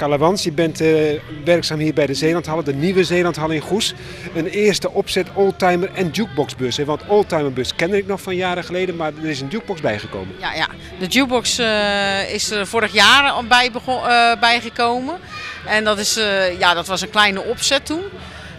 Je 0.00 0.52
bent 0.54 0.80
eh, 0.80 1.20
werkzaam 1.44 1.78
hier 1.78 1.94
bij 1.94 2.06
de 2.06 2.14
Zeelandhallen, 2.14 2.64
de 2.64 2.74
nieuwe 2.74 3.04
Zeelandhal 3.04 3.50
in 3.50 3.60
Goes. 3.60 3.94
Een 4.34 4.46
eerste 4.46 4.90
opzet 4.90 5.26
oldtimer 5.34 5.90
en 5.94 6.08
jukeboxbus. 6.08 6.76
Hè? 6.76 6.84
Want 6.84 7.06
oldtimerbus 7.06 7.74
kende 7.74 7.96
ik 7.96 8.06
nog 8.06 8.20
van 8.20 8.36
jaren 8.36 8.64
geleden, 8.64 8.96
maar 8.96 9.12
er 9.22 9.28
is 9.28 9.40
een 9.40 9.48
jukebox 9.48 9.80
bijgekomen. 9.80 10.34
Ja, 10.38 10.52
ja. 10.52 10.66
de 10.98 11.06
jukebox 11.06 11.58
eh, 11.58 12.34
is 12.34 12.50
er 12.50 12.66
vorig 12.66 12.92
jaar 12.92 13.44
bij 13.44 13.70
eh, 13.86 14.40
bijgekomen. 14.40 15.18
En 15.66 15.84
dat, 15.84 15.98
is, 15.98 16.14
ja, 16.58 16.74
dat 16.74 16.86
was 16.86 17.00
een 17.00 17.10
kleine 17.10 17.42
opzet 17.44 17.86
toen. 17.86 18.02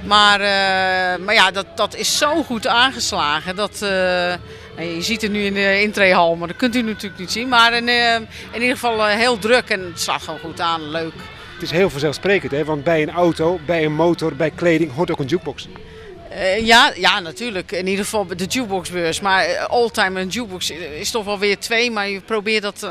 Maar, 0.03 0.39
maar 1.19 1.33
ja, 1.33 1.51
dat, 1.51 1.65
dat 1.75 1.95
is 1.95 2.17
zo 2.17 2.43
goed 2.43 2.67
aangeslagen. 2.67 3.55
Dat, 3.55 3.85
je 4.77 5.01
ziet 5.01 5.21
het 5.21 5.31
nu 5.31 5.43
in 5.43 5.53
de 5.53 5.81
intreehal, 5.81 6.35
maar 6.35 6.47
dat 6.47 6.57
kunt 6.57 6.75
u 6.75 6.81
natuurlijk 6.81 7.19
niet 7.19 7.31
zien. 7.31 7.47
Maar 7.47 7.73
in, 7.73 7.87
eh, 7.87 8.15
in 8.51 8.61
ieder 8.61 8.69
geval 8.69 9.07
eh, 9.07 9.15
heel 9.15 9.39
druk 9.39 9.69
en 9.69 9.79
het 9.79 9.99
slaat 9.99 10.21
gewoon 10.21 10.39
goed 10.39 10.59
aan. 10.59 10.89
Leuk. 10.89 11.13
Het 11.53 11.61
is 11.61 11.71
heel 11.71 11.89
vanzelfsprekend, 11.89 12.51
hè? 12.51 12.65
want 12.65 12.83
bij 12.83 13.01
een 13.01 13.11
auto, 13.11 13.59
bij 13.65 13.85
een 13.85 13.93
motor, 13.93 14.35
bij 14.35 14.51
kleding 14.51 14.93
hoort 14.93 15.11
ook 15.11 15.19
een 15.19 15.25
jukebox. 15.25 15.67
Eh, 16.29 16.65
ja, 16.65 16.91
ja, 16.95 17.19
natuurlijk. 17.19 17.71
In 17.71 17.87
ieder 17.87 18.03
geval 18.03 18.25
de 18.25 18.45
jukeboxbeurs. 18.45 19.19
Maar 19.19 19.67
oldtimer 19.69 20.21
en 20.21 20.27
jukebox 20.27 20.69
is 20.99 21.11
toch 21.11 21.25
wel 21.25 21.39
weer 21.39 21.59
twee. 21.59 21.91
Maar 21.91 22.09
je 22.09 22.21
probeert 22.21 22.61
dat 22.61 22.89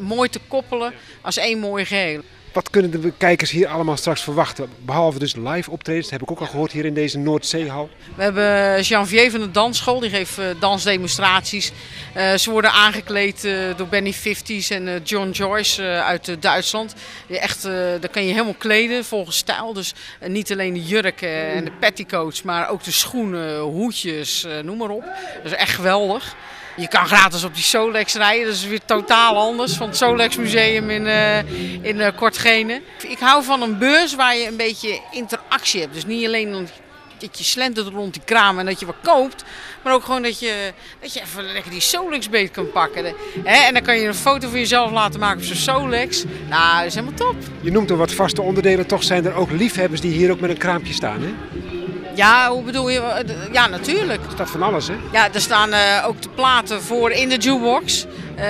mooi 0.00 0.28
te 0.28 0.40
koppelen 0.48 0.92
als 1.20 1.36
één 1.36 1.58
mooi 1.58 1.84
geheel. 1.84 2.20
Wat 2.54 2.70
kunnen 2.70 2.90
de 2.90 3.12
kijkers 3.16 3.50
hier 3.50 3.68
allemaal 3.68 3.96
straks 3.96 4.22
verwachten? 4.22 4.68
Behalve 4.78 5.18
dus 5.18 5.34
live 5.36 5.70
optredens, 5.70 6.04
dat 6.04 6.12
heb 6.12 6.22
ik 6.22 6.30
ook 6.30 6.40
al 6.40 6.46
gehoord 6.46 6.72
hier 6.72 6.84
in 6.84 6.94
deze 6.94 7.18
Noordzeehal. 7.18 7.88
We 8.14 8.22
hebben 8.22 8.82
Janvier 8.82 9.30
van 9.30 9.40
de 9.40 9.50
Dansschool, 9.50 10.00
die 10.00 10.10
geeft 10.10 10.38
eh, 10.38 10.46
dansdemonstraties. 10.58 11.72
Eh, 12.12 12.34
ze 12.34 12.50
worden 12.50 12.70
aangekleed 12.70 13.44
eh, 13.44 13.54
door 13.76 13.86
Benny 13.86 14.12
Fifties 14.12 14.70
en 14.70 15.02
John 15.04 15.30
Joyce 15.30 15.82
uit 15.82 16.36
Duitsland. 16.42 16.94
Echt, 17.28 17.62
daar 17.62 18.08
kan 18.10 18.24
je 18.26 18.32
helemaal 18.32 18.54
kleden 18.58 19.04
volgens 19.04 19.36
stijl. 19.36 19.72
Dus 19.72 19.94
niet 20.26 20.52
alleen 20.52 20.74
de 20.74 20.84
jurken 20.84 21.52
en 21.52 21.64
de 21.64 21.72
petticoats, 21.72 22.42
maar 22.42 22.68
ook 22.68 22.84
de 22.84 22.90
schoenen, 22.90 23.58
hoedjes, 23.58 24.46
noem 24.62 24.76
maar 24.76 24.90
op. 24.90 25.04
Dat 25.42 25.52
is 25.52 25.58
echt 25.58 25.74
geweldig. 25.74 26.36
Je 26.76 26.88
kan 26.88 27.06
gratis 27.06 27.44
op 27.44 27.54
die 27.54 27.62
Solex 27.62 28.14
rijden, 28.14 28.44
dat 28.44 28.54
is 28.54 28.66
weer 28.66 28.84
totaal 28.84 29.36
anders 29.36 29.72
van 29.72 29.88
het 29.88 29.96
Solex 29.96 30.36
Museum 30.36 30.90
in, 30.90 31.06
eh 31.06 31.38
in 31.82 32.00
eh, 32.00 32.16
Kortgene. 32.16 32.82
Ik 33.08 33.18
hou 33.18 33.44
van 33.44 33.62
een 33.62 33.78
beurs 33.78 34.14
waar 34.14 34.36
je 34.36 34.46
een 34.46 34.56
beetje 34.56 35.00
interactie 35.10 35.80
hebt. 35.80 35.94
Dus 35.94 36.06
niet 36.06 36.26
alleen 36.26 36.68
dat 37.18 37.38
je 37.38 37.44
slentert 37.44 37.88
rond 37.88 38.12
die 38.12 38.22
kraam 38.24 38.58
en 38.58 38.66
dat 38.66 38.80
je 38.80 38.86
wat 38.86 38.94
koopt, 39.02 39.44
maar 39.82 39.92
ook 39.92 40.04
gewoon 40.04 40.22
dat 40.22 40.40
je, 40.40 40.72
dat 41.00 41.14
je 41.14 41.20
even 41.20 41.52
lekker 41.52 41.70
die 41.70 41.80
Solex 41.80 42.28
beet 42.28 42.50
kan 42.50 42.70
pakken. 42.70 43.04
Hè, 43.44 43.66
en 43.66 43.74
dan 43.74 43.82
kan 43.82 43.98
je 43.98 44.06
een 44.06 44.14
foto 44.14 44.48
van 44.48 44.58
jezelf 44.58 44.90
laten 44.90 45.20
maken 45.20 45.38
op 45.38 45.44
zo'n 45.44 45.56
Solex. 45.56 46.24
Nou, 46.48 46.76
dat 46.76 46.86
is 46.86 46.94
helemaal 46.94 47.18
top. 47.18 47.36
Je 47.60 47.70
noemt 47.70 47.90
er 47.90 47.96
wat 47.96 48.12
vaste 48.12 48.42
onderdelen, 48.42 48.86
toch 48.86 49.02
zijn 49.02 49.24
er 49.24 49.34
ook 49.34 49.50
liefhebbers 49.50 50.00
die 50.00 50.12
hier 50.12 50.30
ook 50.30 50.40
met 50.40 50.50
een 50.50 50.58
kraampje 50.58 50.92
staan. 50.92 51.22
Hè? 51.22 51.32
Ja, 52.14 52.50
hoe 52.50 52.62
bedoel 52.62 52.88
je? 52.88 53.00
Eh, 53.00 53.52
Ja, 53.52 53.66
natuurlijk. 53.68 54.24
Er 54.24 54.30
staat 54.32 54.50
van 54.50 54.62
alles, 54.62 54.88
hè? 54.88 54.94
Ja, 55.12 55.28
er 55.32 55.40
staan 55.40 55.72
eh, 55.72 56.04
ook 56.06 56.22
de 56.22 56.28
platen 56.28 56.82
voor 56.82 57.10
in 57.10 57.28
de 57.28 57.36
jukebox. 57.36 58.06
Eh, 58.34 58.44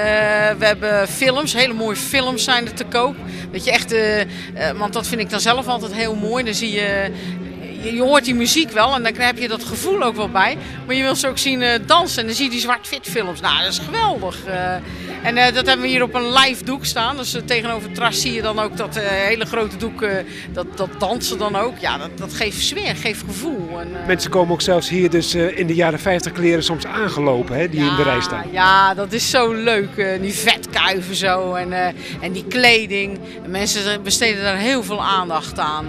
we 0.58 0.66
hebben 0.66 1.08
films, 1.08 1.52
hele 1.54 1.72
mooie 1.72 1.96
films 1.96 2.44
zijn 2.44 2.66
er 2.66 2.74
te 2.74 2.84
koop. 2.84 3.16
Dat 3.52 3.64
je 3.64 3.70
echt, 3.70 3.92
eh, 3.92 4.22
want 4.76 4.92
dat 4.92 5.06
vind 5.06 5.20
ik 5.20 5.30
dan 5.30 5.40
zelf 5.40 5.66
altijd 5.66 5.92
heel 5.94 6.14
mooi. 6.14 6.44
Dan 6.44 6.54
zie 6.54 6.72
je, 6.72 7.10
je, 7.84 7.94
je 7.94 8.02
hoort 8.02 8.24
die 8.24 8.34
muziek 8.34 8.70
wel 8.70 8.94
en 8.94 9.02
dan 9.02 9.14
heb 9.14 9.38
je 9.38 9.48
dat 9.48 9.64
gevoel 9.64 10.02
ook 10.02 10.16
wel 10.16 10.28
bij. 10.28 10.56
Maar 10.86 10.94
je 10.94 11.02
wil 11.02 11.16
ze 11.16 11.28
ook 11.28 11.38
zien 11.38 11.62
eh, 11.62 11.80
dansen 11.86 12.20
en 12.20 12.26
dan 12.26 12.36
zie 12.36 12.44
je 12.44 12.50
die 12.50 12.60
zwart-wit 12.60 13.08
films. 13.08 13.40
Nou, 13.40 13.62
dat 13.62 13.72
is 13.72 13.78
geweldig. 13.78 14.44
Eh, 14.44 14.74
en 15.22 15.36
eh, 15.36 15.54
dat 15.54 15.66
hebben 15.66 15.80
we 15.80 15.88
hier 15.88 16.02
op 16.02 16.14
een 16.14 16.32
live 16.32 16.64
doek 16.64 16.84
staan. 16.84 17.16
Dus 17.16 17.36
tegenover 17.46 17.82
het 17.82 17.94
terras 17.94 18.20
zie 18.20 18.32
je 18.32 18.42
dan 18.42 18.58
ook 18.58 18.76
dat 18.76 18.98
hele 19.00 19.46
grote 19.46 19.76
doek, 19.76 20.06
dat, 20.52 20.66
dat 20.76 20.88
dansen 20.98 21.38
dan 21.38 21.56
ook. 21.56 21.78
Ja, 21.78 21.98
dat, 21.98 22.18
dat 22.18 22.34
geeft 22.34 22.60
sfeer, 22.60 22.96
geeft 22.96 23.22
gevoel. 23.26 23.80
En, 23.80 23.88
Mensen 24.06 24.30
komen 24.30 24.52
ook 24.52 24.60
zelfs 24.60 24.88
hier 24.88 25.10
dus 25.10 25.34
in 25.34 25.66
de 25.66 25.74
jaren 25.74 25.98
50 25.98 26.32
kleren 26.32 26.64
soms 26.64 26.86
aangelopen, 26.86 27.56
hè, 27.56 27.68
die 27.68 27.80
in 27.80 27.96
de 27.96 28.02
rij 28.02 28.20
staan. 28.20 28.44
Ja, 28.52 28.94
dat 28.94 29.12
is 29.12 29.30
zo 29.30 29.52
leuk. 29.52 30.20
die 30.20 30.34
vetkuiven 30.34 31.14
zo 31.14 31.54
en, 31.54 31.72
en 32.20 32.32
die 32.32 32.44
kleding. 32.48 33.18
En 33.44 33.50
mensen 33.50 34.02
besteden 34.02 34.42
daar 34.42 34.56
heel 34.56 34.82
veel 34.82 35.02
aandacht 35.02 35.58
aan. 35.58 35.86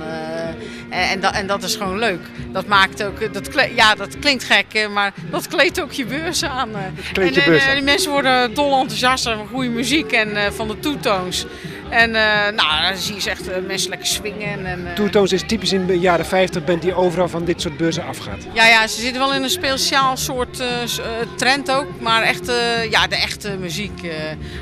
En, 0.96 1.10
en, 1.10 1.20
dat, 1.20 1.34
en 1.34 1.48
dat 1.48 1.64
is 1.64 1.76
gewoon 1.76 2.00
leuk. 2.00 2.20
Dat 2.52 2.68
maakt 2.68 3.04
ook, 3.04 3.20
eh, 3.20 3.32
dat 3.34 3.50
ja, 3.76 3.96
dat 3.96 4.20
klinkt 4.20 4.44
gek, 4.44 4.66
eh, 4.74 4.88
maar 4.90 5.14
dat 5.32 5.48
kleedt 5.48 5.82
ook 5.82 5.92
je 5.92 6.06
beurs 6.06 6.44
aan. 6.44 6.70
eh. 6.76 6.82
kleedt 7.14 7.36
je 7.36 7.42
en, 7.42 7.50
beurs 7.50 7.64
en, 7.64 7.70
aan. 7.70 7.76
die 7.76 7.84
mensen 7.84 8.12
worden 8.12 8.54
dol 8.54 8.80
enthousiast 8.80 9.24
van 9.24 9.48
goede 9.52 9.70
muziek 9.70 10.12
en 10.12 10.36
eh, 10.36 10.52
van 10.52 10.68
de 10.68 10.80
toetoons. 10.80 11.46
En 11.90 12.16
eh, 12.16 12.22
nou, 12.56 12.82
dan 12.90 12.98
zie 12.98 13.16
je 13.16 13.22
ze 13.22 13.30
echt 13.30 13.48
eh, 13.50 13.58
mensen 13.68 13.90
lekker 13.90 14.08
swingen. 14.08 14.66
En, 14.66 14.88
eh, 14.88 14.94
Toetoons 14.94 15.32
is 15.32 15.44
typisch 15.46 15.72
in 15.74 15.86
de 15.86 16.00
jaren 16.00 16.26
50 16.26 16.64
bent 16.64 16.82
die 16.82 16.94
overal 16.94 17.30
van 17.30 17.46
dit 17.46 17.62
soort 17.62 17.78
beurzen 17.78 18.06
afgaat. 18.06 18.44
ja, 18.54 18.68
ja, 18.68 18.88
ze 18.88 19.02
zitten 19.02 19.20
wel 19.22 19.34
in 19.34 19.44
een 19.44 19.50
speciaal 19.50 20.18
soort 20.18 20.60
eh, 20.60 20.82
eh, 20.84 20.88
trend 21.36 21.72
ook. 21.72 21.86
Maar 22.00 22.22
echt, 22.22 22.48
eh, 22.50 22.90
ja, 22.92 23.08
de 23.08 23.16
echte 23.16 23.58
muziek, 23.60 24.04
eh, 24.04 24.10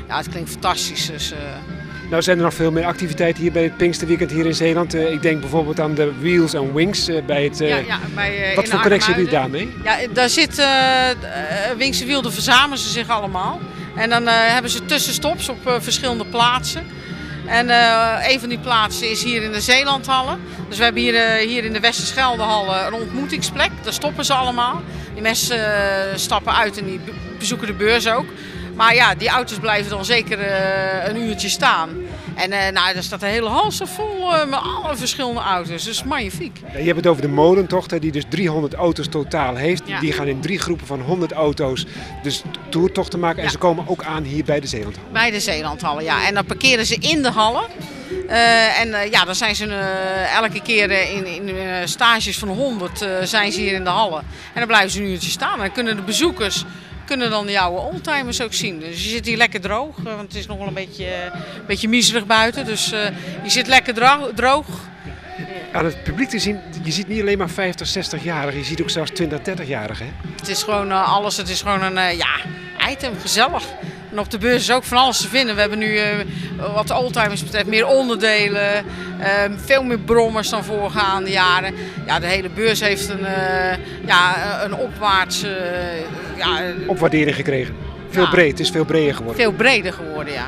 ja, 0.08 0.16
het 0.16 0.28
klinkt 0.28 0.50
fantastisch. 0.50 1.06
Dus, 1.06 1.32
eh, 1.32 1.38
Nou 2.10 2.22
zijn 2.22 2.36
er 2.38 2.44
nog 2.44 2.54
veel 2.54 2.70
meer 2.70 2.84
activiteiten 2.84 3.42
hier 3.42 3.52
bij 3.52 3.62
het 3.62 3.76
Pinksterweekend 3.76 4.30
hier 4.30 4.46
in 4.46 4.54
Zeeland. 4.54 4.94
Eh, 4.94 5.12
ik 5.12 5.22
denk 5.22 5.40
bijvoorbeeld 5.40 5.80
aan 5.80 5.94
de 5.94 6.12
Wheels 6.20 6.54
and 6.54 6.72
Wings 6.72 7.08
eh, 7.08 7.24
bij 7.26 7.44
het... 7.44 7.60
eh, 7.60 7.68
ja, 7.68 7.76
ja, 7.76 7.98
bij, 8.14 8.52
wat 8.54 8.68
voor 8.68 8.80
connectie 8.80 9.14
jullie 9.14 9.36
Arnhemuiden. 9.38 9.72
daarmee? 9.84 10.06
Ja, 10.08 10.14
daar 10.14 10.28
zit 10.28 10.58
eh 10.58 10.66
uh, 10.66 11.76
Wingse 11.76 12.04
Wiel, 12.04 12.30
verzamelen 12.30 12.78
ze 12.78 12.88
zich 12.88 13.08
allemaal. 13.08 13.60
En 13.96 14.10
dan 14.10 14.26
hebben 14.26 14.70
ze 14.70 14.84
tussenstops 14.84 15.48
op 15.48 15.58
verschillende 15.78 16.24
plaatsen. 16.26 16.86
En 17.46 17.68
een 18.30 18.40
van 18.40 18.48
die 18.48 18.58
plaatsen 18.58 19.10
is 19.10 19.22
hier 19.24 19.42
in 19.42 19.52
de 19.52 19.60
Zeelandhallen. 19.60 20.40
Dus 20.68 20.78
we 20.78 20.84
hebben 20.84 21.02
hier, 21.02 21.30
hier 21.46 21.64
in 21.64 21.72
de 21.72 21.80
Westerscheldehallen 21.80 22.86
een 22.86 22.92
ontmoetingsplek. 22.92 23.70
Daar 23.82 23.92
stoppen 23.92 24.24
ze 24.24 24.32
allemaal. 24.34 24.82
Die 25.12 25.22
mensen 25.22 25.58
stappen 26.14 26.54
uit 26.54 26.78
en 26.78 26.84
die 26.84 27.00
be- 27.04 27.12
bezoeken 27.38 27.66
de 27.66 27.72
beurs 27.72 28.08
ook. 28.08 28.26
Maar 28.74 28.94
ja, 28.94 29.14
die 29.14 29.28
auto's 29.28 29.58
blijven 29.58 29.90
dan 29.90 30.04
zeker 30.04 30.38
eh, 30.40 31.08
een 31.08 31.16
uurtje 31.16 31.48
staan. 31.48 31.90
En 32.34 32.52
eh 32.52 32.72
nou, 32.72 32.94
daar 32.94 33.02
staat 33.02 33.20
de 33.20 33.26
hele 33.26 33.48
hal 33.48 33.72
zo 33.72 33.84
vol 33.84 34.34
eh, 34.34 34.44
met 34.46 34.58
alle 34.84 34.96
verschillende 34.96 35.40
auto's. 35.40 35.84
Dus 35.84 36.02
magnifiek. 36.02 36.60
Ja, 36.72 36.78
je 36.78 36.84
hebt 36.84 36.96
het 36.96 37.06
over 37.06 37.22
de 37.22 37.28
molentocht, 37.28 37.90
hè, 37.90 37.98
die 37.98 38.12
dus 38.12 38.24
300 38.28 38.74
auto's 38.74 39.08
totaal 39.08 39.54
heeft. 39.56 39.82
Ja. 39.86 40.00
Die 40.00 40.12
gaan 40.12 40.26
in 40.26 40.40
drie 40.40 40.58
groepen 40.58 40.86
van 40.86 41.00
100 41.00 41.32
auto's 41.32 41.86
dus 42.22 42.42
toertochten 42.68 43.18
maken. 43.20 43.38
En 43.38 43.44
Ja. 43.44 43.50
ze 43.50 43.58
komen 43.58 43.84
ook 43.88 44.04
aan 44.04 44.22
hier 44.22 44.44
bij 44.44 44.60
de 44.60 44.66
Zeelandhal. 44.66 45.04
Bij 45.12 45.30
de 45.30 45.40
Zeelandhallen, 45.40 46.04
ja. 46.04 46.26
En 46.26 46.34
dan 46.34 46.44
parkeren 46.44 46.86
ze 46.86 46.96
in 47.00 47.22
de 47.22 47.30
hallen. 47.30 47.64
En 48.78 49.10
ja, 49.10 49.24
dan 49.24 49.34
zijn 49.34 49.54
ze 49.54 49.66
elke 50.36 50.62
keer 50.62 50.90
in, 50.90 51.26
in 51.26 51.54
stages 51.88 52.38
van 52.38 52.48
100 52.48 53.02
eh, 53.02 53.08
zijn 53.22 53.52
ze 53.52 53.60
hier 53.60 53.72
in 53.72 53.84
de 53.84 53.90
hallen. 53.90 54.18
En 54.18 54.58
dan 54.58 54.66
blijven 54.66 54.90
ze 54.90 55.00
een 55.00 55.08
uurtje 55.10 55.30
staan. 55.30 55.52
En 55.54 55.58
dan 55.58 55.72
kunnen 55.72 55.96
de 55.96 56.02
bezoekers 56.02 56.64
kunnen 57.04 57.30
dan 57.30 57.46
de 57.46 57.60
oude 57.60 57.80
oldtimers 57.80 58.40
ook 58.40 58.52
zien. 58.52 58.80
Dus 58.80 59.04
je 59.04 59.10
zit 59.10 59.26
hier 59.26 59.36
lekker 59.36 59.60
droog, 59.60 59.98
eh, 59.98 60.04
want 60.04 60.20
het 60.20 60.34
is 60.34 60.46
nog 60.46 60.58
wel 60.58 60.66
een 60.66 60.74
beetje, 60.74 61.04
eh, 61.04 61.24
een 61.24 61.66
beetje 61.66 61.88
miserig 61.88 62.26
buiten. 62.26 62.64
Dus 62.64 62.92
eh, 62.92 63.04
je 63.42 63.50
zit 63.50 63.66
lekker 63.66 63.94
droog. 64.34 64.66
Aan 65.72 65.84
het 65.84 66.02
publiek 66.02 66.28
te 66.28 66.38
zien, 66.38 66.58
je 66.82 66.92
ziet 66.92 67.08
niet 67.08 67.20
alleen 67.20 67.38
maar 67.38 67.50
50, 67.50 67.88
60-jarigen. 67.88 68.58
Je 68.58 68.64
ziet 68.64 68.82
ook 68.82 68.90
zelfs 68.90 69.10
20, 69.10 69.40
30-jarigen. 69.40 70.06
Het 70.36 70.48
is 70.48 70.62
gewoon 70.62 70.92
alles, 70.92 71.36
het 71.36 71.48
is 71.48 71.62
gewoon 71.62 71.82
een 71.82 72.16
ja, 72.16 72.40
item, 72.90 73.12
gezellig. 73.20 73.64
En 74.14 74.20
op 74.20 74.30
de 74.30 74.38
beurs 74.38 74.62
is 74.62 74.72
ook 74.72 74.84
van 74.84 74.98
alles 74.98 75.20
te 75.20 75.28
vinden. 75.28 75.54
We 75.54 75.60
hebben 75.60 75.78
nu 75.78 75.96
eh, 75.96 76.08
wat 76.74 76.90
oldtimers 76.90 77.42
betreft 77.42 77.66
meer 77.66 77.86
onderdelen, 77.86 78.74
eh, 78.74 78.84
veel 79.56 79.82
meer 79.82 79.98
brommers 79.98 80.48
dan 80.48 80.64
voorgaande 80.64 81.30
jaren. 81.30 81.74
Ja, 82.06 82.18
de 82.18 82.26
hele 82.26 82.48
beurs 82.48 82.80
heeft 82.80 83.08
een, 83.08 83.24
eh, 83.24 83.76
ja, 84.06 84.34
een 84.64 84.74
opwaarts, 84.74 85.44
ja, 86.36 86.60
Opwaardering 86.86 87.36
gekregen. 87.36 87.74
Veel 88.08 88.22
Ja. 88.22 88.30
breed, 88.30 88.50
het 88.50 88.60
is 88.60 88.70
veel 88.70 88.84
breder 88.84 89.14
geworden. 89.14 89.42
veel 89.42 89.52
breder 89.52 89.92
geworden, 89.92 90.32
ja. 90.32 90.46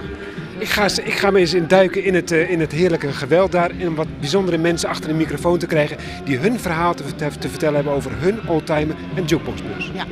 Ik 0.58 0.68
ga, 0.68 0.84
ik 1.04 1.14
ga 1.14 1.30
me 1.30 1.38
eens 1.38 1.54
induiken 1.54 2.04
in 2.04 2.14
het, 2.14 2.30
in 2.30 2.60
het 2.60 2.72
heerlijke 2.72 3.12
geweld 3.12 3.52
daar. 3.52 3.70
En 3.80 3.94
wat 3.94 4.20
bijzondere 4.20 4.58
mensen 4.58 4.88
achter 4.88 5.08
de 5.08 5.14
microfoon 5.14 5.58
te 5.58 5.66
krijgen. 5.66 5.96
Die 6.24 6.38
hun 6.38 6.60
verhaal 6.60 6.94
te, 6.94 7.04
te 7.38 7.48
vertellen 7.48 7.74
hebben 7.74 7.92
over 7.92 8.10
hun 8.14 8.48
oldtimer 8.48 8.96
en 9.14 9.24
jukeboxbeurs. 9.24 9.90
Ja. 9.94 10.04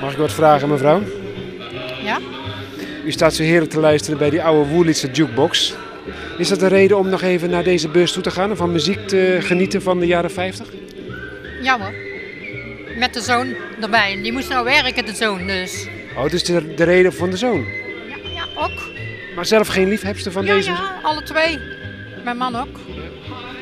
Mag 0.00 0.12
ik 0.12 0.18
wat 0.18 0.32
vragen 0.32 0.68
mevrouw? 0.68 1.02
Ja? 2.04 2.18
U 3.04 3.12
staat 3.12 3.34
zo 3.34 3.42
heerlijk 3.42 3.70
te 3.70 3.80
luisteren 3.80 4.18
bij 4.18 4.30
die 4.30 4.42
oude 4.42 4.70
Woerlitse 4.70 5.10
jukebox. 5.10 5.74
Is 6.38 6.48
dat 6.48 6.62
een 6.62 6.68
reden 6.68 6.98
om 6.98 7.08
nog 7.08 7.22
even 7.22 7.50
naar 7.50 7.64
deze 7.64 7.88
beurs 7.88 8.12
toe 8.12 8.22
te 8.22 8.30
gaan 8.30 8.50
en 8.50 8.56
van 8.56 8.72
muziek 8.72 9.08
te 9.08 9.36
genieten 9.40 9.82
van 9.82 9.98
de 9.98 10.06
jaren 10.06 10.30
50? 10.30 10.66
Ja 11.62 11.78
hoor. 11.80 11.92
Met 12.98 13.14
de 13.14 13.20
zoon 13.20 13.54
erbij. 13.80 14.18
Die 14.22 14.32
moest 14.32 14.48
nou 14.48 14.64
werken, 14.64 15.04
de 15.06 15.14
zoon 15.14 15.46
dus. 15.46 15.86
Oh, 16.16 16.30
dus 16.30 16.44
de, 16.44 16.74
de 16.74 16.84
reden 16.84 17.12
van 17.12 17.30
de 17.30 17.36
zoon. 17.36 17.64
Ja, 18.08 18.16
ja 18.34 18.44
ook. 18.62 18.88
Maar 19.34 19.46
zelf 19.46 19.68
geen 19.68 19.88
liefhebster 19.88 20.32
van 20.32 20.44
Ja, 20.46 20.54
deze? 20.54 20.70
ja, 20.70 20.98
alle 21.02 21.22
twee. 21.22 21.58
Mijn 22.24 22.36
man 22.36 22.56
ook. 22.56 22.78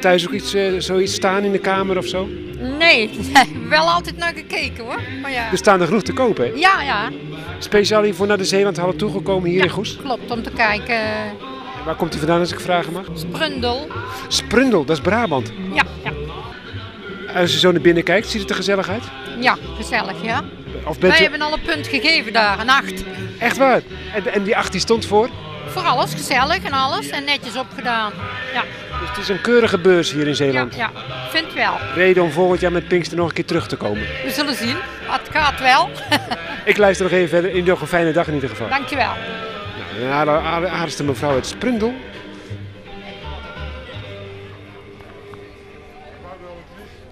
Thuis 0.00 0.26
ook 0.26 0.32
iets, 0.32 0.54
eh, 0.54 0.72
zoiets 0.78 1.14
staan 1.14 1.44
in 1.44 1.52
de 1.52 1.58
kamer 1.58 1.96
of 1.98 2.06
zo? 2.06 2.28
Nee, 2.58 3.10
wel 3.68 3.90
altijd 3.90 4.16
naar 4.16 4.32
gekeken 4.34 4.84
hoor. 4.84 5.00
Maar 5.22 5.30
ja. 5.30 5.50
Er 5.50 5.58
staan 5.58 5.80
er 5.80 5.86
genoeg 5.86 6.02
te 6.02 6.12
kopen. 6.12 6.44
Hè? 6.44 6.52
Ja, 6.54 6.82
ja. 6.82 7.10
Speciaal 7.58 8.02
hiervoor 8.02 8.26
naar 8.26 8.38
de 8.38 8.44
Zeelandhallen 8.44 8.96
toegekomen 8.96 9.48
hier 9.48 9.58
ja, 9.58 9.64
in 9.64 9.70
Goes. 9.70 9.96
Klopt, 9.96 10.30
om 10.30 10.42
te 10.42 10.50
kijken. 10.50 11.00
Waar 11.84 11.94
komt 11.94 12.10
hij 12.10 12.18
vandaan 12.18 12.40
als 12.40 12.52
ik 12.52 12.60
vragen 12.60 12.92
mag? 12.92 13.06
Sprundel. 13.14 13.86
Sprundel, 14.28 14.84
dat 14.84 14.96
is 14.96 15.02
Brabant. 15.02 15.52
Ja, 15.72 15.82
ja. 16.04 16.12
Als 17.40 17.52
je 17.52 17.58
zo 17.58 17.72
naar 17.72 17.80
binnen 17.80 18.02
kijkt, 18.02 18.28
ziet 18.28 18.40
het 18.40 18.50
er 18.50 18.56
gezellig 18.56 18.88
uit? 18.88 19.02
Ja, 19.40 19.56
gezellig, 19.76 20.22
ja. 20.22 20.44
Of 20.84 20.98
Wij 20.98 21.18
hebben 21.18 21.40
al 21.40 21.52
een 21.52 21.62
punt 21.62 21.86
gegeven 21.86 22.32
daar, 22.32 22.60
een 22.60 22.70
acht. 22.70 23.04
Echt 23.38 23.56
waar? 23.56 23.82
En, 24.14 24.32
en 24.32 24.42
die 24.42 24.56
8 24.56 24.72
die 24.72 24.80
stond 24.80 25.06
voor? 25.06 25.28
Voor 25.66 25.82
alles, 25.82 26.14
gezellig 26.14 26.62
en 26.62 26.72
alles. 26.72 27.08
En 27.08 27.24
netjes 27.24 27.56
opgedaan. 27.56 28.12
Ja, 28.52 28.64
Dus 29.00 29.08
het 29.08 29.18
is 29.18 29.28
een 29.28 29.40
keurige 29.40 29.78
beurs 29.78 30.12
hier 30.12 30.22
in 30.22 30.28
ja, 30.28 30.34
Zeeland. 30.34 30.74
ja. 30.74 30.90
Vind 31.30 31.54
wel. 31.54 31.72
Reden 31.94 32.22
om 32.22 32.30
volgend 32.30 32.60
jaar 32.60 32.72
met 32.72 32.88
Pinkster 32.88 33.16
nog 33.16 33.28
een 33.28 33.34
keer 33.34 33.44
terug 33.44 33.68
te 33.68 33.76
komen. 33.76 34.02
We 34.24 34.30
zullen 34.30 34.54
zien. 34.54 34.76
Het 35.02 35.28
gaat 35.32 35.60
wel. 35.60 35.90
Ik 36.64 36.76
luister 36.76 37.04
nog 37.06 37.14
even 37.14 37.28
verder. 37.28 37.62
Nog 37.62 37.80
een 37.80 37.86
fijne 37.86 38.12
dag 38.12 38.26
in 38.28 38.34
ieder 38.34 38.48
geval. 38.48 38.68
Dankjewel. 38.68 39.10
Nou, 40.00 40.28
een 40.28 40.44
aardige- 40.44 40.72
aardigste 40.72 41.04
mevrouw 41.04 41.30
uit 41.30 41.46
Sprundel. 41.46 41.94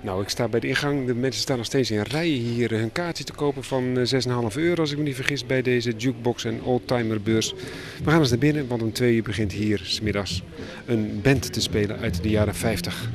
Nou, 0.05 0.23
ik 0.23 0.29
sta 0.29 0.49
bij 0.49 0.61
de 0.61 0.69
ingang. 0.69 1.07
De 1.07 1.15
mensen 1.15 1.43
staan 1.43 1.57
nog 1.57 1.67
steeds 1.67 1.91
in 1.91 2.03
rijen 2.03 2.39
hier 2.41 2.71
hun 2.71 2.93
kaartje 2.93 3.25
te 3.25 3.33
kopen 3.33 3.65
van 3.65 3.99
eh, 3.99 4.51
6,5 4.51 4.57
euro, 4.57 4.81
als 4.81 4.91
ik 4.91 4.99
me 4.99 5.03
niet 5.03 5.15
vergis, 5.15 5.47
bij 5.47 5.63
deze 5.63 5.93
jukebox 5.97 6.45
en 6.45 6.63
oldtimer 6.63 7.23
beurs. 7.23 7.55
We 8.05 8.11
gaan 8.11 8.21
eens 8.21 8.31
naar 8.31 8.39
binnen, 8.39 8.69
want 8.69 8.83
om 8.83 8.93
twee 8.93 9.15
uur 9.15 9.23
begint 9.23 9.53
hier 9.53 9.81
's 9.85 10.01
middags 10.01 10.43
een 10.87 11.21
band 11.23 11.53
te 11.53 11.61
spelen 11.61 11.99
uit 11.99 12.23
de 12.23 12.29
jaren 12.29 12.55
50. 12.55 13.09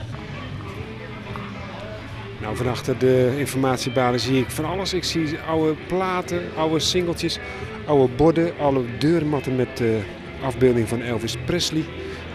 Nou, 2.42 2.56
van 2.56 2.68
achter 2.68 2.98
de 2.98 3.36
informatiebalen 3.38 4.20
zie 4.20 4.40
ik 4.40 4.50
van 4.50 4.66
alles. 4.66 4.94
Ik 4.94 5.04
zie 5.04 5.40
oude 5.40 5.76
platen, 5.88 6.42
oude 6.56 6.80
singeltjes, 6.80 7.40
oude 7.86 8.14
borden, 8.16 8.54
oude 8.60 8.84
deurmatten 9.00 9.56
met 9.56 9.78
de 9.78 10.00
afbeelding 10.42 10.88
van 10.88 11.02
Elvis 11.02 11.36
Presley, 11.46 11.84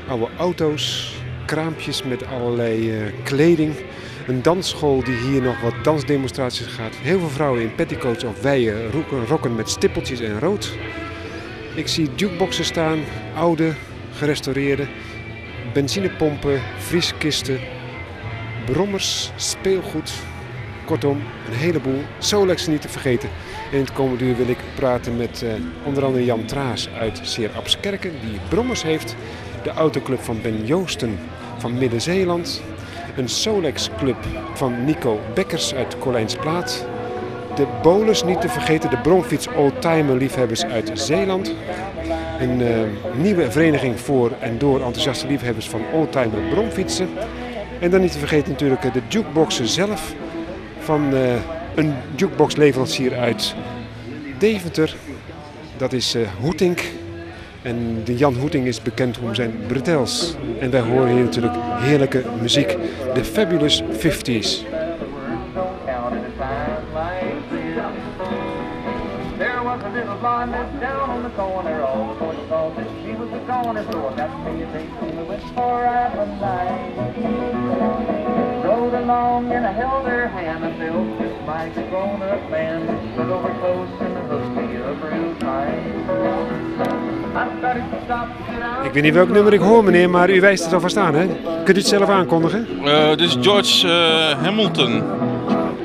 oude 0.08 0.28
auto's, 0.38 1.14
kraampjes 1.46 2.02
met 2.02 2.26
allerlei 2.26 2.90
eh, 2.90 3.12
kleding. 3.22 3.74
Een 4.26 4.42
dansschool 4.42 5.04
die 5.04 5.16
hier 5.16 5.42
nog 5.42 5.60
wat 5.60 5.74
dansdemonstraties 5.82 6.66
gaat. 6.66 6.94
Heel 6.94 7.18
veel 7.18 7.28
vrouwen 7.28 7.62
in 7.62 7.74
petticoats 7.74 8.24
of 8.24 8.42
wijen, 8.42 8.90
rokken 9.26 9.54
met 9.54 9.70
stippeltjes 9.70 10.20
en 10.20 10.40
rood. 10.40 10.72
Ik 11.74 11.88
zie 11.88 12.10
jukeboxen 12.14 12.64
staan, 12.64 12.98
oude, 13.36 13.72
gerestaureerde, 14.12 14.86
benzinepompen, 15.72 16.60
vrieskisten, 16.78 17.58
brommers, 18.66 19.30
speelgoed. 19.36 20.12
Kortom, 20.84 21.22
een 21.48 21.56
heleboel. 21.56 22.02
Solex 22.18 22.66
niet 22.66 22.82
te 22.82 22.88
vergeten. 22.88 23.28
In 23.72 23.78
het 23.78 23.92
komende 23.92 24.24
uur 24.24 24.36
wil 24.36 24.48
ik 24.48 24.58
praten 24.74 25.16
met 25.16 25.42
eh, 25.42 25.52
onder 25.84 26.04
andere 26.04 26.24
Jan 26.24 26.44
Traas 26.44 26.88
uit 26.88 27.20
Seer 27.22 27.50
Abskerken, 27.56 28.12
die 28.20 28.38
brommers 28.48 28.82
heeft. 28.82 29.16
De 29.62 29.70
autoclub 29.70 30.20
van 30.20 30.40
Ben 30.42 30.66
Joosten 30.66 31.18
van 31.58 31.78
Midden-Zeeland. 31.78 32.62
Een 33.16 33.28
Solex 33.28 33.90
club 33.98 34.16
van 34.54 34.84
Nico 34.84 35.20
Bekkers 35.34 35.74
uit 35.74 35.98
Colijnsplaat. 35.98 36.86
De 37.54 37.66
Bolus 37.82 38.24
niet 38.24 38.40
te 38.40 38.48
vergeten, 38.48 38.90
de 38.90 38.98
bromfiets 38.98 39.48
oldtimer 39.48 40.16
liefhebbers 40.16 40.64
uit 40.64 40.90
Zeeland. 40.94 41.54
Een 42.40 42.60
eh, 42.60 42.78
nieuwe 43.16 43.50
vereniging 43.50 44.00
voor 44.00 44.32
en 44.40 44.58
door 44.58 44.76
enthousiaste 44.76 45.26
liefhebbers 45.26 45.68
van 45.68 45.80
oldtimer 45.92 46.40
bromfietsen. 46.50 47.08
En 47.80 47.90
dan 47.90 48.00
niet 48.00 48.12
te 48.12 48.18
vergeten 48.18 48.50
natuurlijk 48.52 48.84
eh, 48.84 48.92
de 48.92 49.02
jukeboxen 49.08 49.68
zelf 49.68 50.14
van 50.78 51.14
eh, 51.14 51.34
een 51.74 51.94
jukeboxleverancier 52.16 53.18
uit 53.18 53.54
Deventer. 54.38 54.96
Dat 55.76 55.92
is 55.92 56.14
eh 56.14 56.22
Hoetink. 56.40 56.82
En 57.64 58.04
de 58.04 58.16
Jan 58.16 58.34
Hoeting 58.34 58.66
is 58.66 58.82
bekend 58.82 59.18
om 59.18 59.34
zijn 59.34 59.52
bretels. 59.66 60.36
En 60.60 60.70
wij 60.70 60.80
horen 60.80 61.08
hier 61.08 61.24
natuurlijk 61.24 61.54
heerlijke 61.78 62.24
muziek. 62.40 62.76
De 63.14 63.24
Fabulous 63.24 63.82
50s. 63.82 64.64
counted 65.86 66.24
a 66.24 66.30
time 66.36 66.94
like 66.94 67.50
this. 67.50 67.76
There 69.38 69.62
was 69.62 69.80
a 69.82 69.88
little 69.88 70.16
blonde 70.16 70.52
miss 70.52 70.80
down 70.80 71.10
on 71.10 71.22
the 71.22 71.30
corner, 71.30 71.82
all 71.82 72.12
the 72.12 72.20
boys 72.20 72.48
called 72.48 72.76
that 72.76 72.88
she 73.02 73.12
was 73.12 73.30
the 73.30 73.40
corner, 73.52 73.82
so 73.90 74.08
I 74.08 74.16
got 74.16 74.30
me 74.44 74.62
a 74.62 74.66
date 74.72 74.90
and 75.00 75.18
we 75.18 75.24
went 75.24 75.42
for 75.54 75.84
a 75.84 76.26
night. 76.40 77.14
Rode 78.64 78.94
along 78.94 79.52
and 79.52 79.66
I 79.66 79.72
held 79.72 80.06
her 80.06 80.28
hand, 80.28 80.62
just 81.18 81.33
like 81.46 81.76
a 81.76 81.88
grown-up 81.90 82.50
man. 82.50 82.80
Stood 83.12 83.30
over 83.30 83.50
close 83.60 83.90
and 84.00 84.14
real. 84.30 84.74
Ik 88.84 88.92
weet 88.92 89.02
niet 89.02 89.14
welk 89.14 89.28
nummer 89.28 89.52
ik 89.52 89.60
hoor 89.60 89.84
meneer, 89.84 90.10
maar 90.10 90.30
u 90.30 90.40
wijst 90.40 90.64
het 90.64 90.72
al 90.72 90.80
van 90.80 90.90
staan 90.90 91.14
hè? 91.14 91.26
Kunt 91.64 91.76
u 91.76 91.80
het 91.80 91.88
zelf 91.88 92.08
aankondigen? 92.08 92.66
Eh, 92.84 93.08
dit 93.08 93.20
is 93.20 93.36
George 93.40 93.88
eh, 93.88 94.42
Hamilton 94.44 95.02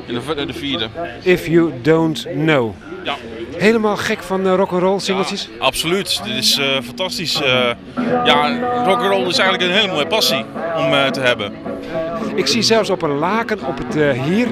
in 0.06 0.46
de, 0.46 0.52
vierde. 0.52 0.88
If 1.22 1.46
You 1.46 1.72
Don't 1.82 2.26
Know. 2.32 2.74
Ja, 3.04 3.14
Helemaal 3.56 3.96
gek 3.96 4.22
van 4.22 4.46
uh, 4.46 4.54
rock'n'roll 4.54 4.98
singeltjes? 4.98 5.48
absoluut. 5.58 6.20
Dit 6.24 6.34
is 6.34 6.58
eh, 6.58 6.66
fantastisch. 6.82 7.42
Eh 7.42 7.70
ja, 8.24 8.58
rock'n'roll 8.84 9.26
is 9.26 9.38
eigenlijk 9.38 9.70
een 9.70 9.76
hele 9.78 9.92
mooie 9.92 10.06
passie 10.06 10.44
om 10.76 10.92
eh, 10.92 11.06
te 11.06 11.20
hebben. 11.20 11.52
Ik 12.34 12.46
zie 12.46 12.62
zelfs 12.62 12.90
op 12.90 13.02
een 13.02 13.18
laken 13.18 13.58
op 13.66 13.78
het 13.78 13.96
eh, 13.96 14.22
hier, 14.22 14.48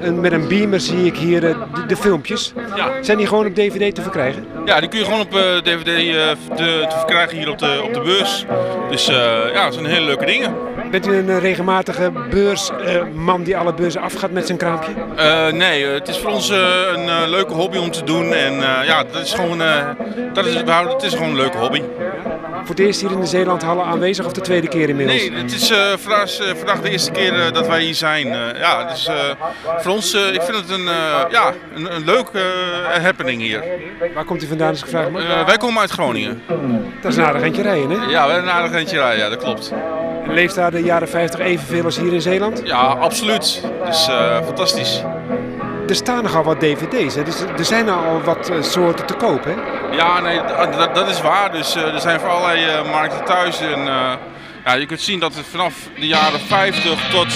een, 0.00 0.20
met 0.20 0.32
een 0.32 0.48
beamer 0.48 0.80
zie 0.80 1.04
ik 1.04 1.16
hier 1.16 1.44
eh, 1.44 1.54
de, 1.74 1.86
de 1.86 1.96
filmpjes. 1.96 2.52
Ja. 2.76 2.90
Zijn 3.00 3.18
die 3.18 3.26
gewoon 3.26 3.46
op 3.46 3.54
DVD 3.54 3.94
te 3.94 4.02
verkrijgen? 4.02 4.56
ja, 4.66 4.80
die 4.80 4.88
kun 4.88 4.98
je 4.98 5.04
gewoon 5.04 5.20
op 5.20 5.34
eh, 5.34 5.56
DVD 5.56 5.86
eh, 5.86 6.56
te, 6.56 6.86
te 6.88 6.96
verkrijgen 6.96 7.38
hier 7.38 7.50
op 7.50 7.58
de, 7.58 7.80
op 7.84 7.94
de 7.94 8.00
beurs. 8.00 8.44
Dus 8.90 9.08
eh, 9.08 9.14
ja, 9.52 9.64
het 9.64 9.74
zijn 9.74 9.86
hele 9.86 10.04
leuke 10.04 10.24
dingen. 10.24 10.54
Bent 10.90 11.06
u 11.06 11.16
een 11.16 11.28
eh, 11.28 11.38
regelmatige 11.38 12.12
beursman 12.30 13.42
die 13.42 13.56
alle 13.56 13.74
beurzen 13.74 14.00
afgaat 14.00 14.30
met 14.30 14.46
zijn 14.46 14.58
kraampje? 14.58 14.92
Eh, 15.16 15.52
nee, 15.52 15.86
eh, 15.86 15.92
het 15.92 16.08
is 16.08 16.18
voor 16.18 16.30
ons 16.30 16.50
eh, 16.50 16.58
een 16.94 17.08
eh, 17.08 17.28
leuke 17.28 17.52
hobby 17.52 17.76
om 17.78 17.90
te 17.90 18.04
doen. 18.04 18.32
En 18.32 18.52
eh, 18.52 18.86
ja, 18.86 19.04
dat 19.12 19.22
is 19.22 19.34
gewoon, 19.34 19.62
eh, 19.62 19.86
dat 20.32 20.46
is, 20.46 20.54
het 20.54 21.02
is 21.02 21.12
gewoon 21.12 21.28
een 21.28 21.36
leuke 21.36 21.58
hobby. 21.58 21.82
Voor 22.64 22.74
het 22.74 22.84
eerst 22.84 23.00
hier 23.00 23.10
in 23.10 23.20
de 23.20 23.26
Zeelandhallen 23.26 23.84
aanwezig 23.84 24.26
of 24.26 24.32
de 24.32 24.40
tweede 24.40 24.68
keer 24.68 24.88
inmiddels? 24.88 25.28
Nee, 25.28 25.42
het 25.42 25.52
is 25.52 25.70
eh, 25.70 25.78
vandaag, 25.96 26.38
eh, 26.38 26.46
vandaag 26.56 26.80
de 26.80 26.90
eerste 26.90 27.10
keer 27.10 27.32
eh, 27.40 27.52
dat 27.52 27.66
wij 27.66 27.80
hier 27.82 27.94
zijn. 27.94 28.26
Eh, 28.26 28.60
ja, 28.60 28.84
dus 28.84 29.06
eh, 29.06 29.14
voor 29.78 29.92
ons, 29.92 30.14
eh, 30.14 30.34
ik 30.34 30.42
vind 30.42 30.56
het 30.56 30.70
een, 30.70 30.88
eh, 30.88 31.24
ja, 31.30 31.52
een, 31.74 31.94
een 31.94 32.04
leuke 32.04 32.38
eh, 32.94 33.02
happening 33.02 33.40
hier. 33.42 33.62
Waar 34.14 34.24
komt 34.24 34.42
u 34.42 34.46
vandaan 34.46 34.68
als 34.68 34.80
ik 34.82 34.86
vraag? 34.88 35.06
Eh, 35.06 35.46
wij 35.46 35.56
komen 35.56 35.80
uit 35.80 35.90
Groningen. 35.90 36.42
Dat 37.00 37.10
is 37.10 37.16
een 37.18 37.24
aardig 37.24 37.42
eentje 37.42 37.62
rijden 37.62 37.90
hè? 37.90 38.10
Ja, 38.10 38.36
een 38.36 38.50
aardig 38.50 38.72
eentje 38.72 38.98
rijden, 38.98 39.24
ja, 39.24 39.28
dat 39.28 39.42
klopt. 39.42 39.72
Leeft 40.28 40.54
daar 40.54 40.74
de 40.76 40.82
jaren 40.82 41.08
50 41.08 41.40
evenveel 41.40 41.84
als 41.84 41.96
hier 41.98 42.12
in 42.12 42.20
Zeeland? 42.22 42.60
Ja, 42.64 42.76
absoluut. 42.80 43.62
Dus 43.86 44.08
eh, 44.08 44.36
fantastisch. 44.44 45.02
Er 45.88 45.94
staan 45.94 46.22
nogal 46.22 46.42
wat 46.42 46.60
dvd's 46.60 47.14
hè? 47.14 47.22
Dus 47.22 47.40
er 47.58 47.64
zijn 47.64 47.88
al 47.88 48.20
wat 48.24 48.48
eh, 48.50 48.62
soorten 48.62 49.06
te 49.06 49.14
koop 49.14 49.44
hè? 49.44 49.54
Ja, 49.96 50.20
nee, 50.20 50.38
d- 50.38 50.76
dat, 50.78 50.94
dat 50.94 51.08
is 51.08 51.20
waar. 51.20 51.52
Dus 51.52 51.74
eh, 51.76 51.94
er 51.94 52.00
zijn 52.00 52.20
voor 52.20 52.28
allerlei 52.28 52.88
markten 52.90 53.24
thuis. 53.24 53.60
En, 53.60 53.84
ja, 54.64 54.74
je 54.74 54.86
kunt 54.86 55.00
zien 55.00 55.20
dat 55.20 55.34
het 55.34 55.46
vanaf 55.50 55.74
de 56.00 56.06
jaren 56.06 56.40
50 56.40 57.10
tot 57.10 57.26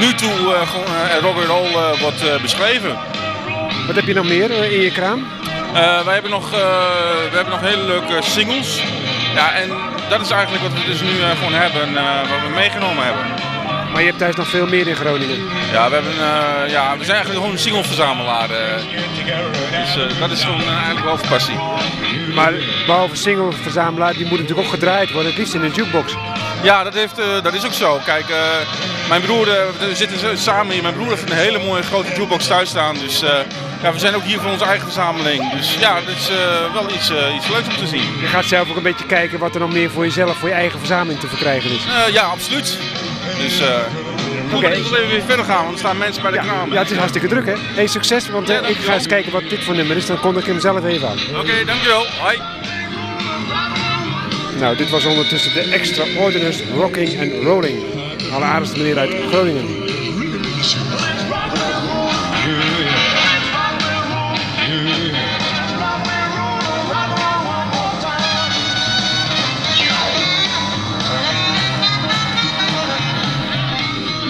nu 0.00 0.14
toe 0.14 0.30
uh, 0.30 0.60
rock'n'roll 1.22 1.66
eh, 1.74 2.00
wordt 2.00 2.42
beschreven. 2.42 2.96
Wat 3.86 3.96
heb 3.96 4.04
je 4.04 4.14
nog 4.14 4.24
meer 4.28 4.50
in 4.72 4.80
je 4.80 4.92
kraam? 4.92 5.26
Wij 6.04 6.12
hebben 6.12 6.30
nog, 6.30 6.50
we 6.50 7.30
hebben 7.34 7.52
nog 7.52 7.60
hele 7.60 7.82
leuke 7.84 8.16
singles. 8.20 8.82
Ja, 9.38 9.52
en 9.54 9.68
dat 10.08 10.20
is 10.20 10.30
eigenlijk 10.30 10.62
wat 10.62 10.72
we 10.72 10.84
dus 10.86 11.00
nu 11.00 11.20
eh, 11.20 11.30
gewoon 11.38 11.52
hebben, 11.52 11.96
eh, 11.96 12.20
wat 12.30 12.40
we 12.46 12.54
meegenomen 12.54 13.04
hebben. 13.04 13.24
Maar 13.92 14.00
je 14.00 14.06
hebt 14.06 14.18
thuis 14.18 14.36
nog 14.36 14.48
veel 14.48 14.66
meer 14.66 14.86
in 14.86 14.96
Groningen. 14.96 15.38
Ja, 15.72 15.88
we, 15.88 15.94
hebben, 15.94 16.12
eh, 16.12 16.70
ja, 16.70 16.96
we 16.98 17.04
zijn 17.04 17.16
eigenlijk 17.16 17.34
gewoon 17.34 17.50
een 17.50 17.58
singleverzamelaar. 17.58 18.50
eh. 18.50 18.56
dus 19.84 20.18
dat 20.18 20.30
is 20.30 20.44
gewoon 20.44 20.60
eigenlijk 20.68 21.04
wel 21.04 21.18
voor 21.18 21.28
passie. 21.28 21.56
Maar 22.34 22.52
behalve 22.86 23.16
single-verzamelaar, 23.16 24.12
die 24.12 24.26
moet 24.26 24.38
natuurlijk 24.38 24.66
ook 24.66 24.72
gedraaid 24.74 25.10
worden. 25.10 25.30
Het 25.30 25.38
liefst 25.38 25.54
in 25.54 25.62
een 25.62 25.72
jukebox. 25.72 26.14
Ja, 26.62 26.84
dat, 26.84 26.94
heeft, 26.94 27.18
eh, 27.18 27.42
dat 27.42 27.54
is 27.54 27.64
ook 27.66 27.72
zo. 27.72 28.00
Kijk, 28.04 28.28
eh, 28.28 28.36
mijn 29.08 29.20
broer, 29.22 29.48
eh, 29.48 29.66
we 29.78 29.94
zitten 29.94 30.38
samen 30.38 30.72
hier. 30.72 30.82
Mijn 30.82 30.94
broer 30.94 31.08
heeft 31.08 31.30
een 31.30 31.36
hele 31.36 31.58
mooie 31.58 31.82
grote 31.82 32.08
jukebox 32.14 32.46
thuis 32.46 32.68
staan. 32.68 32.94
Dus 32.98 33.18
ja, 33.82 33.92
we 33.92 33.98
zijn 33.98 34.14
ook 34.14 34.22
hier 34.22 34.40
voor 34.40 34.50
onze 34.50 34.64
eigen 34.64 34.84
verzameling. 34.84 35.52
Dus 35.52 35.74
ja, 35.78 35.94
dat 35.94 36.16
is 36.16 36.28
wel 36.72 36.90
iets, 36.90 37.10
iets 37.36 37.48
leuks 37.48 37.66
om 37.68 37.76
te 37.76 37.86
zien. 37.86 38.18
Je 38.20 38.26
gaat 38.26 38.44
zelf 38.44 38.70
ook 38.70 38.76
een 38.76 38.82
beetje 38.82 39.06
kijken 39.06 39.38
wat 39.38 39.54
er 39.54 39.60
nog 39.60 39.72
meer 39.72 39.90
voor 39.90 40.04
jezelf, 40.04 40.36
voor 40.36 40.48
je 40.48 40.54
eigen 40.54 40.78
verzameling 40.78 41.20
te 41.20 41.26
verkrijgen 41.28 41.70
is. 41.70 41.82
Ja, 42.12 42.22
absoluut. 42.22 42.78
Dus 43.38 43.60
Oké. 44.54 44.66
ik 44.66 44.84
wil 44.86 44.98
even 44.98 45.08
weer 45.08 45.22
verder 45.26 45.44
gaan, 45.44 45.62
want 45.62 45.72
er 45.72 45.78
staan 45.78 45.98
mensen 45.98 46.22
bij 46.22 46.30
de 46.30 46.36
Ja, 46.36 46.42
kraam. 46.42 46.72
ja, 46.72 46.78
het 46.78 46.90
is 46.90 46.96
hartstikke 46.96 47.28
druk 47.28 47.46
hè. 47.46 47.54
Hey, 47.74 47.86
succes, 47.86 48.28
want 48.28 48.48
Ja, 48.48 48.60
ik 48.66 48.76
ga 48.76 48.94
eens 48.94 49.06
kijken 49.06 49.32
wat 49.32 49.42
dit 49.48 49.64
voor 49.64 49.74
nummer 49.74 49.96
is. 49.96 50.06
Dan 50.06 50.20
kondig 50.20 50.42
ik 50.42 50.48
hem 50.48 50.60
zelf 50.60 50.84
even 50.84 51.08
aan. 51.08 51.18
Oké, 51.40 51.64
dankjewel. 51.66 52.06
Hoi. 52.20 52.38
Nou, 54.58 54.76
dit 54.76 54.90
was 54.90 55.04
ondertussen 55.04 55.52
de 55.52 55.60
Extraordinance 55.60 56.62
rocking 56.74 57.20
and 57.20 57.42
rolling. 57.42 57.78
Alleraardigste 58.32 58.78
meneer 58.78 58.98
uit 58.98 59.14
Groningen. 59.28 59.66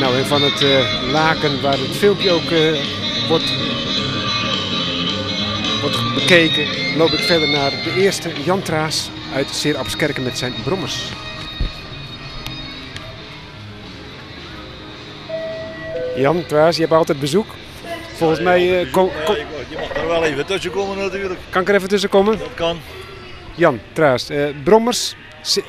Nou, 0.01 0.17
en 0.17 0.27
van 0.27 0.43
het 0.43 0.63
eh, 0.63 1.11
laken 1.13 1.61
waar 1.61 1.79
het 1.79 1.97
filmpje 1.97 2.31
ook 2.31 2.51
eh, 2.51 2.81
wordt, 3.29 3.53
wordt 5.81 6.15
bekeken, 6.15 6.67
loop 6.97 7.11
ik 7.11 7.21
verder 7.21 7.49
naar 7.49 7.71
de 7.71 7.95
eerste 7.97 8.31
Jantra's 8.45 9.11
uit 9.35 9.49
Seer 9.49 9.77
Abskerken 9.77 10.23
met 10.23 10.39
zijn 10.39 10.53
brommers. 10.65 11.11
Jan 16.17 16.47
Traas, 16.47 16.75
je 16.77 16.81
hebt 16.83 16.95
altijd 16.95 17.21
bezoek. 17.21 17.47
Volgens 18.17 18.41
mij 18.41 18.81
eh, 18.81 18.93
kom- 18.93 19.11
kom- 19.25 19.35
Ja, 19.35 19.43
je 19.69 19.77
mag 19.79 19.97
er 19.97 20.07
wel 20.07 20.25
even 20.25 20.47
tussen 20.47 20.71
komen 20.71 20.97
natuurlijk. 20.99 21.41
kan 21.51 21.63
ik 21.63 21.69
er 21.69 21.75
even 21.75 21.89
tussen 21.89 22.09
komen. 22.09 22.39
Dat 22.39 22.55
kan. 22.55 22.79
Jan 23.55 23.81
Traas, 23.93 24.29
eh, 24.29 24.45
Brommers, 24.65 25.15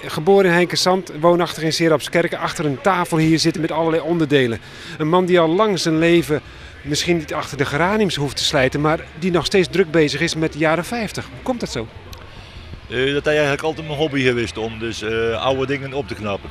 geboren 0.06 0.46
in 0.46 0.52
Heinkensand, 0.52 1.12
woonachtig 1.20 1.64
in 1.64 1.74
Serapskerken, 1.74 2.40
achter 2.40 2.66
een 2.66 2.82
tafel 2.82 3.18
hier 3.18 3.40
zitten 3.40 3.62
met 3.62 3.72
allerlei 3.72 4.02
onderdelen. 4.04 4.60
Een 4.98 5.10
man 5.10 5.26
die 5.26 5.40
al 5.40 5.48
lang 5.48 5.80
zijn 5.80 5.98
leven 6.00 6.42
misschien 6.84 7.18
niet 7.18 7.34
achter 7.34 7.58
de 7.58 7.66
geraniums 7.66 8.16
hoeft 8.16 8.36
te 8.36 8.44
slijten, 8.44 8.82
maar 8.82 9.00
die 9.20 9.32
nog 9.32 9.46
steeds 9.46 9.68
druk 9.72 9.92
bezig 9.92 10.22
is 10.22 10.36
met 10.36 10.54
de 10.54 10.60
jaren 10.60 10.86
50. 10.86 11.26
Hoe 11.26 11.44
komt 11.44 11.60
dat 11.60 11.72
zo? 11.72 11.88
Eh, 12.90 13.14
dat 13.14 13.26
is 13.26 13.32
eigenlijk 13.32 13.62
altijd 13.62 13.88
mijn 13.88 14.00
hobby 14.00 14.22
geweest 14.22 14.58
om 14.58 14.80
dus 14.80 15.02
eh, 15.02 15.42
oude 15.42 15.66
dingen 15.66 15.94
op 15.94 16.08
te 16.08 16.14
knappen. 16.14 16.50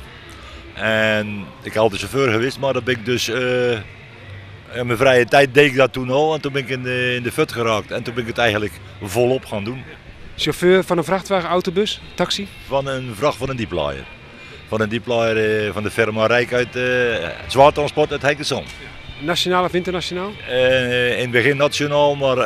En 0.73 1.45
ik 1.61 1.73
ben 1.73 1.81
altijd 1.81 2.01
chauffeur 2.01 2.31
geweest, 2.31 2.59
maar 2.59 2.73
dat 2.73 2.83
ben 2.83 2.95
ik 2.95 3.05
dus 3.05 3.27
eh, 3.27 3.71
in 4.73 4.85
mijn 4.85 4.97
vrije 4.97 5.25
tijd 5.25 5.53
deed 5.53 5.65
ik 5.65 5.75
dat 5.75 5.93
toen 5.93 6.09
al 6.09 6.33
en 6.33 6.41
toen 6.41 6.53
ben 6.53 6.61
ik 6.61 6.69
in 6.69 6.83
de, 6.83 7.13
in 7.15 7.23
de 7.23 7.31
fut 7.31 7.51
geraakt 7.51 7.91
en 7.91 8.03
toen 8.03 8.13
ben 8.13 8.23
ik 8.23 8.29
het 8.29 8.37
eigenlijk 8.37 8.73
volop 9.01 9.45
gaan 9.45 9.63
doen. 9.63 9.83
Chauffeur 10.35 10.83
van 10.83 10.97
een 10.97 11.03
vrachtwagen, 11.03 11.49
autobus, 11.49 12.01
taxi? 12.13 12.47
Van 12.67 12.87
een 12.87 13.15
vracht 13.15 13.37
van 13.37 13.49
een 13.49 13.55
dieplaaier. 13.55 14.03
Van 14.67 14.81
een 14.81 14.89
dieplaaier 14.89 15.73
van 15.73 15.83
de 15.83 15.91
firma 15.91 16.25
Rijk 16.25 16.53
uit 16.53 16.75
eh 16.75 17.29
zwaartransport 17.47 18.11
uit 18.11 18.21
Heikensand. 18.21 18.67
Nationaal 19.19 19.63
of 19.63 19.73
internationaal? 19.73 20.31
In 20.49 21.21
het 21.21 21.31
begin 21.31 21.57
nationaal, 21.57 22.15
maar 22.15 22.37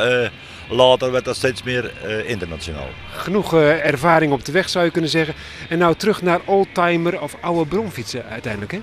later 0.68 1.10
werd 1.12 1.24
dat 1.24 1.36
steeds 1.36 1.62
meer 1.62 1.92
eh, 2.02 2.28
internationaal. 2.28 2.88
Genoeg 3.16 3.54
eh, 3.54 3.86
ervaring 3.86 4.32
op 4.32 4.44
de 4.44 4.52
weg 4.52 4.68
zou 4.68 4.84
je 4.84 4.90
kunnen 4.90 5.10
zeggen. 5.10 5.34
En 5.68 5.78
nou 5.78 5.94
terug 5.94 6.22
naar 6.22 6.40
oldtimer 6.44 7.20
of 7.20 7.36
oude 7.40 7.66
bronfietsen 7.68 8.24
uiteindelijk 8.30 8.72
hè? 8.72 8.78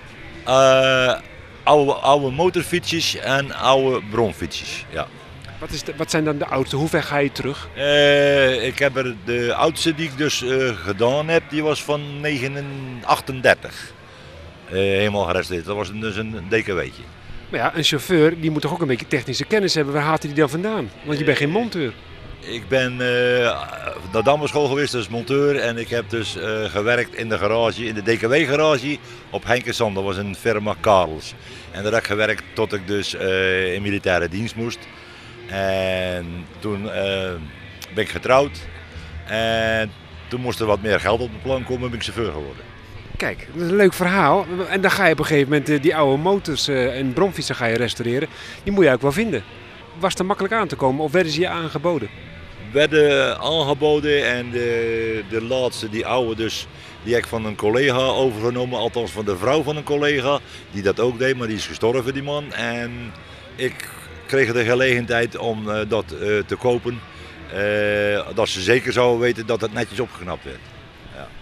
Eh, 0.45 1.19
oude, 1.63 1.93
oude 1.93 2.31
motorfietsjes 2.31 3.15
en 3.15 3.53
oude 3.55 4.01
bronfietsjes. 4.11 4.85
Ja. 4.89 5.07
Wat, 5.59 5.69
is 5.71 5.83
de- 5.83 5.93
wat 5.97 6.11
zijn 6.11 6.23
dan 6.23 6.37
de 6.37 6.45
oudste? 6.45 6.75
Hoe 6.75 6.87
ver 6.87 7.03
ga 7.03 7.17
je 7.17 7.31
terug? 7.31 7.67
Ik 8.63 8.79
heb 8.79 8.95
er 8.95 9.15
de 9.25 9.53
oudste 9.53 9.95
die 9.95 10.05
ik 10.05 10.17
dus 10.17 10.43
gedaan 10.83 11.27
heb, 11.27 11.43
die 11.49 11.63
was 11.63 11.83
van 11.83 12.01
1938. 12.21 13.91
Eh, 14.67 14.73
helemaal 14.77 15.23
gerestaureerd. 15.25 15.67
Dat 15.67 15.75
was 15.75 15.91
dus 15.93 16.15
een 16.15 16.35
DKW'tje. 16.49 17.01
Maar 17.51 17.59
ja, 17.59 17.75
een 17.75 17.83
chauffeur 17.83 18.39
die 18.39 18.51
moet 18.51 18.61
toch 18.61 18.73
ook 18.73 18.81
een 18.81 18.87
beetje 18.87 19.07
technische 19.07 19.45
kennis 19.45 19.73
hebben. 19.73 19.93
Waar 19.93 20.03
haalt 20.03 20.23
hij 20.23 20.31
die 20.31 20.39
dan 20.39 20.49
vandaan? 20.49 20.91
Want 21.03 21.19
je 21.19 21.25
bent 21.25 21.37
geen 21.37 21.49
monteur. 21.49 21.93
Ik 22.39 22.67
ben 22.67 22.91
eh 23.01 23.61
naar 24.11 24.23
Dammerschool 24.23 24.67
geweest 24.67 24.93
als 24.93 25.07
monteur 25.07 25.55
en 25.55 25.77
ik 25.77 25.89
heb 25.89 26.09
dus 26.09 26.37
eh, 26.37 26.63
gewerkt 26.63 27.15
in 27.15 27.29
de 27.29 27.37
garage, 27.37 27.85
in 27.85 27.93
de 27.93 28.01
DKW-garage 28.03 28.97
op 29.29 29.45
Henkensand. 29.45 29.95
Dat 29.95 30.03
was 30.03 30.17
een 30.17 30.35
firma 30.35 30.75
Karels. 30.79 31.33
En 31.71 31.83
daar 31.83 31.91
heb 31.91 32.01
ik 32.01 32.07
gewerkt 32.07 32.43
tot 32.53 32.73
ik 32.73 32.87
dus 32.87 33.15
eh, 33.15 33.73
in 33.73 33.81
militaire 33.81 34.29
dienst 34.29 34.55
moest. 34.55 34.79
En 35.47 36.45
toen 36.59 36.91
eh, 36.91 37.31
ben 37.93 38.03
ik 38.03 38.09
getrouwd. 38.09 38.59
En 39.25 39.91
toen 40.27 40.41
moest 40.41 40.59
er 40.59 40.65
wat 40.65 40.81
meer 40.81 40.99
geld 40.99 41.21
op 41.21 41.31
de 41.31 41.39
plan 41.43 41.63
komen 41.63 41.83
en 41.83 41.89
ben 41.89 41.99
ik 41.99 42.05
chauffeur 42.05 42.31
geworden. 42.31 42.70
Kijk, 43.21 43.47
dat 43.53 43.63
is 43.63 43.69
een 43.69 43.75
leuk 43.75 43.93
verhaal. 43.93 44.45
En 44.69 44.81
dan 44.81 44.91
ga 44.91 45.05
je 45.05 45.11
op 45.11 45.19
een 45.19 45.25
gegeven 45.25 45.49
moment 45.49 45.69
eh, 45.69 45.81
die 45.81 45.95
oude 45.95 46.21
motors 46.21 46.67
eh, 46.67 46.97
en 46.97 47.13
bromfietsen 47.13 47.55
ga 47.55 47.65
je 47.65 47.75
restaureren. 47.75 48.27
Die 48.63 48.73
moet 48.73 48.83
je 48.83 48.91
ook 48.91 49.01
wel 49.01 49.11
vinden. 49.11 49.43
Was 49.99 50.13
het 50.13 50.27
makkelijk 50.27 50.53
aan 50.53 50.67
te 50.67 50.75
komen 50.75 51.03
of 51.03 51.11
werden 51.11 51.31
ze 51.31 51.39
je 51.39 51.47
aangeboden? 51.47 52.09
werden 52.71 53.39
aangeboden 53.39 54.25
en 54.25 54.51
de, 54.51 55.23
de 55.29 55.41
laatste, 55.41 55.89
die 55.89 56.05
oude 56.05 56.35
dus, 56.35 56.67
die 57.03 57.13
heb 57.13 57.23
ik 57.23 57.29
van 57.29 57.45
een 57.45 57.55
collega 57.55 57.97
overgenomen, 57.97 58.79
althans 58.79 59.11
van 59.11 59.25
de 59.25 59.37
vrouw 59.37 59.63
van 59.63 59.75
een 59.75 59.83
collega, 59.83 60.39
die 60.71 60.81
dat 60.81 60.99
ook 60.99 61.19
deed, 61.19 61.37
maar 61.37 61.47
die 61.47 61.55
is 61.55 61.67
gestorven 61.67 62.13
die 62.13 62.23
man. 62.23 62.53
En 62.53 62.91
ik 63.55 63.89
kreeg 64.25 64.53
de 64.53 64.63
gelegenheid 64.63 65.37
om 65.37 65.69
eh, 65.69 65.79
dat 65.87 66.07
te 66.45 66.55
kopen, 66.59 66.99
dat 68.35 68.49
ze 68.49 68.61
zeker 68.61 68.93
zouden 68.93 69.19
weten 69.19 69.45
dat 69.45 69.61
het 69.61 69.73
netjes 69.73 69.99
opgeknapt 69.99 70.43
werd. 70.43 70.70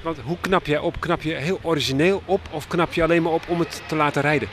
Want 0.10 0.22
hoe 0.26 0.38
knap 0.42 0.66
je 0.66 0.82
op? 0.82 1.00
Knap 1.00 1.22
je 1.22 1.34
heel 1.34 1.60
origineel 1.62 2.22
op 2.26 2.42
of 2.52 2.68
knap 2.68 2.94
je 2.94 3.04
alleen 3.04 3.24
maar 3.24 3.32
op 3.32 3.44
om 3.48 3.60
het 3.60 3.82
te 3.88 3.96
laten 3.96 4.22
rijden? 4.22 4.48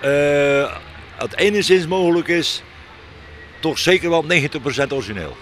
Eh, 0.00 0.72
het 1.16 1.36
enigszins 1.36 1.86
mogelijk 1.86 2.28
is, 2.28 2.62
toch 3.60 3.78
zeker 3.78 4.10
wel 4.10 4.24
90% 4.24 4.92
origineel. 4.92 5.36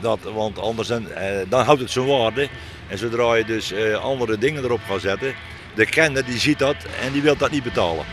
Dat, 0.00 0.18
want 0.34 0.58
anders 0.58 0.88
dan, 0.88 1.10
eh, 1.10 1.36
dan 1.48 1.64
houdt 1.64 1.80
het 1.80 1.90
zijn 1.90 2.06
waarde. 2.06 2.48
En 2.88 2.98
zodra 2.98 3.34
je 3.34 3.44
dus 3.44 3.72
eh, 3.72 3.94
andere 3.94 4.38
dingen 4.38 4.64
erop 4.64 4.80
gaat 4.88 5.00
zetten, 5.00 5.34
de 5.74 5.86
kenner 5.86 6.24
die 6.24 6.38
ziet 6.38 6.58
dat 6.58 6.76
en 7.04 7.12
die 7.12 7.22
wil 7.22 7.36
dat 7.36 7.50
niet 7.50 7.62
betalen. 7.62 8.04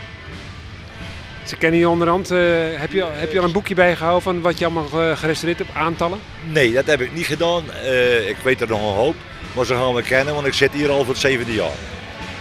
Ze 1.44 1.56
kennen 1.56 1.80
je 1.80 1.88
onderhand. 1.88 2.28
heb, 2.28 2.92
je, 2.92 3.04
heb 3.04 3.32
je 3.32 3.38
al 3.38 3.44
een 3.44 3.52
boekje 3.52 3.74
bijgehouden 3.74 4.22
van 4.22 4.40
wat 4.40 4.58
je 4.58 4.64
allemaal 4.64 5.16
gerestaureerd 5.16 5.58
hebt? 5.58 5.74
Aantallen? 5.74 6.18
Nee, 6.52 6.72
dat 6.72 6.86
heb 6.86 7.00
ik 7.00 7.12
niet 7.12 7.26
gedaan. 7.26 7.64
Ik 8.26 8.36
weet 8.42 8.60
er 8.60 8.68
nog 8.68 8.80
een 8.80 8.96
hoop. 8.96 9.14
Maar 9.52 9.64
ze 9.64 9.74
gaan 9.74 9.94
me 9.94 10.02
kennen, 10.02 10.34
want 10.34 10.46
ik 10.46 10.54
zit 10.54 10.72
hier 10.72 10.90
al 10.90 10.98
voor 10.98 11.12
het 11.12 11.22
zevende 11.22 11.54
jaar. 11.54 11.76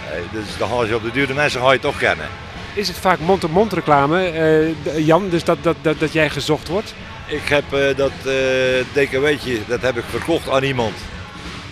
Eh, 0.09 0.21
dus 0.31 0.57
dan 0.57 0.69
gaan 0.69 0.87
ze 0.87 0.95
op 0.95 1.03
de 1.03 1.11
duur 1.11 1.27
de 1.27 1.33
mensen 1.33 1.61
ga 1.61 1.71
je 1.71 1.79
toch 1.79 1.97
kennen. 1.97 2.27
Is 2.73 2.87
het 2.87 2.97
vaak 2.97 3.19
mond-op-mond 3.19 3.73
reclame, 3.73 4.25
eh, 4.25 5.05
Jan, 5.05 5.29
dus 5.29 5.43
dat, 5.43 5.57
dat, 5.61 5.75
dat, 5.81 5.99
dat 5.99 6.13
jij 6.13 6.29
gezocht 6.29 6.67
wordt? 6.67 6.93
Ik 7.27 7.47
heb 7.47 7.73
eh, 7.73 7.95
dat 7.95 8.11
eh 8.25 8.33
DKW'tje, 8.93 9.59
dat 9.67 9.81
heb 9.81 9.97
ik 9.97 10.03
verkocht 10.09 10.49
aan 10.49 10.63
iemand. 10.63 10.95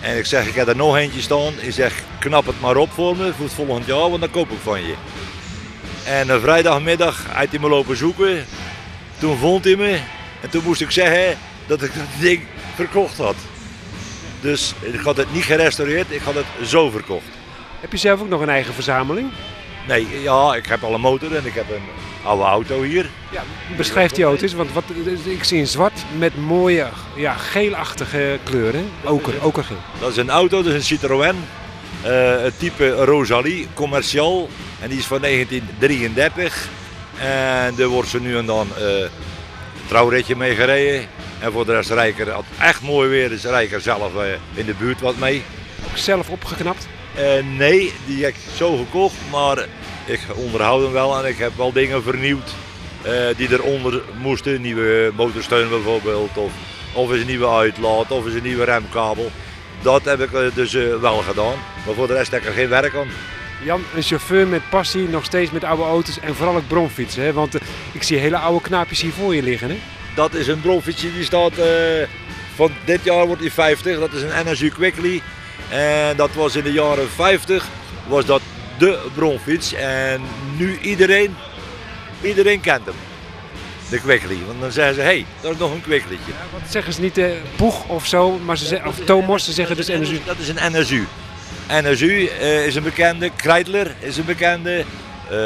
En 0.00 0.18
ik 0.18 0.26
zeg, 0.26 0.46
ik 0.46 0.54
heb 0.54 0.68
er 0.68 0.76
nog 0.76 0.96
eentje 0.96 1.20
staan. 1.20 1.52
Ik 1.60 1.72
zeg, 1.72 1.94
knap 2.18 2.46
het 2.46 2.60
maar 2.60 2.76
op 2.76 2.90
voor 2.92 3.16
me 3.16 3.32
voor 3.32 3.44
het 3.44 3.54
volgend 3.54 3.86
jaar, 3.86 4.10
want 4.10 4.20
dan 4.20 4.30
koop 4.30 4.50
ik 4.50 4.58
van 4.62 4.82
je. 4.82 4.94
En 6.04 6.28
een 6.28 6.40
vrijdagmiddag 6.40 7.26
uit 7.34 7.50
hij 7.50 7.58
me 7.58 7.68
lopen 7.68 7.96
zoeken. 7.96 8.46
Toen 9.18 9.38
vond 9.38 9.64
hij 9.64 9.76
me. 9.76 9.98
En 10.40 10.50
toen 10.50 10.64
moest 10.64 10.80
ik 10.80 10.90
zeggen 10.90 11.38
dat 11.66 11.82
ik 11.82 11.94
dat 11.94 12.20
ding 12.20 12.42
verkocht 12.74 13.18
had. 13.18 13.36
Dus 14.40 14.74
ik 14.80 15.00
had 15.00 15.16
het 15.16 15.32
niet 15.32 15.44
gerestaureerd, 15.44 16.06
ik 16.10 16.22
had 16.22 16.34
het 16.34 16.68
zo 16.68 16.90
verkocht. 16.90 17.24
Heb 17.80 17.92
je 17.92 17.98
zelf 17.98 18.20
ook 18.20 18.28
nog 18.28 18.40
een 18.40 18.48
eigen 18.48 18.74
verzameling? 18.74 19.30
Nee, 19.88 20.06
ja, 20.22 20.54
ik 20.54 20.66
heb 20.66 20.82
al 20.82 20.94
een 20.94 21.00
motor 21.00 21.36
en 21.36 21.46
ik 21.46 21.54
heb 21.54 21.70
een 21.70 21.82
oude 22.22 22.42
auto 22.44 22.82
hier. 22.82 23.10
Ja, 23.30 23.42
beschrijf 23.76 24.10
die 24.10 24.24
auto's, 24.24 24.52
want 24.52 24.72
wat, 24.72 24.84
ik 25.24 25.44
zie 25.44 25.58
een 25.60 25.66
zwart 25.66 26.04
met 26.18 26.36
mooie 26.36 26.86
ja, 27.16 27.32
geelachtige 27.32 28.38
kleuren. 28.42 28.90
Oker, 29.04 29.34
okergeel. 29.44 29.76
Dat 30.00 30.10
is 30.10 30.16
een 30.16 30.30
auto, 30.30 30.62
dat 30.62 30.66
is 30.72 30.74
een 30.74 30.82
Citroën. 30.82 31.36
eh, 32.02 32.40
het 32.42 32.58
type 32.58 32.90
Rosalie, 32.90 33.68
commercial. 33.74 34.48
En 34.80 34.88
die 34.88 34.98
is 34.98 35.06
van 35.06 35.20
1933. 35.20 36.68
En 37.18 37.74
daar 37.76 37.86
wordt 37.86 38.08
ze 38.08 38.20
nu 38.20 38.36
en 38.36 38.46
dan 38.46 38.68
eh, 38.76 38.84
een 38.84 39.08
trouwritje 39.86 40.36
mee 40.36 40.54
gereden. 40.54 41.08
En 41.40 41.52
voor 41.52 41.66
de 41.66 41.72
rest 41.72 41.90
Rijker, 41.90 42.32
als 42.32 42.44
het 42.48 42.66
echt 42.66 42.82
mooi 42.82 43.08
weer 43.08 43.32
is, 43.32 43.44
Rijker 43.44 43.80
zelf 43.80 44.16
eh, 44.16 44.32
in 44.54 44.66
de 44.66 44.74
buurt 44.74 45.00
wat 45.00 45.16
mee. 45.16 45.42
Ook 45.90 45.96
zelf 45.96 46.30
opgeknapt. 46.30 46.88
Eh, 47.14 47.44
nee, 47.56 47.92
die 48.06 48.24
heb 48.24 48.34
ik 48.34 48.40
zo 48.56 48.76
gekocht, 48.76 49.16
maar 49.30 49.66
ik 50.04 50.20
onderhoud 50.34 50.82
hem 50.82 50.92
wel 50.92 51.18
en 51.18 51.28
ik 51.28 51.38
heb 51.38 51.56
wel 51.56 51.72
dingen 51.72 52.02
vernieuwd 52.02 52.54
eh, 53.02 53.12
die 53.36 53.52
eronder 53.52 54.02
moesten. 54.22 54.60
Nieuwe 54.60 55.12
motorsteun 55.16 55.68
bijvoorbeeld, 55.68 56.36
of, 56.36 56.52
of 56.92 57.12
is 57.12 57.20
een 57.20 57.26
nieuwe 57.26 57.48
uitlaat, 57.48 58.10
of 58.10 58.26
is 58.26 58.34
een 58.34 58.42
nieuwe 58.42 58.64
remkabel. 58.64 59.30
Dat 59.82 60.04
heb 60.04 60.20
ik 60.20 60.54
dus 60.54 60.72
wel 61.00 61.16
gedaan, 61.16 61.56
maar 61.86 61.94
voor 61.94 62.06
de 62.06 62.12
rest 62.12 62.30
heb 62.30 62.40
ik 62.40 62.46
er 62.46 62.52
geen 62.52 62.68
werk 62.68 62.94
aan. 62.94 63.08
Jan, 63.64 63.82
een 63.94 64.02
chauffeur 64.02 64.46
met 64.46 64.70
passie, 64.70 65.08
nog 65.08 65.24
steeds 65.24 65.50
met 65.50 65.64
oude 65.64 65.82
auto's 65.82 66.20
en 66.20 66.34
vooral 66.34 66.56
ook 66.56 66.68
bromfietsen. 66.68 67.22
Hè? 67.22 67.32
Want 67.32 67.54
ik 67.92 68.02
zie 68.02 68.18
hele 68.18 68.36
oude 68.36 68.60
knaapjes 68.60 69.00
hier 69.00 69.12
voor 69.12 69.34
je 69.34 69.42
liggen. 69.42 69.68
Hè? 69.68 69.78
Dat 70.18 70.34
is 70.34 70.46
een 70.46 70.60
bronfietsje 70.60 71.12
die 71.12 71.24
staat 71.24 71.58
eh, 71.58 71.66
van 72.54 72.70
dit 72.84 73.00
jaar 73.04 73.26
wordt 73.26 73.40
hij 73.40 73.50
50. 73.50 73.98
Dat 73.98 74.12
is 74.12 74.22
een 74.22 74.50
NSU 74.50 74.68
Quickly. 74.68 75.22
En 75.68 76.16
dat 76.16 76.34
was 76.34 76.56
in 76.56 76.62
de 76.62 76.72
jaren 76.72 77.10
50 77.10 77.66
was 78.06 78.24
dat 78.24 78.40
de 78.78 78.98
bronfiets. 79.14 79.72
En 79.72 80.20
nu 80.56 80.78
iedereen, 80.80 81.36
iedereen 82.20 82.60
kent 82.60 82.84
hem. 82.84 82.94
De 83.90 84.00
Quickly. 84.00 84.38
Want 84.46 84.60
dan 84.60 84.72
zeggen 84.72 84.94
ze, 84.94 85.00
hé, 85.00 85.06
hey, 85.06 85.26
dat 85.40 85.52
is 85.52 85.58
nog 85.58 85.72
een 85.72 85.80
Quicklytje. 85.80 86.32
Wat 86.52 86.70
zeggen 86.70 86.92
ze 86.92 87.00
niet, 87.00 87.18
eh 87.18 87.30
Poeg 87.56 87.88
of 87.88 88.06
zo, 88.06 88.38
maar 88.38 88.58
ze 88.58 88.66
zeggen, 88.66 88.88
of 88.88 88.96
Tomos, 89.04 89.44
ze 89.44 89.52
zeggen 89.52 89.76
dus 89.76 89.86
NSU. 89.86 90.20
Dat 90.24 90.38
is 90.38 90.48
een 90.48 90.72
NSU. 90.72 91.06
NSU 91.68 92.26
eh, 92.26 92.66
is 92.66 92.74
een 92.74 92.82
bekende, 92.82 93.30
Kreidler 93.36 93.94
is 93.98 94.16
een 94.16 94.24
bekende, 94.24 94.84
eh 95.30 95.36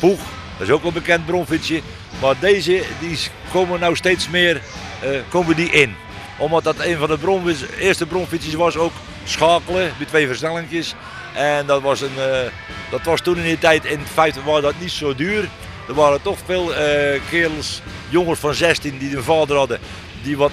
Poeg, 0.00 0.20
dat 0.58 0.68
is 0.68 0.72
ook 0.72 0.84
een 0.84 0.92
bekend 0.92 1.26
bronfietsje. 1.26 1.80
Maar 2.20 2.34
deze 2.40 2.82
die 3.00 3.18
komen 3.52 3.80
nou 3.80 3.96
steeds 3.96 4.28
meer 4.28 4.60
eh, 5.00 5.10
komen 5.28 5.56
die 5.56 5.70
in. 5.70 5.96
Omdat 6.36 6.64
dat 6.64 6.78
een 6.78 6.96
van 6.96 7.08
de 7.08 7.18
bronfiets, 7.18 7.62
eerste 7.78 8.06
bronfietsjes 8.06 8.54
was 8.54 8.76
ook 8.76 8.92
schakelen 9.24 9.92
met 9.98 10.08
twee 10.08 10.26
versnellingjes. 10.26 10.94
En 11.34 11.66
dat 11.66 11.82
was, 11.82 12.00
een, 12.00 12.18
eh, 12.18 12.50
dat 12.90 13.02
was 13.02 13.20
toen 13.20 13.36
in 13.36 13.42
die 13.42 13.58
tijd, 13.58 13.84
in 13.84 14.00
feite 14.12 14.42
was 14.42 14.62
dat 14.62 14.74
niet 14.78 14.90
zo 14.90 15.14
duur. 15.14 15.48
Er 15.88 15.94
waren 15.94 16.22
toch 16.22 16.38
veel 16.44 16.74
eh, 16.74 17.20
kerels, 17.30 17.82
jongens 18.08 18.38
van 18.38 18.54
16 18.54 18.98
die 18.98 19.16
een 19.16 19.22
vader 19.22 19.56
hadden 19.56 19.78
die 20.22 20.36
wat 20.36 20.52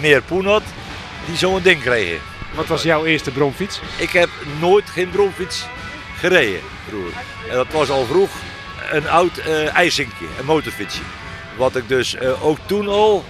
meer 0.00 0.22
poen 0.22 0.46
had, 0.46 0.62
die 1.26 1.36
zo'n 1.36 1.62
ding 1.62 1.80
kregen. 1.80 2.18
Wat 2.54 2.66
was 2.66 2.82
jouw 2.82 3.04
eerste 3.04 3.30
bromfiets? 3.30 3.80
Ik 3.96 4.10
heb 4.10 4.28
nooit 4.60 4.90
geen 4.90 5.10
bromfiets 5.10 5.66
gereden 6.18 6.60
vroeger. 6.88 7.12
En 7.50 7.56
dat 7.56 7.72
was 7.72 7.90
al 7.90 8.04
vroeg 8.04 8.30
een 8.90 9.08
oud 9.08 9.38
eh 9.38 9.74
ijsinkje, 9.74 10.26
een 10.38 10.44
motorfietsje. 10.44 11.02
Wat 11.56 11.76
ik 11.76 11.88
dus 11.88 12.14
eh, 12.14 12.46
ook 12.46 12.58
toen 12.66 12.88
al, 12.88 13.24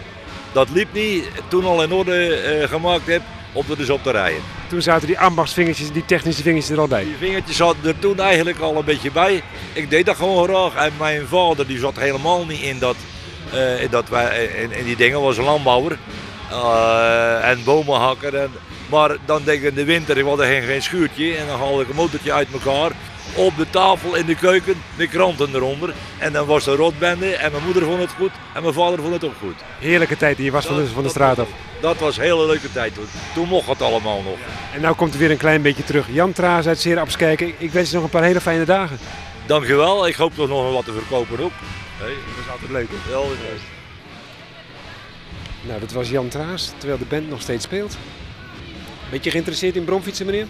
dat 0.53 0.69
liep 0.71 0.93
niet, 0.93 1.25
toen 1.49 1.65
al 1.65 1.83
in 1.83 1.93
orde 1.93 2.35
eh, 2.35 2.69
gemaakt 2.69 3.07
heb 3.07 3.23
om 3.53 3.65
er 3.71 3.77
dus 3.77 3.91
op 3.91 4.03
te 4.03 4.11
rijden. 4.11 4.43
Toen 4.69 4.83
zaten 4.83 5.07
die 5.07 5.19
ambachtsvingertjes, 5.19 5.93
die 5.93 6.05
technische 6.05 6.43
vingertjes 6.43 6.73
er 6.77 6.81
al 6.81 6.89
bij. 6.89 7.05
Die 7.05 7.17
vingertjes 7.19 7.57
zaten 7.57 7.79
er 7.85 7.99
toen 7.99 8.21
eigenlijk 8.21 8.59
al 8.59 8.77
een 8.77 8.85
beetje 8.85 9.11
bij. 9.11 9.43
Ik 9.73 9.91
deed 9.91 10.07
dat 10.07 10.17
gewoon 10.17 10.49
graag. 10.49 10.75
En 10.87 10.93
mijn 10.99 11.27
vader 11.27 11.67
die 11.67 11.79
zat 11.79 11.97
helemaal 11.99 12.47
niet 12.47 12.61
in, 12.61 12.79
dat, 12.79 12.97
eh, 13.53 13.83
in, 13.83 13.91
dat, 13.91 14.09
wij- 14.09 14.45
in, 14.45 14.73
in 14.73 14.85
die 14.85 14.97
dingen, 14.97 15.21
was 15.21 15.37
een 15.37 15.45
landbouwer. 15.45 15.99
En 17.43 17.65
bomenhakker. 17.65 18.35
En, 18.37 18.51
maar 18.89 19.17
dan 19.25 19.43
denk 19.45 19.63
ik 19.63 19.69
in 19.69 19.75
de 19.75 19.85
winter, 19.85 20.19
ik 20.19 20.25
had 20.25 20.39
er 20.41 20.47
geen, 20.47 20.63
geen 20.63 20.83
schuurtje. 20.83 21.35
En 21.37 21.47
dan 21.47 21.59
haalde 21.59 21.83
ik 21.83 21.89
een 21.89 21.95
motortje 21.97 22.33
uit 22.33 22.49
elkaar. 22.53 22.91
Op 23.35 23.57
de 23.57 23.71
tafel 23.71 24.15
in 24.15 24.27
de 24.27 24.35
keuken, 24.35 24.83
met 24.97 25.09
kranten 25.09 25.55
eronder. 25.55 25.95
En 26.19 26.33
dan 26.33 26.47
was 26.47 26.67
er 26.67 26.77
rotbende. 26.77 27.35
En 27.37 27.53
mijn 27.53 27.65
moeder 27.65 27.83
vond 27.83 28.01
het 28.01 28.11
goed. 28.11 28.31
En 28.55 28.63
mijn 28.63 28.75
vader 28.75 28.99
vond 28.99 29.13
het 29.13 29.25
ook 29.25 29.37
goed. 29.41 29.55
Heerlijke 29.79 30.17
tijd 30.17 30.37
die 30.37 30.45
je 30.45 30.51
was 30.51 30.67
van 30.67 30.77
de, 30.77 30.87
van 30.87 31.03
de 31.03 31.09
straat 31.09 31.39
af. 31.39 31.49
Dat 31.81 31.99
was 31.99 32.17
een 32.17 32.23
hele 32.23 32.47
leuke 32.47 32.73
tijd 32.73 32.95
toen. 32.95 33.07
Toen 33.35 33.49
mocht 33.49 33.69
het 33.69 33.83
allemaal 33.83 34.23
nog. 34.23 34.37
En 34.75 34.81
nu 34.81 34.93
komt 34.93 35.13
er 35.13 35.19
weer 35.19 35.31
een 35.31 35.37
klein 35.37 35.63
beetje 35.63 35.85
terug. 35.85 36.07
Jan 36.11 36.33
Traas 36.33 36.67
uit 36.67 36.81
Zeer 36.81 37.17
kijken. 37.17 37.47
Ik, 37.47 37.55
ik 37.59 37.71
wens 37.71 37.89
je 37.89 37.95
nog 37.95 38.05
een 38.05 38.11
paar 38.11 38.23
hele 38.23 38.41
fijne 38.41 38.65
dagen. 38.65 38.99
Dankjewel. 39.47 40.07
Ik 40.07 40.15
hoop 40.15 40.35
toch 40.35 40.49
nog 40.49 40.73
wat 40.73 40.85
te 40.85 40.93
verkopen 40.93 41.41
ook. 41.41 41.53
Dat 41.99 42.09
is 42.09 42.51
altijd 42.51 42.71
leuk. 42.71 42.89
Ja, 43.11 43.19
is 43.19 43.53
best. 43.53 43.65
Nou, 45.63 45.81
dat 45.81 45.93
was 45.93 46.09
Jan 46.09 46.29
Traas, 46.29 46.73
terwijl 46.79 46.99
de 46.99 47.05
band 47.05 47.29
nog 47.29 47.41
steeds 47.41 47.65
speelt. 47.65 47.97
Beetje 49.11 49.31
geïnteresseerd 49.31 49.77
in 49.77 49.85
bromfietsen, 49.85 50.27
meneer? 50.27 50.47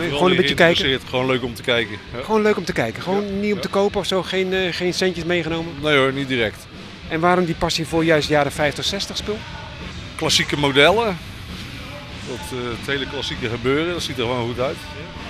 Gewoon 0.00 0.30
een 0.30 0.36
beetje 0.36 0.54
kijken. 0.54 1.00
Gewoon 1.08 1.26
leuk 1.26 1.42
om 1.42 1.54
te 1.54 1.62
kijken. 1.62 1.98
Ja. 2.16 2.22
Gewoon 2.22 2.42
leuk 2.42 2.56
om 2.56 2.64
te 2.64 2.72
kijken. 2.72 3.02
Gewoon 3.02 3.40
niet 3.40 3.52
om 3.52 3.60
te 3.60 3.68
kopen 3.68 4.00
of 4.00 4.06
zo. 4.06 4.22
Geen, 4.22 4.52
eh, 4.52 4.72
geen 4.72 4.94
centjes 4.94 5.24
meegenomen. 5.24 5.72
Nee 5.82 5.96
hoor, 5.96 6.12
niet 6.12 6.28
direct. 6.28 6.66
En 7.08 7.20
waarom 7.20 7.44
die 7.44 7.54
passie 7.54 7.86
voor 7.86 8.04
juist 8.04 8.28
jaren 8.28 8.52
50, 8.52 8.84
60 8.84 9.16
spul? 9.16 9.38
Klassieke 10.16 10.56
modellen. 10.56 11.18
Dat, 12.28 12.58
eh, 12.58 12.78
het 12.78 12.86
hele 12.86 13.06
klassieke 13.08 13.48
gebeuren, 13.48 13.92
dat 13.92 14.02
ziet 14.02 14.18
er 14.18 14.22
gewoon 14.24 14.46
goed 14.46 14.60
uit. 14.60 14.76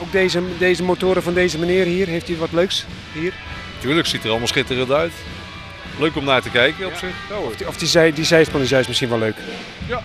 Ook 0.03 0.13
deze, 0.13 0.43
deze 0.59 0.83
motoren 0.83 1.23
van 1.23 1.35
deze 1.35 1.59
meneer 1.59 1.85
hier, 1.85 2.07
heeft 2.07 2.29
hij 2.29 2.37
wat 2.37 2.53
leuks 2.53 2.85
hier? 3.13 3.33
Tuurlijk, 3.81 4.07
ziet 4.07 4.25
er 4.25 4.31
allemaal 4.31 4.49
schitterend 4.49 4.91
uit. 4.91 5.13
Leuk 5.99 6.17
om 6.17 6.25
naar 6.25 6.43
te 6.43 6.51
kijken 6.51 6.87
op 6.87 6.95
zich. 6.95 7.15
Ja. 7.29 7.37
Of 7.37 7.57
die, 7.57 7.69
of 7.69 7.77
die, 7.77 7.89
zij, 7.89 8.13
die 8.13 8.25
zijspan 8.25 8.61
is 8.61 8.69
juist 8.69 8.89
misschien 8.89 9.09
wel 9.09 9.19
leuk. 9.19 9.37
ja. 9.87 10.03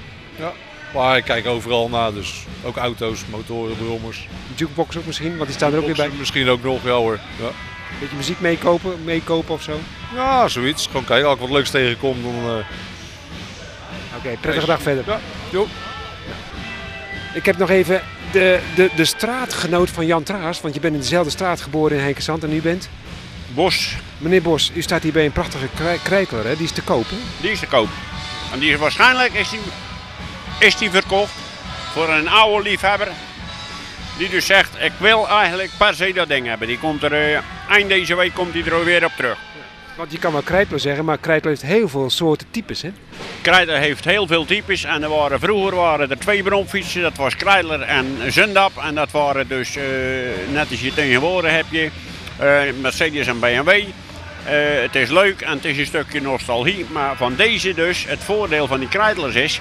Maar 0.97 1.17
ik 1.17 1.23
kijk 1.23 1.45
overal 1.47 1.89
naar, 1.89 2.13
dus 2.13 2.33
ook 2.63 2.77
auto's, 2.77 3.19
motoren, 3.29 3.77
brommers. 3.77 4.27
Jukebox 4.55 4.97
ook 4.97 5.05
misschien, 5.05 5.35
want 5.35 5.47
die 5.47 5.55
staan 5.55 5.71
er 5.73 5.79
ook 5.79 5.85
weer 5.85 5.95
bij. 5.95 6.09
Misschien 6.19 6.49
ook 6.49 6.63
nog, 6.63 6.83
ja 6.83 6.89
hoor. 6.91 7.19
Ja, 7.39 7.49
Beetje 7.99 8.15
muziek 8.15 8.39
meekopen, 8.39 9.03
meekopen 9.03 9.53
of 9.53 9.61
zo. 9.63 9.71
Oké, 9.71 9.81
ja 10.21 10.47
zoiets. 10.47 10.85
Gewoon 10.85 11.05
kijken, 11.05 11.25
als 11.27 11.35
ik 11.35 11.41
wat 11.41 11.51
leuks 11.51 11.69
tegenkom, 11.69 12.23
dan... 12.23 12.63
eh, 14.23 14.39
prettige 14.41 14.65
dag 14.65 14.81
verder. 14.81 15.03
Ja, 15.07 15.19
joh. 15.49 15.67
Ik 17.33 17.45
heb 17.45 17.57
nog 17.57 17.69
even 17.69 18.01
de, 18.31 18.59
de, 18.75 18.89
de 18.95 19.05
straatgenoot 19.05 19.89
van 19.89 20.05
Jan 20.05 20.23
Traas, 20.23 20.61
want 20.61 20.73
je 20.73 20.79
bent 20.79 20.93
in 20.93 20.99
dezelfde 20.99 21.31
straat 21.31 21.61
geboren 21.61 21.97
in 21.97 22.03
Henkensand 22.03 22.43
en 22.43 22.53
u 22.53 22.61
bent? 22.61 22.89
Bos, 23.53 23.95
Meneer 24.17 24.41
Bos, 24.41 24.71
u 24.73 24.81
staat 24.81 25.03
hier 25.03 25.11
bij 25.11 25.25
een 25.25 25.31
prachtige 25.31 25.67
krij- 25.75 25.99
krijkler, 26.03 26.45
hè? 26.45 26.55
die 26.55 26.65
is 26.65 26.71
te 26.71 26.81
kopen. 26.81 27.17
die 27.41 27.51
is 27.51 27.59
te 27.59 27.65
koop. 27.65 27.87
En 28.53 28.59
die 28.59 28.71
is 28.71 28.77
waarschijnlijk 28.77 29.33
is 29.33 29.49
die, 29.49 29.59
is 30.59 30.77
die 30.77 30.89
verkocht 30.89 31.33
voor 31.93 32.09
een 32.09 32.29
oude 32.29 32.69
liefhebber. 32.69 33.07
Die 34.17 34.29
dus 34.29 34.45
zegt, 34.45 34.69
ik 34.79 34.91
wil 34.97 35.27
eigenlijk 35.27 35.71
per 35.77 35.95
se 35.95 36.13
dat 36.13 36.27
ding 36.27 36.47
hebben. 36.47 36.67
Die 36.67 36.79
komt 36.79 37.03
er, 37.03 37.13
eh, 37.13 37.39
eind 37.69 37.89
deze 37.89 38.15
week 38.15 38.33
komt 38.33 38.53
hij 38.53 38.63
er 38.63 38.85
weer 38.85 39.05
op 39.05 39.11
terug. 39.15 39.37
Want 39.95 40.11
je 40.11 40.19
kan 40.19 40.31
wel 40.31 40.41
krijtler 40.41 40.79
zeggen, 40.79 41.05
maar 41.05 41.17
krijtler 41.17 41.51
heeft 41.51 41.65
heel 41.65 41.87
veel 41.87 42.09
soorten 42.09 42.47
types. 42.51 42.81
Hè? 42.81 42.89
Krijtler 43.41 43.77
heeft 43.77 44.05
heel 44.05 44.27
veel 44.27 44.45
types 44.45 44.83
en 44.83 45.03
er 45.03 45.09
waren, 45.09 45.39
vroeger 45.39 45.75
waren 45.75 46.09
er 46.09 46.19
twee 46.19 46.43
bromfietsen. 46.43 47.01
Dat 47.01 47.15
was 47.15 47.35
Krijtler 47.35 47.81
en 47.81 48.17
Zundap. 48.27 48.71
En 48.77 48.95
dat 48.95 49.11
waren 49.11 49.47
dus, 49.47 49.75
eh, 49.75 49.83
net 50.51 50.69
als 50.69 50.81
je 50.81 50.93
tegenwoordig 50.93 51.51
heb 51.51 51.65
je, 51.69 51.89
eh, 52.37 52.61
Mercedes 52.81 53.27
en 53.27 53.39
BMW. 53.39 53.83
Het 54.81 54.95
is 54.95 55.09
leuk 55.09 55.41
en 55.41 55.51
het 55.51 55.65
is 55.65 55.77
een 55.77 55.85
stukje 55.85 56.21
nostalgie. 56.21 56.85
Maar 56.91 57.15
van 57.15 57.35
deze 57.35 57.73
dus, 57.73 58.05
het 58.07 58.19
voordeel 58.19 58.67
van 58.67 58.79
die 58.79 58.89
Krijtlers 58.89 59.35
is 59.35 59.59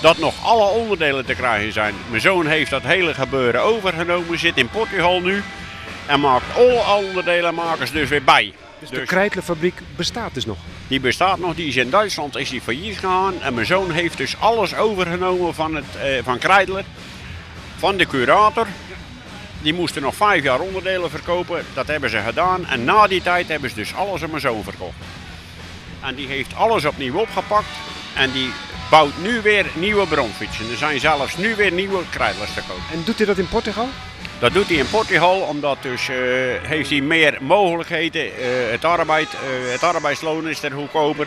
dat 0.00 0.18
nog 0.18 0.34
alle 0.42 0.70
onderdelen 0.70 1.24
te 1.24 1.34
krijgen 1.34 1.72
zijn. 1.72 1.94
Mijn 2.08 2.20
zoon 2.20 2.46
heeft 2.46 2.70
dat 2.70 2.82
hele 2.82 3.14
gebeuren 3.14 3.62
overgenomen, 3.62 4.38
zit 4.38 4.56
in 4.56 4.68
Portugal 4.68 5.20
nu. 5.20 5.42
En 6.06 6.20
maakt 6.20 6.56
alle 6.56 7.06
onderdelen 7.06 7.54
maken 7.54 7.86
ze 7.86 7.92
dus 7.92 8.08
weer 8.08 8.24
bij. 8.24 8.52
Dus 8.78 8.90
de 8.90 9.02
krijtlerfabriek 9.02 9.80
bestaat 9.96 10.34
dus 10.34 10.46
nog. 10.46 10.56
Die 10.88 11.00
bestaat 11.00 11.38
nog, 11.38 11.54
die 11.54 11.68
is 11.68 11.76
in 11.76 11.90
Duitsland 11.90 12.36
is 12.36 12.50
die 12.50 12.60
failliet 12.60 12.94
gegaan. 12.94 13.42
En 13.42 13.54
mijn 13.54 13.66
zoon 13.66 13.90
heeft 13.90 14.16
dus 14.16 14.40
alles 14.40 14.74
overgenomen 14.74 15.54
van, 15.54 15.74
het, 15.74 15.84
eh, 16.02 16.24
van 16.24 16.38
Kreidler. 16.38 16.84
Van 17.76 17.96
de 17.96 18.06
curator. 18.06 18.66
Die 19.62 19.74
moesten 19.74 20.02
nog 20.02 20.14
vijf 20.14 20.42
jaar 20.42 20.60
onderdelen 20.60 21.10
verkopen. 21.10 21.64
Dat 21.74 21.86
hebben 21.86 22.10
ze 22.10 22.18
gedaan. 22.18 22.66
En 22.66 22.84
na 22.84 23.06
die 23.06 23.22
tijd 23.22 23.48
hebben 23.48 23.70
ze 23.70 23.76
dus 23.76 23.94
alles 23.94 24.22
aan 24.22 24.30
mijn 24.30 24.40
zoon 24.40 24.62
verkocht. 24.62 24.96
En 26.00 26.14
die 26.14 26.26
heeft 26.26 26.54
alles 26.54 26.84
opnieuw 26.84 27.18
opgepakt. 27.18 27.68
En 28.14 28.30
die 28.30 28.52
bouwt 28.90 29.18
nu 29.22 29.40
weer 29.40 29.66
nieuwe 29.74 30.06
bromfietsen. 30.06 30.70
Er 30.70 30.76
zijn 30.76 31.00
zelfs 31.00 31.36
nu 31.36 31.54
weer 31.54 31.72
nieuwe 31.72 32.02
Kreidlers 32.10 32.54
te 32.54 32.60
kopen. 32.68 32.82
En 32.92 33.02
doet 33.04 33.16
hij 33.16 33.26
dat 33.26 33.38
in 33.38 33.48
Portugal? 33.48 33.88
Dat 34.38 34.52
doet 34.52 34.68
hij 34.68 34.76
in 34.76 34.90
Portugal, 34.90 35.40
omdat 35.40 35.82
dus, 35.82 36.08
eh, 36.08 36.16
heeft 36.62 36.90
hij 36.90 37.00
meer 37.00 37.38
mogelijkheden. 37.40 38.22
Eh, 38.22 38.70
het, 38.70 38.84
arbeid, 38.84 39.28
eh, 39.32 39.38
het 39.72 39.82
arbeidsloon 39.82 40.48
is 40.48 40.62
er 40.62 40.70
goedkoper. 40.70 41.26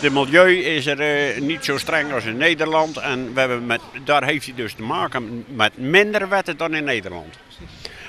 De 0.00 0.10
milieu 0.10 0.56
is 0.56 0.86
er 0.86 1.40
niet 1.40 1.64
zo 1.64 1.78
streng 1.78 2.12
als 2.12 2.24
in 2.24 2.36
Nederland. 2.36 2.96
En 2.96 3.34
we 3.34 3.40
hebben 3.40 3.66
met, 3.66 3.80
daar 4.04 4.24
heeft 4.24 4.44
hij 4.44 4.54
dus 4.54 4.74
te 4.74 4.82
maken 4.82 5.44
met 5.48 5.78
minder 5.78 6.28
wetten 6.28 6.56
dan 6.56 6.74
in 6.74 6.84
Nederland. 6.84 7.34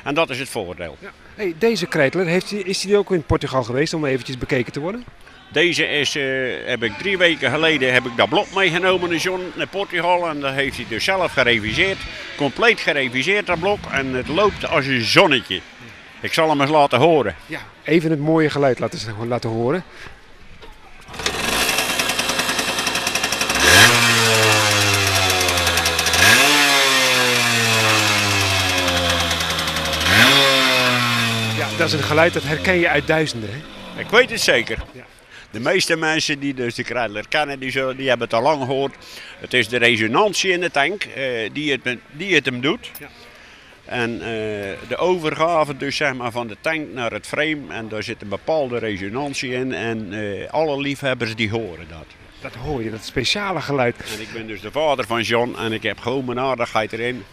En 0.04 0.14
dat 0.14 0.30
is 0.30 0.40
het 0.40 0.50
voordeel. 0.50 0.98
Hey, 1.36 1.56
deze 1.58 1.86
krijtler, 1.86 2.26
heeft 2.26 2.50
hij, 2.50 2.60
is 2.60 2.84
hij 2.84 2.98
ook 2.98 3.12
in 3.12 3.24
Portugal 3.24 3.64
geweest 3.64 3.94
om 3.94 4.06
eventjes 4.06 4.38
bekeken 4.38 4.72
te 4.72 4.80
worden? 4.80 5.04
Deze 5.54 5.88
is, 5.88 6.16
eh, 6.16 6.24
heb 6.66 6.84
ik 6.84 6.98
drie 6.98 7.18
weken 7.18 7.52
geleden 7.52 7.94
heb 7.94 8.06
ik 8.06 8.18
dat 8.18 8.30
blok 8.30 8.54
meegenomen 8.54 9.10
naar 9.10 9.20
John 9.20 9.52
naar 9.56 9.68
Portugal. 9.68 10.30
En 10.30 10.40
dat 10.40 10.54
heeft 10.54 10.76
hij 10.76 10.86
dus 10.90 11.04
zelf 11.04 11.34
gereviseerd. 11.34 11.98
Compleet 12.36 12.80
gereviseerd 12.80 13.46
dat 13.46 13.60
blok. 13.60 13.80
En 13.92 14.14
het 14.14 14.28
loopt 14.28 14.68
als 14.68 14.86
een 14.86 15.02
zonnetje. 15.02 15.62
Ik 16.22 16.34
zal 16.34 16.50
hem 16.50 16.62
eens 16.62 16.70
laten 16.70 17.00
horen. 17.00 17.36
Ja. 17.46 17.60
Even 17.84 18.10
het 18.10 18.20
mooie 18.20 18.50
geluid 18.50 18.80
laten, 18.80 19.28
laten 19.28 19.50
horen. 19.50 19.84
Ja, 31.58 31.68
dat 31.78 31.88
is 31.88 31.94
een 31.94 32.04
geluid 32.04 32.34
dat 32.34 32.44
herken 32.44 32.80
je 32.80 32.90
uit 32.90 33.08
duizenden. 33.08 33.50
Hè? 33.52 34.02
Ik 34.02 34.10
weet 34.10 34.30
het 34.30 34.42
zeker. 34.42 34.78
De 35.54 35.60
meeste 35.60 35.96
mensen 35.96 36.40
die 36.40 36.54
dus 36.54 36.76
de 36.76 36.84
Kreidler 36.84 37.28
kennen, 37.28 37.60
die, 37.60 37.72
zullen, 37.72 37.98
die 37.98 38.08
hebben 38.08 38.28
het 38.28 38.36
al 38.36 38.42
lang 38.42 38.62
gehoord. 38.64 38.96
Het 39.40 39.54
is 39.54 39.68
de 39.68 39.78
resonantie 39.78 40.52
in 40.52 40.60
de 40.60 40.72
tank 40.72 41.04
eh, 41.04 41.50
die, 41.52 41.72
het, 41.72 41.98
die 42.12 42.36
het 42.36 42.46
hem 42.46 42.62
doet. 42.62 42.92
En 43.86 44.12
eh, 44.14 44.28
de 44.88 44.98
overgave 44.98 45.78
dus 45.78 45.96
zeg 45.96 46.14
maar, 46.14 46.32
van 46.32 46.48
de 46.48 46.58
tank 46.62 46.94
naar 46.94 47.12
het 47.12 47.28
frame. 47.28 47.60
En 47.70 47.88
daar 47.88 48.04
zit 48.04 48.22
een 48.22 48.30
bepaalde 48.30 48.78
resonantie 48.78 49.52
in. 49.54 49.74
En 49.74 50.14
eh, 50.14 50.50
alle 50.50 50.82
liefhebbers 50.82 51.36
die 51.36 51.50
horen 51.50 51.88
dat. 51.90 52.06
Dat 52.42 52.54
hoor 52.54 52.84
je, 52.84 52.92
dat 52.92 53.06
speciale 53.06 53.62
geluid. 53.62 53.96
En 53.96 54.22
ik 54.22 54.34
ben 54.34 54.48
dus 54.48 54.62
de 54.62 54.72
vader 54.72 55.06
van 55.06 55.22
John 55.22 55.56
en 55.58 55.72
ik 55.72 55.84
heb 55.84 56.00
gewoon 56.00 56.26
mijn 56.26 56.40
aardigheid 56.40 56.94
erin. 56.94 57.24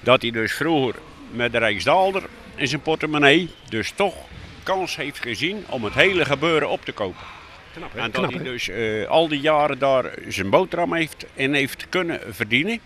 Dat 0.00 0.22
hij 0.22 0.30
dus 0.30 0.52
vroeger 0.52 0.94
met 1.30 1.52
de 1.52 1.58
Rijksdaalder 1.58 2.22
in 2.54 2.68
zijn 2.68 2.82
portemonnee 2.82 3.50
dus 3.68 3.92
toch 3.94 4.14
kans 4.62 4.96
heeft 4.96 5.20
gezien 5.20 5.64
om 5.68 5.84
het 5.84 5.94
hele 5.94 6.24
gebeuren 6.24 6.68
op 6.68 6.84
te 6.84 6.92
kopen. 6.92 7.37
Knap, 7.78 7.92
hè? 7.92 7.98
En 7.98 8.10
dat 8.10 8.20
Knap, 8.20 8.32
hij 8.32 8.42
dus 8.42 8.68
eh, 8.68 9.06
al 9.08 9.28
die 9.28 9.40
jaren 9.40 9.78
daar 9.78 10.12
zijn 10.28 10.50
boterham 10.50 10.94
heeft, 10.94 11.26
in 11.34 11.54
heeft 11.54 11.86
kunnen 11.88 12.20
verdienen. 12.30 12.78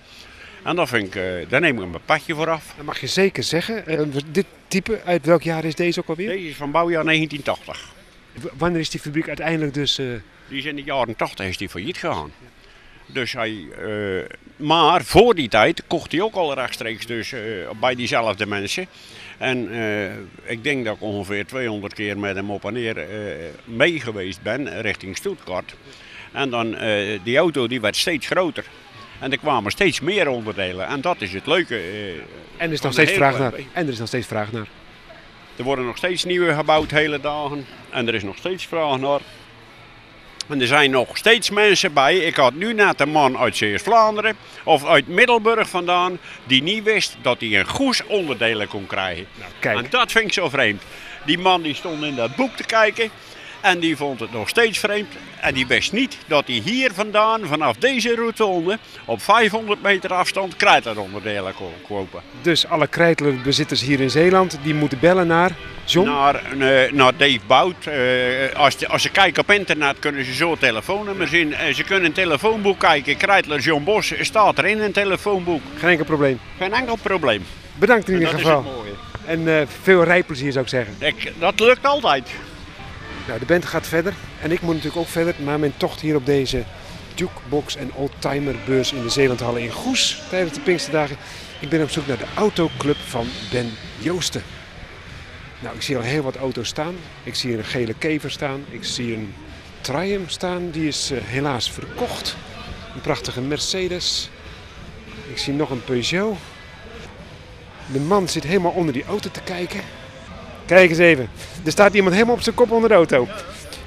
En 0.63 0.77
dat 0.77 0.89
vind 0.89 1.07
ik, 1.07 1.15
eh, 1.15 1.49
daar 1.49 1.61
neem 1.61 1.77
ik 1.77 1.83
een 1.83 2.01
padje 2.05 2.35
voor 2.35 2.51
af. 2.51 2.73
Dat 2.77 2.85
mag 2.87 3.01
je 3.01 3.07
zeker 3.07 3.43
zeggen. 3.43 3.87
Eh, 3.87 4.01
dit 4.27 4.47
type, 4.69 5.01
uit 5.05 5.27
welk 5.27 5.43
jaar 5.43 5.65
is 5.65 5.75
deze 5.75 6.01
ook 6.01 6.09
alweer? 6.09 6.29
Deze 6.29 6.49
is 6.49 6.57
van 6.57 6.71
bouwjaar 6.71 7.05
1980. 7.05 7.93
W- 8.33 8.47
Wanneer 8.59 8.81
is 8.81 8.91
die 8.91 9.01
fabriek 9.01 9.27
uiteindelijk 9.29 9.75
dus... 9.75 9.95
Die 10.49 10.59
is 10.59 10.65
in 10.65 10.77
de 10.77 10.83
jaren 10.83 11.17
80 11.17 11.47
is 11.47 11.57
die 11.57 11.69
failliet 11.69 11.97
gegaan. 11.97 12.33
Dus 13.07 13.33
hij, 13.33 13.67
maar 14.57 15.05
voor 15.05 15.35
die 15.35 15.49
tijd 15.49 15.83
kocht 15.87 16.13
hij 16.13 16.21
ook 16.21 16.35
al 16.35 16.55
rechtstreeks 16.55 17.07
dus, 17.07 17.35
bij 17.81 17.95
diezelfde 17.95 18.47
mensen. 18.47 18.87
En 19.39 19.73
eh, 19.73 20.51
ik 20.53 20.65
denk 20.65 20.85
dat 20.85 20.95
ik 20.97 21.03
ongeveer 21.03 21.47
200 21.47 21.95
keer 21.95 22.19
met 22.19 22.37
hem 22.37 22.51
op 22.51 22.65
en 22.65 22.73
neer 22.73 22.99
eh, 22.99 23.35
mee 23.65 24.01
geweest 24.01 24.43
ben 24.43 24.81
richting 24.81 25.17
Stuttgart. 25.17 25.75
En 26.33 26.51
dan, 26.51 26.75
eh, 26.77 27.19
die 27.25 27.37
auto 27.37 27.67
die 27.67 27.81
werd 27.81 27.97
steeds 27.97 28.27
groter. 28.27 28.65
En 29.21 29.33
er 29.33 29.39
kwamen 29.39 29.71
steeds 29.71 30.01
meer 30.01 30.29
onderdelen. 30.29 30.87
En 30.87 31.01
dat 31.01 31.21
is 31.21 31.33
het 31.33 31.47
leuke. 31.47 31.77
eh, 31.77 32.13
En 32.57 32.67
er 32.67 32.73
is 32.73 32.81
nog 32.81 32.93
steeds 32.93 33.13
vraag 33.13 33.39
naar. 33.39 33.53
En 33.73 33.87
er 33.87 33.93
is 33.93 33.99
nog 33.99 34.09
steeds 34.09 34.27
vraag 34.27 34.53
naar. 34.53 34.67
Er 35.57 35.65
worden 35.65 35.85
nog 35.85 35.97
steeds 35.97 36.25
nieuwe 36.25 36.55
gebouwd 36.55 36.91
hele 36.91 37.21
dagen. 37.21 37.67
En 37.91 38.09
er 38.09 38.15
is 38.15 38.23
nog 38.23 38.37
steeds 38.37 38.67
vraag 38.67 38.99
naar. 38.99 39.21
En 40.49 40.61
er 40.61 40.67
zijn 40.67 40.91
nog 40.91 41.17
steeds 41.17 41.51
mensen 41.51 41.93
bij. 41.93 42.17
Ik 42.17 42.37
had 42.37 42.55
nu 42.55 42.73
net 42.75 43.01
een 43.01 43.09
man 43.09 43.39
uit 43.39 43.57
Zeeuws-Vlaanderen 43.57 44.37
of 44.65 44.87
uit 44.87 45.09
Middelburg 45.09 45.69
vandaan. 45.69 46.19
die 46.45 46.63
niet 46.63 46.85
wist 46.85 47.17
dat 47.23 47.41
hij 47.41 47.59
een 47.59 47.69
goes 47.69 48.07
onderdelen 48.07 48.69
kon 48.69 48.87
krijgen. 48.87 49.27
Kijk, 49.59 49.79
En 49.79 49.87
dat 49.91 50.13
vind 50.13 50.25
ik 50.25 50.33
zo 50.33 50.49
vreemd. 50.49 50.83
Die 51.25 51.39
man 51.39 51.63
die 51.63 51.75
stond 51.75 52.03
in 52.03 52.15
dat 52.15 52.37
boek 52.37 52.57
te 52.57 52.65
kijken. 52.65 53.11
En 53.63 53.79
die 53.79 53.97
vond 53.97 54.21
het 54.21 54.33
nog 54.33 54.49
steeds 54.49 54.79
vreemd. 54.79 55.09
En 55.41 55.55
die 55.55 55.67
wist 55.67 55.93
niet 55.93 56.19
dat 56.27 56.47
hij 56.47 56.57
hier 56.65 56.91
vandaan, 56.95 57.41
vanaf 57.47 57.77
deze 57.77 58.15
rotonde, 58.15 58.79
op 59.05 59.23
500 59.23 59.83
meter 59.83 60.13
afstand 60.13 60.57
krijtonderdelen 60.57 61.55
kon 61.55 61.73
kopen. 61.89 62.21
dus 62.43 62.67
alle 62.67 62.87
krijtlerbezitters 62.87 63.81
hier 63.83 64.01
in 64.01 64.11
Zeeland, 64.11 64.59
die 64.63 64.75
moeten 64.75 64.99
bellen 64.99 65.27
naar 65.27 65.51
John. 65.85 66.09
Naar, 66.09 66.35
eh, 66.59 66.93
naar 66.93 67.13
Dave 67.17 67.39
Bout. 67.47 67.87
Eh, 67.87 67.95
als, 68.57 68.77
de- 68.77 68.89
als 68.89 69.03
ze 69.03 69.11
kijken 69.11 69.43
op 69.43 69.51
internet 69.51 69.99
kunnen 69.99 70.25
ze 70.25 70.35
zo 70.35 70.57
telefoonnummer 70.57 71.29
zien. 71.29 71.55
Eh, 71.55 71.75
ze 71.75 71.85
kunnen 71.85 72.05
een 72.05 72.13
telefoonboek 72.13 72.79
kijken. 72.79 73.17
Krijtler 73.17 73.59
John 73.61 73.85
Bos 73.85 74.13
staat 74.21 74.59
er 74.59 74.67
in 74.67 74.81
een 74.81 74.93
telefoonboek. 74.93 75.63
Geen 75.79 75.91
enkel 75.91 76.05
probleem. 76.05 76.41
Geen 76.59 76.73
enkel 76.73 76.97
probleem. 77.03 77.45
Bedankt 77.75 78.09
in 78.09 78.15
ieder 78.15 78.31
dat 78.31 78.41
is 78.41 78.47
het 78.47 78.57
geval. 78.57 78.85
En 79.27 79.69
veel 79.83 80.05
rijplezier 80.05 80.53
zou 80.53 80.65
ik 80.65 80.71
zeggen. 80.71 80.95
Ik, 80.99 81.33
dat 81.39 81.61
lukt 81.61 81.87
altijd. 81.87 82.29
Nou, 83.27 83.39
de 83.39 83.47
band 83.47 83.65
gaat 83.65 83.87
verder 83.87 84.15
en 84.41 84.53
ik 84.53 84.61
moet 84.61 84.75
natuurlijk 84.75 85.01
ook 85.01 85.09
verder. 85.09 85.35
Maar 85.45 85.59
mijn 85.59 85.77
tocht 85.77 86.01
hier 86.01 86.17
op 86.17 86.27
deze 86.27 86.65
jukebox 87.15 87.77
en 87.77 87.93
oldtimer 87.95 88.57
beurs 88.67 88.93
in 88.93 89.03
de 89.03 89.09
Zeelandhallen 89.09 89.63
in 89.63 89.71
Goes 89.71 90.23
tijdens 90.31 90.55
de 90.55 90.61
Pinksterdagen. 90.61 91.17
Ik 91.61 91.69
ben 91.69 91.83
op 91.83 91.91
zoek 91.91 92.07
naar 92.07 92.19
de 92.19 92.27
autoclub 92.35 92.97
van 92.97 93.27
Ben 93.51 93.71
Joosten. 93.99 94.43
Nou, 95.61 95.75
ik 95.75 95.83
zie 95.83 95.97
al 95.97 96.03
heel 96.03 96.23
wat 96.23 96.37
auto's 96.37 96.69
staan. 96.69 96.95
Ik 97.23 97.35
zie 97.35 97.59
een 97.59 97.65
gele 97.65 97.95
kever 97.95 98.31
staan. 98.31 98.65
Ik 98.71 98.85
zie 98.85 99.15
een 99.15 99.35
Triumph 99.81 100.31
staan. 100.31 100.71
Die 100.71 100.89
is 100.89 101.11
eh, 101.11 101.19
helaas 101.23 101.71
verkocht. 101.71 102.37
Een 102.95 103.01
prachtige 103.01 103.41
Mercedes. 103.41 104.31
Ik 105.31 105.39
zie 105.39 105.53
nog 105.53 105.71
een 105.71 105.85
Peugeot. 105.85 106.37
De 107.93 108.01
man 108.01 108.29
zit 108.29 108.43
helemaal 108.43 108.73
onder 108.73 108.93
die 108.93 109.05
auto 109.05 109.31
te 109.31 109.41
kijken. 109.41 109.81
Kijk 110.67 110.91
eens 110.91 110.99
even. 110.99 111.29
Er 111.65 111.71
staat 111.71 111.95
iemand 111.95 112.15
helemaal 112.15 112.35
op 112.35 112.43
zijn 112.43 112.55
kop 112.55 112.71
onder 112.71 112.89
de 112.89 112.95
auto. 112.95 113.29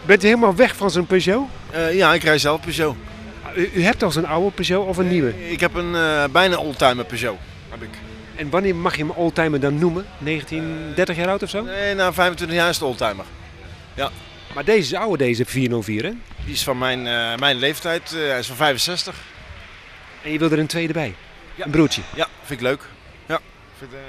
Bent 0.05 0.23
u 0.23 0.27
helemaal 0.27 0.55
weg 0.55 0.75
van 0.75 0.91
zijn 0.91 1.05
Peugeot? 1.05 1.47
Eh, 1.71 1.95
ja, 1.95 2.13
ik 2.13 2.23
rij 2.23 2.37
zelf 2.37 2.61
Peugeot. 2.61 2.95
U, 3.55 3.69
u 3.73 3.83
hebt 3.83 4.03
al 4.03 4.11
zo'n 4.11 4.25
oude 4.25 4.51
Peugeot 4.51 4.87
of 4.87 4.97
een 4.97 5.07
nieuwe? 5.07 5.49
Ik 5.49 5.59
heb 5.59 5.73
een 5.73 5.95
eh, 5.95 6.23
bijna 6.31 6.57
oldtimer 6.57 7.05
Peugeot. 7.05 7.37
Heb 7.69 7.81
ik. 7.81 7.89
En 8.35 8.49
wanneer 8.49 8.75
mag 8.75 8.95
je 8.95 9.01
hem 9.03 9.11
oldtimer 9.11 9.59
dan 9.59 9.79
noemen? 9.79 10.05
19, 10.17 10.91
30 10.95 11.15
jaar 11.15 11.27
oud 11.27 11.43
of 11.43 11.49
zo? 11.49 11.63
Nee, 11.63 11.93
na 11.95 12.13
25 12.13 12.57
jaar 12.57 12.69
is 12.69 12.75
het 12.75 12.85
oldtimer. 12.85 13.25
Maar 14.55 14.65
deze 14.65 14.93
is 14.93 14.99
oude, 14.99 15.17
deze 15.17 15.45
404 15.45 16.03
hè? 16.03 16.11
Die 16.45 16.53
is 16.53 16.63
van 16.63 16.77
mijn, 16.77 17.07
eh, 17.07 17.35
mijn 17.35 17.55
leeftijd. 17.55 18.13
eh, 18.13 18.19
hij 18.29 18.39
is 18.39 18.47
van 18.47 18.55
65. 18.55 19.15
En 20.23 20.31
je 20.31 20.39
wil 20.39 20.51
er 20.51 20.59
een 20.59 20.67
tweede 20.67 20.93
bij? 20.93 21.15
Een 21.57 21.71
broertje? 21.71 22.01
Ja, 22.15 22.27
vind 22.43 22.59
ik 22.59 22.65
leuk. 22.65 22.81
Ja, 23.25 23.39
vind, 23.77 23.93
eh, 23.93 23.99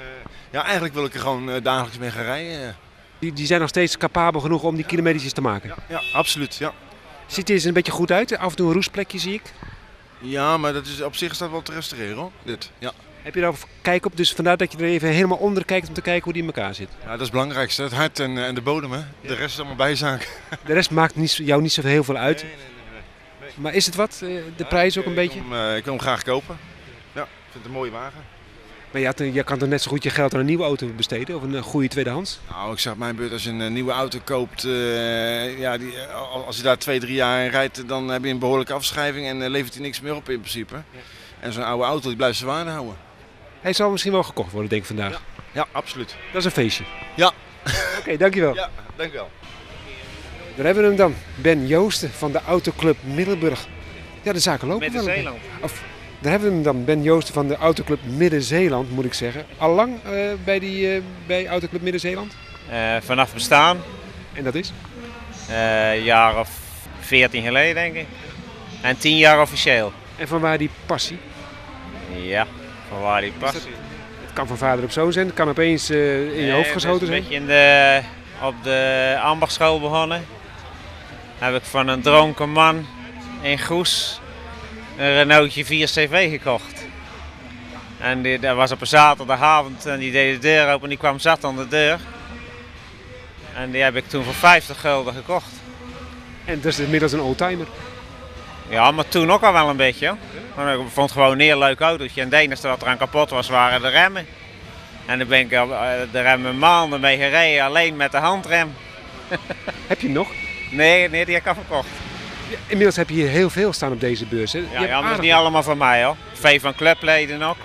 ja 0.57 0.63
eigenlijk 0.63 0.93
wil 0.93 1.05
ik 1.05 1.13
er 1.13 1.19
gewoon 1.19 1.49
eh, 1.51 1.63
dagelijks 1.63 1.97
mee 1.97 2.11
gaan 2.11 2.23
rijden. 2.23 2.75
Die, 3.19 3.33
die 3.33 3.45
zijn 3.45 3.59
nog 3.59 3.69
steeds 3.69 3.97
capabel 3.97 4.41
genoeg 4.41 4.63
om 4.63 4.75
die 4.75 4.85
kilometers 4.85 5.33
te 5.33 5.41
maken. 5.41 5.73
Ja, 5.89 6.01
absoluut. 6.13 6.55
Ja. 6.55 6.73
Ziet 7.27 7.49
er 7.49 7.65
een 7.67 7.73
beetje 7.73 7.91
goed 7.91 8.11
uit? 8.11 8.37
Af 8.37 8.49
en 8.49 8.55
toe 8.55 8.67
een 8.67 8.73
roestplekje 8.73 9.19
zie 9.19 9.33
ik. 9.33 9.41
ja, 10.19 10.57
maar 10.57 10.73
dat 10.73 10.85
is, 10.85 11.01
op 11.01 11.15
zich 11.15 11.37
dat 11.37 11.51
wel 11.51 11.61
te 11.61 11.71
restaureren 11.73 12.15
hoor. 12.17 12.31
Dit. 12.43 12.71
Ja. 12.79 12.91
Heb 13.21 13.35
je 13.35 13.41
daar 13.41 13.53
kijk 13.81 14.05
op? 14.05 14.17
Dus 14.17 14.33
vandaar 14.33 14.57
dat 14.57 14.71
je 14.71 14.77
er 14.77 14.83
even 14.83 15.09
helemaal 15.09 15.37
onder 15.37 15.65
kijkt 15.65 15.87
om 15.87 15.93
te 15.93 16.01
kijken 16.01 16.23
hoe 16.23 16.33
die 16.33 16.41
in 16.41 16.47
elkaar 16.47 16.73
zit. 16.75 16.89
ja, 17.01 17.05
dat 17.05 17.15
is 17.15 17.21
het 17.21 17.31
belangrijkste. 17.31 17.81
Het 17.83 17.93
hart 17.93 18.19
en, 18.19 18.37
eh, 18.37 18.47
en 18.47 18.55
de 18.55 18.61
bodem. 18.61 18.91
Hè. 18.91 19.01
De 19.21 19.33
rest 19.35 19.51
is 19.53 19.57
allemaal 19.57 19.75
bijzaak. 19.75 20.39
De 20.65 20.73
rest 20.73 20.91
maakt 20.91 21.15
niet, 21.15 21.33
jou 21.33 21.61
niet 21.61 21.73
zo 21.73 21.81
heel 21.81 22.03
veel 22.03 22.17
uit. 22.17 22.45
Maar 23.55 23.73
is 23.73 23.85
het 23.85 23.95
wat? 23.95 24.19
eh, 24.23 24.29
De 24.55 24.65
prijs 24.65 24.97
ook 24.97 25.05
een 25.05 25.13
beetje? 25.13 25.39
Ik 25.39 25.45
wil, 25.49 25.57
hem, 25.57 25.75
ik 25.75 25.83
wil 25.83 25.93
hem 25.93 26.01
graag 26.01 26.23
kopen. 26.23 26.57
Ja, 27.13 27.21
ik 27.21 27.27
vind 27.51 27.53
het 27.63 27.65
een 27.65 27.71
mooie 27.71 27.91
wagen. 27.91 28.35
Maar 28.91 29.01
je, 29.01 29.07
had, 29.07 29.17
je 29.33 29.43
kan 29.43 29.57
toch 29.57 29.69
net 29.69 29.81
zo 29.81 29.89
goed 29.91 30.03
je 30.03 30.09
geld 30.09 30.33
aan 30.33 30.39
een 30.39 30.45
nieuwe 30.45 30.63
auto 30.63 30.87
besteden? 30.95 31.35
Of 31.35 31.41
een 31.41 31.55
eh, 31.55 31.61
goede 31.61 31.87
tweedehands? 31.87 32.39
Nou, 32.49 32.71
ik 32.73 32.79
zeg 32.79 32.93
op 32.93 32.99
mijn 32.99 33.15
beurt, 33.15 33.31
als 33.31 33.43
je 33.43 33.49
een 33.49 33.61
eh, 33.61 33.69
nieuwe 33.69 33.91
auto 33.91 34.19
koopt, 34.23 34.63
eh, 34.63 35.59
ja, 35.59 35.77
die, 35.77 35.99
al- 36.15 36.45
als 36.45 36.57
je 36.57 36.63
daar 36.63 36.77
twee, 36.77 36.99
drie 36.99 37.13
jaar 37.15 37.43
in 37.43 37.49
rijdt, 37.49 37.87
dan 37.87 38.07
heb 38.07 38.23
je 38.23 38.29
een 38.29 38.39
behoorlijke 38.39 38.73
afschrijving 38.73 39.27
en 39.27 39.49
levert 39.49 39.73
hij 39.73 39.83
niks 39.83 40.01
meer 40.01 40.15
op 40.15 40.29
in 40.29 40.39
principe. 40.39 40.75
En 41.39 41.53
zo'n 41.53 41.63
oude 41.63 41.83
auto 41.83 42.07
die 42.07 42.17
blijft 42.17 42.37
zijn 42.37 42.49
waarde 42.49 42.69
houden. 42.69 42.95
Hij 43.61 43.73
zal 43.73 43.89
misschien 43.91 44.11
wel 44.11 44.23
gekocht 44.23 44.51
worden, 44.51 44.69
denk 44.69 44.81
ik 44.81 44.87
vandaag. 44.87 45.21
Ja, 45.51 45.67
absoluut. 45.71 46.15
Dat 46.31 46.39
is 46.39 46.45
een 46.45 46.51
feestje. 46.51 46.83
Ja. 47.15 47.31
Oké, 47.99 48.17
dankjewel. 48.17 48.55
Ja, 48.55 48.69
dank 48.95 49.11
u 49.11 49.13
wel. 49.13 49.29
Daar 50.55 50.65
hebben 50.65 50.83
we 50.83 50.89
hem 50.89 50.97
dan. 50.97 51.15
Ben 51.35 51.67
Joosten 51.67 52.11
van 52.11 52.31
de 52.31 52.41
Autoclub 52.41 52.97
Middelburg. 53.03 53.67
Ja, 54.21 54.33
de 54.33 54.39
zaken 54.39 54.67
lopen 54.67 54.93
wel. 54.93 55.03
Midden-Zeeland. 55.03 55.37
Of, 55.61 55.83
daar 56.19 56.31
hebben 56.31 56.49
we 56.49 56.55
hem 56.55 56.63
dan. 56.63 56.85
Ben 56.85 57.01
Joosten 57.03 57.33
van 57.33 57.47
de 57.47 57.55
Autoclub 57.55 57.99
Midden-Zeeland, 58.03 58.91
moet 58.91 59.05
ik 59.05 59.13
zeggen. 59.13 59.45
Allang 59.57 59.93
eh 60.05 60.11
bij, 60.43 60.59
die, 60.59 60.93
eh, 60.95 61.01
bij 61.27 61.47
Autoclub 61.47 61.81
Midden-Zeeland? 61.81 62.35
Eh, 62.69 62.95
vanaf 63.01 63.33
bestaan, 63.33 63.77
En 64.33 64.43
dat 64.43 64.55
is? 64.55 64.71
een 65.49 66.03
jaar 66.03 66.39
of 66.39 66.49
14 66.99 67.43
geleden 67.43 67.75
denk 67.75 67.95
ik. 67.95 68.05
En 68.81 68.97
10 68.97 69.17
jaar 69.17 69.41
officieel. 69.41 69.91
En 70.15 70.27
van 70.27 70.39
waar 70.41 70.57
die 70.57 70.69
passie? 70.85 71.17
Ja, 72.21 72.47
van 72.89 73.01
waar 73.01 73.21
die 73.21 73.31
past. 73.39 73.53
Het 73.53 74.33
kan 74.33 74.47
van 74.47 74.57
vader 74.57 74.83
op 74.83 74.91
zoon 74.91 75.11
zijn. 75.11 75.25
Het 75.25 75.35
kan 75.35 75.49
opeens 75.49 75.89
in 75.89 76.45
je 76.45 76.51
hoofd 76.51 76.67
ik 76.67 76.73
geschoten 76.73 77.07
ben 77.07 77.17
Een 77.17 77.23
zijn. 77.23 77.39
beetje 77.39 77.39
in 77.39 77.45
de, 77.45 78.01
op 78.47 78.55
de 78.63 79.17
ambachtschool 79.23 79.79
begonnen. 79.79 80.25
Heb 81.37 81.55
ik 81.55 81.63
van 81.63 81.87
een 81.87 82.01
dronken 82.01 82.49
man 82.51 82.85
in 83.41 83.59
Goes 83.59 84.19
een 84.97 85.13
Renaultje 85.13 85.65
4CV 85.65 86.29
gekocht. 86.29 86.85
En 87.99 88.21
die, 88.21 88.39
dat 88.39 88.55
was 88.55 88.71
op 88.71 88.81
een 88.81 88.87
zaterdagavond 88.87 89.85
en 89.85 89.99
die 89.99 90.11
deed 90.11 90.33
de 90.33 90.47
deur 90.47 90.67
open 90.67 90.83
en 90.83 90.89
die 90.89 90.97
kwam 90.97 91.19
zat 91.19 91.43
aan 91.43 91.55
de 91.55 91.67
deur. 91.67 91.99
En 93.55 93.71
die 93.71 93.81
heb 93.81 93.95
ik 93.95 94.07
toen 94.07 94.23
voor 94.23 94.33
50 94.33 94.79
gulden 94.79 95.13
gekocht. 95.13 95.51
En 96.45 96.61
dat 96.61 96.71
is 96.71 96.79
inmiddels 96.79 97.11
een 97.11 97.21
oldtimer. 97.21 97.67
Ja, 98.69 98.91
maar 98.91 99.07
toen 99.07 99.31
ook 99.31 99.43
al 99.43 99.53
wel 99.53 99.69
een 99.69 99.77
beetje. 99.77 100.15
Maar 100.55 100.73
ik 100.73 100.79
vond 100.79 101.09
het 101.09 101.11
gewoon 101.11 101.31
een 101.31 101.39
heel 101.39 101.57
leuk 101.57 101.79
autootje. 101.79 102.21
En 102.21 102.29
het 102.29 102.39
enige 102.39 102.67
wat 102.67 102.81
eraan 102.81 102.97
kapot 102.97 103.29
was, 103.29 103.49
waren 103.49 103.81
de 103.81 103.89
remmen. 103.89 104.25
En 105.05 105.17
daar 105.17 105.27
ben 105.27 105.39
ik 105.39 105.51
eh, 105.51 105.63
de 106.11 106.21
remmen 106.21 106.57
maanden 106.57 106.99
mee 106.99 107.17
gereden, 107.17 107.65
alleen 107.65 107.95
met 107.95 108.11
de 108.11 108.17
handrem. 108.17 108.73
Heb 109.87 109.99
je 109.99 110.07
hem 110.07 110.15
nog? 110.15 110.29
Nee, 110.71 111.09
nee, 111.09 111.25
die 111.25 111.33
heb 111.33 111.43
ik 111.43 111.49
al 111.49 111.53
verkocht. 111.53 111.89
Inmiddels 112.67 112.95
heb 112.95 113.09
je 113.09 113.15
hier 113.15 113.27
heel 113.27 113.49
veel 113.49 113.73
staan 113.73 113.91
op 113.91 113.99
deze 113.99 114.25
beurs. 114.25 114.53
Hè? 114.53 114.59
Ja, 114.59 114.65
maar 114.71 114.79
dat 114.79 114.89
is 114.89 114.93
aardig 114.93 115.19
niet 115.21 115.31
allemaal 115.31 115.63
van 115.63 115.77
mij 115.77 116.03
hoor. 116.03 116.15
Vee 116.33 116.59
van 116.59 116.75
clubleden 116.75 117.41
ook. 117.41 117.57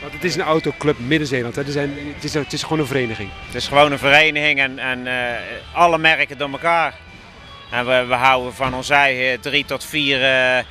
Want 0.00 0.12
het 0.12 0.24
is 0.24 0.34
een 0.34 0.42
autoclub 0.42 0.98
Midden-Zeeland. 0.98 1.56
het, 1.56 1.68
is, 2.20 2.34
het 2.34 2.52
is 2.52 2.62
gewoon 2.62 2.78
een 2.78 2.86
vereniging. 2.86 3.30
Het 3.46 3.54
is 3.54 3.68
gewoon 3.68 3.92
een 3.92 3.98
vereniging 3.98 4.58
en, 4.58 4.78
en 4.78 5.06
eh, 5.06 5.38
alle 5.72 5.98
merken 5.98 6.38
door 6.38 6.50
elkaar. 6.50 6.94
En 7.70 7.86
we, 7.86 8.04
we 8.08 8.14
houden 8.14 8.54
van 8.54 8.74
ons 8.74 8.88
eigen 8.88 9.40
drie 9.40 9.64
tot 9.64 9.84
vier 9.84 10.24
eh 10.24 10.64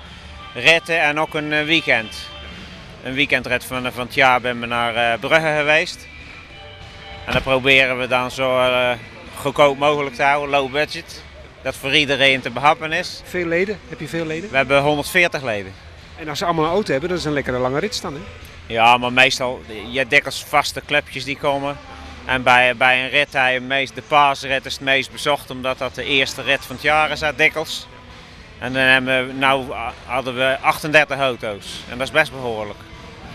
ritten 0.53 1.01
en 1.01 1.19
ook 1.19 1.33
een 1.33 1.53
eh, 1.53 1.65
weekend. 1.65 2.29
Een 3.03 3.13
weekendrit 3.13 3.65
van, 3.65 3.91
van 3.91 4.05
het 4.05 4.13
jaar 4.13 4.41
ben 4.41 4.59
we 4.59 4.65
naar 4.65 5.19
Brugge 5.19 5.53
geweest. 5.57 6.07
En 7.25 7.33
dan 7.33 7.41
proberen 7.41 7.99
we 7.99 8.07
dan 8.07 8.31
zo 8.31 8.69
goedkoop 9.35 9.77
mogelijk 9.77 10.15
te 10.15 10.23
houden, 10.23 10.49
low 10.49 10.71
budget. 10.71 11.24
Dat 11.65 11.75
voor 11.75 11.95
iedereen 11.95 12.41
te 12.41 12.49
behappen 12.49 12.91
is. 12.91 13.21
Veel 13.23 13.45
leden? 13.45 13.79
Heb 13.89 13.99
je 13.99 14.07
veel 14.07 14.25
leden? 14.25 14.49
We 14.49 14.57
hebben 14.57 14.81
140 14.81 15.43
leden. 15.43 15.73
En 16.15 16.29
als 16.29 16.37
ze 16.37 16.45
allemaal 16.45 16.65
een 16.65 16.71
auto 16.71 16.91
hebben, 16.91 17.09
dat 17.09 17.17
is 17.17 17.25
een 17.25 17.33
lekkere 17.33 17.57
lange 17.57 17.79
rit 17.79 17.95
staan. 17.95 18.13
Hè? 18.13 18.19
Ja, 18.73 18.97
maar 18.97 19.13
meestal, 19.13 19.61
je 19.91 20.07
dikwijls 20.07 20.43
vaste 20.43 20.81
clubjes 20.85 21.23
die 21.23 21.37
komen. 21.37 21.77
En 22.25 22.43
bij, 22.43 22.75
bij 22.75 23.03
een 23.03 23.09
rit, 23.09 23.33
hij 23.33 23.59
meest, 23.59 23.95
de 23.95 24.01
paasrit 24.01 24.65
is 24.65 24.73
het 24.73 24.81
meest 24.81 25.11
bezocht, 25.11 25.49
omdat 25.49 25.77
dat 25.77 25.95
de 25.95 26.03
eerste 26.03 26.41
rit 26.41 26.65
van 26.65 26.75
het 26.75 26.83
jaar 26.83 27.11
is 27.11 27.23
uit 27.23 27.37
Dikkels. 27.37 27.87
En 28.59 28.73
dan 28.73 28.81
hebben 28.81 29.27
we, 29.27 29.33
nou 29.33 29.65
hadden 30.05 30.35
we 30.35 30.57
38 30.61 31.17
auto's. 31.19 31.83
En 31.89 31.97
dat 31.97 32.07
is 32.07 32.13
best 32.13 32.31
behoorlijk. 32.31 32.79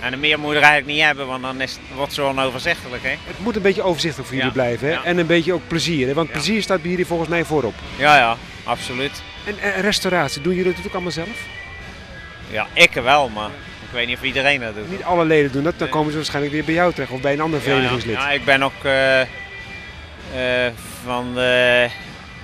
En 0.00 0.20
meer 0.20 0.38
moet 0.38 0.50
je 0.50 0.56
er 0.56 0.62
eigenlijk 0.62 0.92
niet 0.96 1.04
hebben, 1.06 1.26
want 1.26 1.42
dan 1.42 1.60
is, 1.60 1.70
het- 1.72 1.80
wordt 1.94 2.06
het 2.06 2.14
zo 2.14 2.28
onoverzichtelijk. 2.28 3.02
Hè? 3.02 3.08
Het 3.26 3.38
moet 3.38 3.56
een 3.56 3.62
beetje 3.62 3.82
overzichtelijk 3.82 4.28
voor 4.28 4.36
jullie 4.38 4.52
Ja, 4.52 4.62
blijven. 4.62 4.86
Hè? 4.88 4.92
ja. 4.92 5.04
En 5.04 5.18
een 5.18 5.26
beetje 5.26 5.52
ook 5.52 5.68
plezier. 5.68 6.06
Hè? 6.06 6.14
Want 6.14 6.30
plezier 6.32 6.62
staat 6.62 6.80
bij 6.82 6.90
jullie 6.90 7.06
volgens 7.06 7.28
mij 7.28 7.44
voorop. 7.44 7.74
Ja, 7.96 8.16
ja, 8.16 8.36
absoluut. 8.64 9.22
En, 9.46 9.58
en 9.58 9.80
restauratie, 9.82 10.42
doen 10.42 10.54
jullie 10.54 10.74
dat 10.74 10.86
ook 10.86 10.92
allemaal 10.92 11.10
zelf? 11.12 11.28
Ja, 12.50 12.66
ik 12.72 12.92
wel, 12.92 13.28
maar 13.28 13.50
Ik 13.84 13.96
weet 13.96 14.06
niet 14.06 14.16
of 14.16 14.22
iedereen 14.22 14.60
dat 14.60 14.74
doet. 14.74 14.90
Niet 14.90 15.02
alle 15.02 15.24
leden 15.24 15.52
doen 15.52 15.62
dat, 15.62 15.78
dan 15.78 15.88
komen 15.88 16.10
ze 16.10 16.16
waarschijnlijk 16.16 16.54
weer 16.54 16.64
bij 16.64 16.74
jou 16.74 16.92
terecht 16.92 17.12
of 17.12 17.20
bij 17.20 17.32
een 17.32 17.40
ander 17.40 17.60
verenigingslid. 17.60 18.14
Ja, 18.14 18.30
ik 18.30 18.44
ben 18.44 18.62
ook 18.62 18.84
eh, 18.84 19.20
eh, 19.20 20.72
van 21.04 21.34
de, 21.34 21.88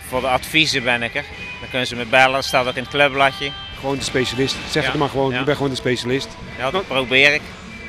voor 0.08 0.20
de 0.20 0.26
adviezen 0.28 0.82
ben 0.82 1.02
ik 1.02 1.14
er. 1.14 1.24
Dan 1.60 1.68
kunnen 1.70 1.86
ze 1.86 1.96
me 1.96 2.04
bellen, 2.04 2.32
dat 2.32 2.44
staat 2.44 2.66
ook 2.66 2.74
in 2.74 2.82
het 2.82 2.90
clubbladje. 2.92 3.50
Gewoon 3.80 3.96
de 3.96 4.04
specialist. 4.04 4.56
Zeg 4.70 4.82
Ja, 4.84 4.90
het 4.90 4.98
maar 4.98 5.08
gewoon, 5.08 5.30
ja. 5.32 5.38
je 5.38 5.44
bent 5.44 5.56
gewoon 5.56 5.72
de 5.72 5.78
specialist. 5.78 6.28
Ja, 6.58 6.70
dat 6.70 6.86
probeer 6.86 7.34
ik. 7.34 7.40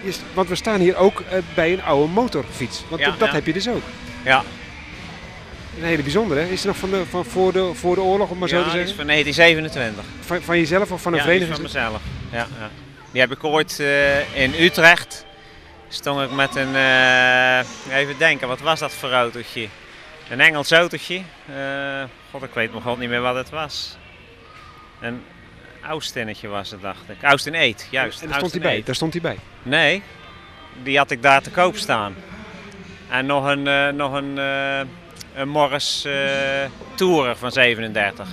St- 0.09 0.21
Want 0.33 0.49
we 0.49 0.55
staan 0.55 0.79
hier 0.79 0.95
ook 0.95 1.19
eh, 1.19 1.37
bij 1.55 1.73
een 1.73 1.83
oude 1.83 2.11
motorfiets. 2.13 2.83
Want 2.89 3.01
Ja, 3.01 3.11
dat 3.17 3.27
ja. 3.27 3.33
heb 3.33 3.45
je 3.45 3.53
dus 3.53 3.69
ook. 3.69 3.81
Ja, 4.23 4.43
Een 5.77 5.83
hele 5.83 6.01
bijzondere. 6.03 6.39
hè? 6.39 6.47
Is 6.47 6.61
er 6.61 6.67
nog 6.67 6.77
van, 6.77 6.89
de, 6.89 7.03
van 7.09 7.25
voor, 7.25 7.53
de, 7.53 7.71
voor 7.73 7.95
de 7.95 8.01
oorlog, 8.01 8.29
om 8.29 8.37
maar 8.37 8.49
zo 8.49 8.57
ja 8.57 8.63
te 8.63 8.69
die 8.69 8.79
is 8.81 8.87
zeggen? 8.87 9.05
van 9.05 9.13
1927. 9.13 10.03
Van, 10.25 10.41
van 10.41 10.57
jezelf 10.57 10.91
of 10.91 11.01
van 11.01 11.11
een 11.13 11.17
ja, 11.19 11.23
is 11.25 11.29
vereniging? 11.29 11.69
van 11.71 11.81
mezelf. 11.81 12.01
Ja, 12.31 12.47
ja. 12.59 12.69
Die 13.11 13.21
heb 13.21 13.31
ik 13.31 13.43
ooit 13.43 13.79
eh, 13.79 14.43
in 14.43 14.53
Utrecht. 14.59 15.25
Stond 15.89 16.21
ik 16.21 16.31
met 16.31 16.55
een, 16.55 16.75
eh, 16.75 17.97
even 17.99 18.17
denken, 18.17 18.47
wat 18.47 18.59
was 18.59 18.79
dat 18.79 18.93
voor 18.93 19.11
autootje? 19.11 19.67
Een 20.29 20.39
Engels 20.41 20.71
autootje. 20.71 21.21
God, 22.31 22.43
ik 22.43 22.53
weet 22.53 22.73
nog 22.73 22.97
niet 22.97 23.09
meer 23.09 23.21
wat 23.21 23.35
het 23.35 23.49
was. 23.49 23.97
Austinnetje 25.87 26.47
was 26.47 26.71
het, 26.71 26.81
dacht 26.81 27.09
ik. 27.09 27.23
Austin 27.23 27.55
8, 27.55 27.87
juist. 27.91 28.21
En 28.21 28.27
daar 28.27 28.37
stond 28.37 28.51
hij 28.51 28.61
bij. 28.61 28.75
8. 28.75 28.85
Daar 28.85 28.95
stond 28.95 29.13
hij 29.13 29.21
bij. 29.21 29.37
Nee, 29.63 30.03
die 30.83 30.97
had 30.97 31.11
ik 31.11 31.21
daar 31.21 31.41
te 31.41 31.51
koop 31.51 31.75
staan. 31.75 32.15
En 33.09 33.25
nog 33.25 33.45
een, 33.45 33.67
eh, 33.67 33.87
nog 33.87 34.13
een, 34.13 34.37
eh, 34.37 34.79
een 35.35 35.49
Morris 35.49 36.05
eh, 36.05 36.13
Tourer 36.95 37.35
van 37.35 37.51
37. 37.51 38.27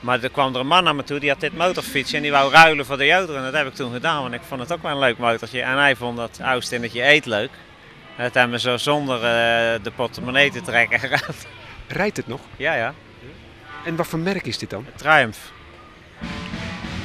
Maar 0.00 0.22
er 0.22 0.30
kwam 0.30 0.54
er 0.54 0.60
een 0.60 0.66
man 0.66 0.84
naar 0.84 0.94
me 0.94 1.04
toe, 1.04 1.20
die 1.20 1.30
had 1.30 1.40
dit 1.40 1.56
motorfietsje 1.56 2.16
en 2.16 2.22
die 2.22 2.30
wou 2.30 2.52
ruilen 2.52 2.86
voor 2.86 2.96
de 2.96 3.12
auto. 3.12 3.34
En 3.34 3.42
dat 3.42 3.52
heb 3.52 3.66
ik 3.66 3.74
toen 3.74 3.92
gedaan, 3.92 4.22
want 4.22 4.34
ik 4.34 4.42
vond 4.42 4.60
het 4.60 4.72
ook 4.72 4.82
wel 4.82 4.90
een 4.90 4.98
leuk 4.98 5.18
motortje. 5.18 5.62
En 5.62 5.76
hij 5.78 5.96
vond 5.96 6.16
dat 6.16 6.40
Austinnetje 6.42 7.02
eet 7.02 7.26
leuk. 7.26 7.50
Het 8.14 8.34
hebben 8.34 8.52
we 8.52 8.60
zo 8.60 8.76
zonder 8.76 9.20
de 9.82 9.90
portemonnee 9.96 10.50
te 10.50 10.62
trekken 10.62 11.00
geraad. 11.00 11.46
Rijdt 11.88 12.16
het 12.16 12.26
nog? 12.26 12.40
Ja, 12.56 12.74
ja. 12.74 12.94
En 13.84 13.96
wat 13.96 14.06
voor 14.06 14.18
merk 14.18 14.46
is 14.46 14.58
dit 14.58 14.70
dan? 14.70 14.86
Triumph. 14.96 15.38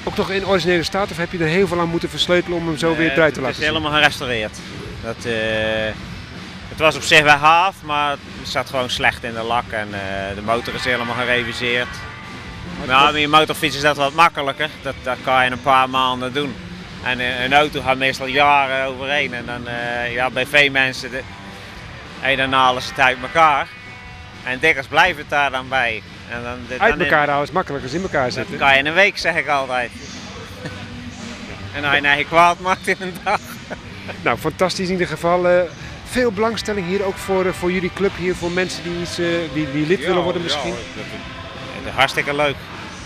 Ook 0.03 0.15
nog 0.15 0.29
in 0.31 0.47
originele 0.47 0.83
staat 0.83 1.11
of 1.11 1.17
heb 1.17 1.31
je 1.31 1.37
er 1.37 1.47
heel 1.47 1.67
veel 1.67 1.79
aan 1.79 1.89
moeten 1.89 2.09
versleutelen 2.09 2.57
om 2.57 2.67
hem 2.67 2.77
zo 2.77 2.95
weer 2.95 3.09
Eh, 3.09 3.15
eruit 3.15 3.33
te 3.33 3.39
het 3.39 3.47
laten 3.49 3.49
is 3.49 3.65
zien? 3.65 3.75
helemaal 3.75 3.99
gerestaureerd. 3.99 4.57
Dat, 5.03 5.25
eh, 5.25 5.33
het 6.69 6.79
was 6.79 6.95
op 6.95 7.01
zich 7.01 7.21
wel 7.21 7.35
haaf, 7.35 7.75
maar 7.83 8.09
het 8.11 8.19
zat 8.43 8.69
gewoon 8.69 8.89
slecht 8.89 9.23
in 9.23 9.33
de 9.33 9.41
lak 9.43 9.71
en 9.71 9.87
eh, 9.93 10.35
de 10.35 10.41
motor 10.41 10.73
is 10.73 10.85
helemaal 10.85 11.15
gereviseerd. 11.15 11.87
Maar 12.87 13.11
met 13.11 13.21
je 13.21 13.27
motorfiets 13.27 13.75
is 13.75 13.81
dat 13.81 13.97
wat 13.97 14.13
makkelijker. 14.13 14.69
Dat, 14.81 14.95
dat 15.03 15.17
kan 15.23 15.39
je 15.39 15.45
in 15.45 15.51
een 15.51 15.61
paar 15.61 15.89
maanden 15.89 16.33
doen. 16.33 16.55
En 17.03 17.19
een 17.43 17.53
auto 17.53 17.81
gaat 17.81 17.97
meestal 17.97 18.25
jaren 18.25 18.85
overheen. 18.85 19.33
En 19.33 19.45
dan, 19.45 19.61
ja, 20.11 20.29
bij 20.29 20.45
veel 20.45 20.71
mensen, 20.71 21.11
de, 21.11 21.21
en 22.21 22.37
dan 22.37 22.53
halen 22.53 22.81
ze 22.81 22.89
het 22.89 22.99
uit 22.99 23.17
elkaar. 23.21 23.67
En 24.43 24.59
dikkers 24.59 24.87
blijven 24.87 25.17
het 25.21 25.29
daar 25.29 25.51
dan 25.51 25.67
bij. 25.69 26.03
En 26.29 26.43
dan, 26.43 26.57
dit- 26.67 26.79
Uit 26.79 26.89
dan 26.91 26.99
in- 26.99 27.05
elkaar 27.05 27.25
houden 27.27 27.47
is 27.47 27.53
makkelijker 27.53 27.87
als 27.89 27.97
in 27.97 28.03
elkaar 28.03 28.23
dat 28.23 28.33
zitten. 28.33 28.57
kan 28.57 28.71
je 28.73 28.77
in 28.79 28.85
een 28.85 28.93
week, 28.93 29.17
zeg 29.17 29.35
ik 29.35 29.47
altijd. 29.47 29.91
en 31.75 31.83
als 31.85 31.95
je 31.95 32.01
nou 32.01 32.17
je 32.17 32.25
kwaad 32.25 32.59
maakt 32.59 32.87
in 32.87 32.95
een 32.99 33.13
dag. 33.23 33.39
Nou, 34.21 34.37
fantastisch 34.37 34.85
in 34.85 34.91
ieder 34.91 35.07
geval. 35.07 35.47
eh, 35.47 35.59
veel 36.09 36.31
belangstelling 36.31 36.87
hier 36.87 37.03
ook 37.03 37.17
voor, 37.17 37.45
eh, 37.45 37.51
voor 37.53 37.71
jullie 37.71 37.91
club 37.95 38.11
hier, 38.17 38.35
voor 38.35 38.51
mensen 38.51 38.83
die, 38.83 39.01
iets, 39.01 39.17
eh, 39.19 39.25
die, 39.53 39.71
die 39.71 39.87
lid 39.87 39.99
willen 40.05 40.23
worden 40.23 40.41
misschien. 40.41 40.73
Dat 40.73 41.85
is 41.85 41.91
hartstikke 41.93 42.35
leuk. 42.35 42.55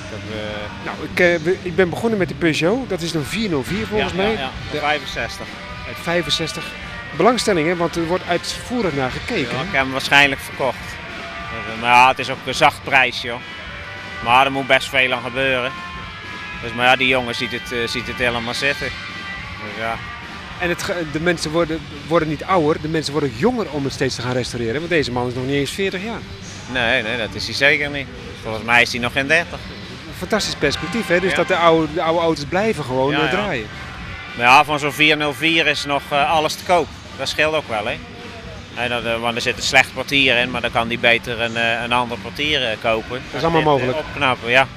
Dat, 0.09 0.19
eh, 0.31 0.85
Nou, 0.85 0.97
ik, 1.43 1.57
ik 1.61 1.75
ben 1.75 1.89
begonnen 1.89 2.19
met 2.19 2.27
de 2.27 2.35
Peugeot, 2.35 2.89
dat 2.89 3.01
is 3.01 3.13
een 3.13 3.23
404 3.25 3.87
volgens 3.87 4.11
ja, 4.11 4.17
mij. 4.17 4.31
Ja, 4.31 4.39
ja, 4.39 4.49
De- 4.71 4.77
65. 4.79 5.45
uit 5.87 5.97
65. 6.01 6.65
Belangstelling 7.17 7.67
hè, 7.67 7.75
want 7.75 7.95
er 7.95 8.05
wordt 8.05 8.23
uitvoerig 8.27 8.93
naar 8.95 9.11
gekeken. 9.11 9.55
Ja, 9.55 9.61
ik 9.61 9.71
heb 9.71 9.81
hem 9.81 9.91
waarschijnlijk 9.91 10.41
verkocht. 10.41 10.77
Eh, 11.67 11.81
Maar 11.81 11.91
ja, 11.91 12.07
het 12.07 12.19
is 12.19 12.29
ook 12.29 12.37
een 12.45 12.53
zacht 12.53 12.83
prijsje 12.83 13.27
joh. 13.27 13.39
Maar 14.23 14.45
er 14.45 14.51
moet 14.51 14.67
best 14.67 14.89
veel 14.89 15.13
aan 15.13 15.21
gebeuren. 15.23 15.71
Dus, 16.61 16.73
maar 16.73 16.85
ja, 16.85 16.95
die 16.95 17.07
jongen 17.07 17.35
ziet 17.35 17.51
het, 17.51 17.71
eh, 17.71 17.87
ziet 17.87 18.07
het 18.07 18.15
helemaal 18.15 18.53
zitten. 18.53 18.87
Dus 19.63 19.77
ja. 19.83 19.95
En 20.59 20.69
het, 20.69 20.85
de 21.11 21.19
mensen 21.19 21.51
worden, 21.51 21.79
worden 22.07 22.27
niet 22.29 22.43
ouder, 22.43 22.81
de 22.81 22.87
mensen 22.87 23.11
worden 23.11 23.33
jonger 23.37 23.69
om 23.71 23.83
het 23.83 23.93
steeds 23.93 24.15
te 24.15 24.21
gaan 24.21 24.33
restaureren. 24.33 24.75
Want 24.77 24.89
deze 24.89 25.11
man 25.11 25.27
is 25.27 25.33
nog 25.33 25.45
niet 25.45 25.55
eens 25.55 25.71
40 25.71 26.03
jaar. 26.03 26.19
Nee, 26.71 27.03
nee, 27.03 27.17
dat 27.17 27.33
is 27.33 27.45
hij 27.45 27.53
zeker 27.55 27.89
niet. 27.89 28.07
Volgens 28.43 28.63
mij 28.63 28.81
is 28.81 28.91
hij 28.91 29.01
nog 29.01 29.11
geen 29.11 29.27
30. 29.27 29.59
Fantastisch 30.17 30.55
perspectief, 30.55 31.07
hè? 31.07 31.19
Dus 31.19 31.29
Ja. 31.31 31.35
dat 31.37 31.47
de 31.47 31.55
oude, 31.55 31.93
de 31.93 32.01
oude 32.01 32.19
auto's 32.21 32.45
blijven 32.45 32.83
gewoon 32.83 33.11
Ja, 33.11 33.17
eh, 33.17 33.23
ja. 33.23 33.29
draaien. 33.29 33.67
Maar 34.37 34.45
ja, 34.45 34.63
van 34.63 34.79
zo'n 34.79 34.91
404 34.91 35.67
is 35.67 35.85
nog 35.85 36.01
alles 36.11 36.53
te 36.55 36.63
koop. 36.63 36.87
Dat 37.17 37.29
scheelt 37.29 37.53
ook 37.55 37.67
wel, 37.67 37.85
hè. 37.85 37.97
En 38.75 38.89
dat, 38.89 39.05
eh, 39.05 39.19
want 39.19 39.35
er 39.35 39.41
zit 39.41 39.57
een 39.57 39.63
slecht 39.63 39.93
portier 39.93 40.37
in, 40.37 40.51
maar 40.51 40.61
dan 40.61 40.71
kan 40.71 40.87
die 40.87 40.99
beter 40.99 41.41
een, 41.41 41.55
eh, 41.55 41.81
een 41.83 41.91
ander 41.91 42.17
portier 42.17 42.63
eh, 42.63 42.77
kopen. 42.81 43.21
Dat 43.25 43.35
is 43.35 43.43
allemaal 43.43 43.61
mogelijk. 43.61 43.97
Opknappen, 43.97 44.49
ja. 44.49 44.67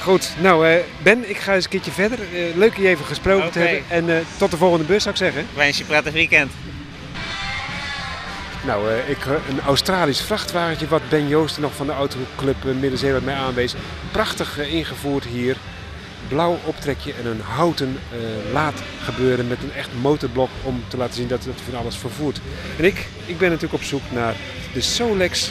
Goed, 0.00 0.34
nou 0.38 0.82
Ben, 1.02 1.30
ik 1.30 1.36
ga 1.36 1.54
eens 1.54 1.64
een 1.64 1.70
keertje 1.70 1.90
verder. 1.90 2.18
Leuk 2.54 2.76
je 2.76 2.88
even 2.88 3.04
gesproken 3.04 3.50
te 3.50 3.58
hebben. 3.58 3.82
En 3.88 4.26
tot 4.36 4.50
de 4.50 4.56
volgende 4.56 4.84
bus 4.84 5.02
zou 5.02 5.14
ik 5.14 5.20
zeggen. 5.20 5.40
Ik 5.40 5.46
wens 5.54 5.76
je 5.76 5.82
een 5.82 5.88
prettig 5.88 6.12
weekend. 6.12 6.52
Nou, 8.66 8.90
ik, 9.06 9.24
een 9.24 9.60
Australisch 9.66 10.20
vrachtwagentje 10.20 10.88
wat 10.88 11.08
Ben 11.08 11.28
Joosten 11.28 11.62
nog 11.62 11.74
van 11.74 11.86
de 11.86 11.92
Autoclub 11.92 12.64
Midden-Zeeland 12.64 13.24
mij 13.24 13.34
aanwees. 13.34 13.74
Prachtig 14.10 14.58
ingevoerd 14.58 15.24
hier. 15.24 15.56
Blauw 16.28 16.58
optrekje 16.64 17.12
en 17.12 17.26
een 17.26 17.40
houten 17.40 17.96
eh, 18.12 18.52
laadgebeuren 18.52 19.48
met 19.48 19.62
een 19.62 19.72
echt 19.72 19.90
motorblok 20.00 20.50
om 20.62 20.82
te 20.88 20.96
laten 20.96 21.14
zien 21.14 21.28
dat 21.28 21.44
het 21.44 21.60
van 21.70 21.78
alles 21.78 21.96
vervoert. 21.96 22.40
En 22.78 22.84
ik, 22.84 23.08
ik 23.26 23.38
ben 23.38 23.48
natuurlijk 23.48 23.82
op 23.82 23.88
zoek 23.88 24.02
naar 24.12 24.34
de 24.72 24.80
Solex, 24.80 25.50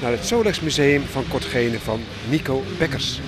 naar 0.00 0.10
het 0.10 0.26
Solex 0.26 0.60
Museum 0.60 1.02
van 1.02 1.24
Kortgene 1.28 1.78
van 1.78 2.00
Nico 2.28 2.62
Bekkers. 2.78 3.20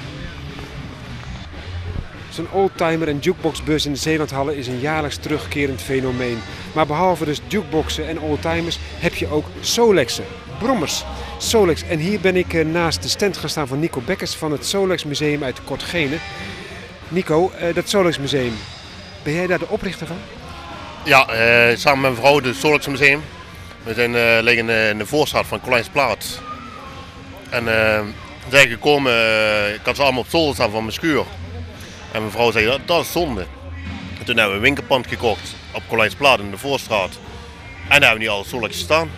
Zo'n 2.35 2.50
oldtimer 2.52 3.09
en 3.09 3.18
jukeboxbus 3.18 3.87
in 3.87 3.92
de 3.92 3.98
Zeelandhallen 3.98 4.57
is 4.57 4.66
een 4.66 4.80
jaarlijks 4.80 5.16
terugkerend 5.16 5.80
fenomeen. 5.80 6.38
Maar 6.72 6.87
behalve 6.87 7.24
dus 7.24 7.40
jukeboxen 7.46 8.09
en 8.09 8.20
oldtimers 8.20 8.78
heb 8.80 9.14
je 9.14 9.28
ook 9.28 9.46
Solexen, 9.61 10.24
brommers. 10.59 11.04
Solex. 11.38 11.83
En 11.83 11.98
hier 11.98 12.20
ben 12.20 12.37
ik 12.37 12.54
eh, 12.54 12.66
naast 12.66 13.02
de 13.02 13.09
stand 13.09 13.37
gaan 13.37 13.48
staan 13.48 13.66
van 13.66 13.80
Nico 13.80 14.00
Bekkers 14.00 14.35
van 14.35 14.52
het 14.52 14.66
Solex 14.66 15.04
Museum 15.04 15.44
uit 15.44 15.64
Kortgene. 15.64 16.16
Nico, 17.14 17.50
eh, 17.50 17.74
dat 17.74 17.88
Solex 17.88 18.18
Museum, 18.18 18.53
ben 19.22 19.33
jij 19.33 19.46
daar 19.46 19.59
de 19.59 19.68
oprichter 19.68 20.07
van? 20.07 20.16
Ja, 21.05 21.29
eh, 21.29 21.77
samen 21.77 22.00
met 22.00 22.11
mijn 22.11 22.22
vrouw, 22.22 22.42
het 22.42 22.57
Solex 22.57 22.87
Museum. 22.87 23.22
We 23.83 23.94
zijn, 23.94 24.14
eh, 24.14 24.38
liggen 24.40 24.68
in 24.68 24.98
de 24.98 25.07
voorstraat 25.07 25.46
van 25.46 25.61
Colijnsplaats. 25.61 26.38
En 27.50 27.64
ze 27.64 28.50
zijn 28.50 28.68
gekomen, 28.68 29.12
ik 29.74 29.81
had 29.85 29.96
ze 29.96 30.03
allemaal 30.03 30.20
op 30.20 30.29
zolder 30.29 30.55
staan 30.55 30.70
van 30.70 30.81
mijn 30.81 30.94
schuur. 30.94 31.24
En 32.12 32.20
mijn 32.20 32.33
vrouw 32.33 32.50
zei, 32.50 32.66
dat, 32.66 32.81
dat 32.85 33.00
is 33.00 33.12
zonde. 33.12 33.46
En 34.18 34.24
toen 34.24 34.37
hebben 34.37 34.48
we 34.48 34.55
een 34.55 34.61
winkelpand 34.61 35.07
gekocht 35.07 35.55
op 35.72 35.83
Colijnsplaat 35.88 36.38
in 36.38 36.50
de 36.50 36.59
voorstraat. 36.59 37.11
En 37.88 38.00
daar 38.00 38.09
hebben 38.09 38.18
we 38.18 38.24
nu 38.24 38.29
al 38.29 38.44
Solex 38.44 38.79
staan. 38.79 39.11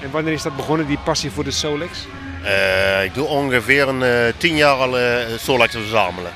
En 0.00 0.10
wanneer 0.10 0.32
is 0.32 0.42
dat 0.42 0.56
begonnen, 0.56 0.86
die 0.86 0.98
passie 0.98 1.30
voor 1.30 1.44
de 1.44 1.50
Solex? 1.50 2.06
Eh, 2.42 3.04
ik 3.04 3.14
doe 3.14 3.26
ongeveer 3.26 3.88
een 3.88 4.02
eh, 4.02 4.32
tien 4.36 4.56
jaar 4.56 4.74
al 4.74 4.98
eh 4.98 5.26
Solex 5.38 5.72
verzamelen. 5.72 6.32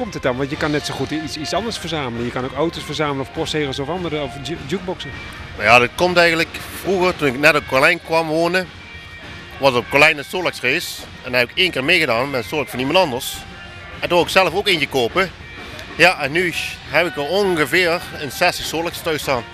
Komt 0.00 0.14
het 0.14 0.22
dan? 0.22 0.36
Want 0.36 0.50
je 0.50 0.56
kan 0.56 0.70
net 0.70 0.86
zo 0.86 0.94
goed 0.94 1.10
iets, 1.10 1.36
iets 1.36 1.52
anders 1.54 1.78
verzamelen. 1.78 2.24
Je 2.24 2.30
kan 2.32 2.44
ook 2.44 2.54
auto's 2.54 2.82
verzamelen 2.82 3.20
of 3.20 3.32
postzegels 3.32 3.78
of 3.78 3.88
andere 3.88 4.22
of 4.22 4.32
ju- 4.42 4.56
jukeboxen. 4.66 5.10
Nou 5.56 5.68
ja, 5.68 5.78
dat 5.78 5.90
komt 5.94 6.16
eigenlijk 6.16 6.48
vroeger, 6.82 7.16
toen 7.16 7.28
ik 7.28 7.38
net 7.38 7.56
op 7.56 7.66
Colijn 7.66 8.00
kwam 8.04 8.28
wonen, 8.28 8.68
was 9.58 9.74
op 9.74 9.84
Colijn 9.90 10.18
een 10.18 10.24
Solex 10.24 10.60
race. 10.60 11.02
En 11.24 11.30
daar 11.30 11.40
heb 11.40 11.50
ik 11.50 11.56
één 11.56 11.70
keer 11.70 11.84
meegedaan 11.84 12.30
met 12.30 12.52
een 12.52 12.66
van 12.66 12.78
iemand 12.78 12.98
anders. 12.98 13.36
En 13.98 14.08
toen 14.08 14.20
ik 14.20 14.28
zelf 14.28 14.54
ook 14.54 14.68
eentje 14.68 14.88
kopen. 14.88 15.30
Ja, 15.96 16.20
en 16.20 16.32
nu 16.32 16.52
heb 16.88 17.06
ik 17.06 17.16
er 17.16 17.28
ongeveer 17.28 18.00
een 18.18 18.30
60 18.30 18.64
Solex 18.64 19.00
thuis 19.02 19.20
staan. 19.20 19.44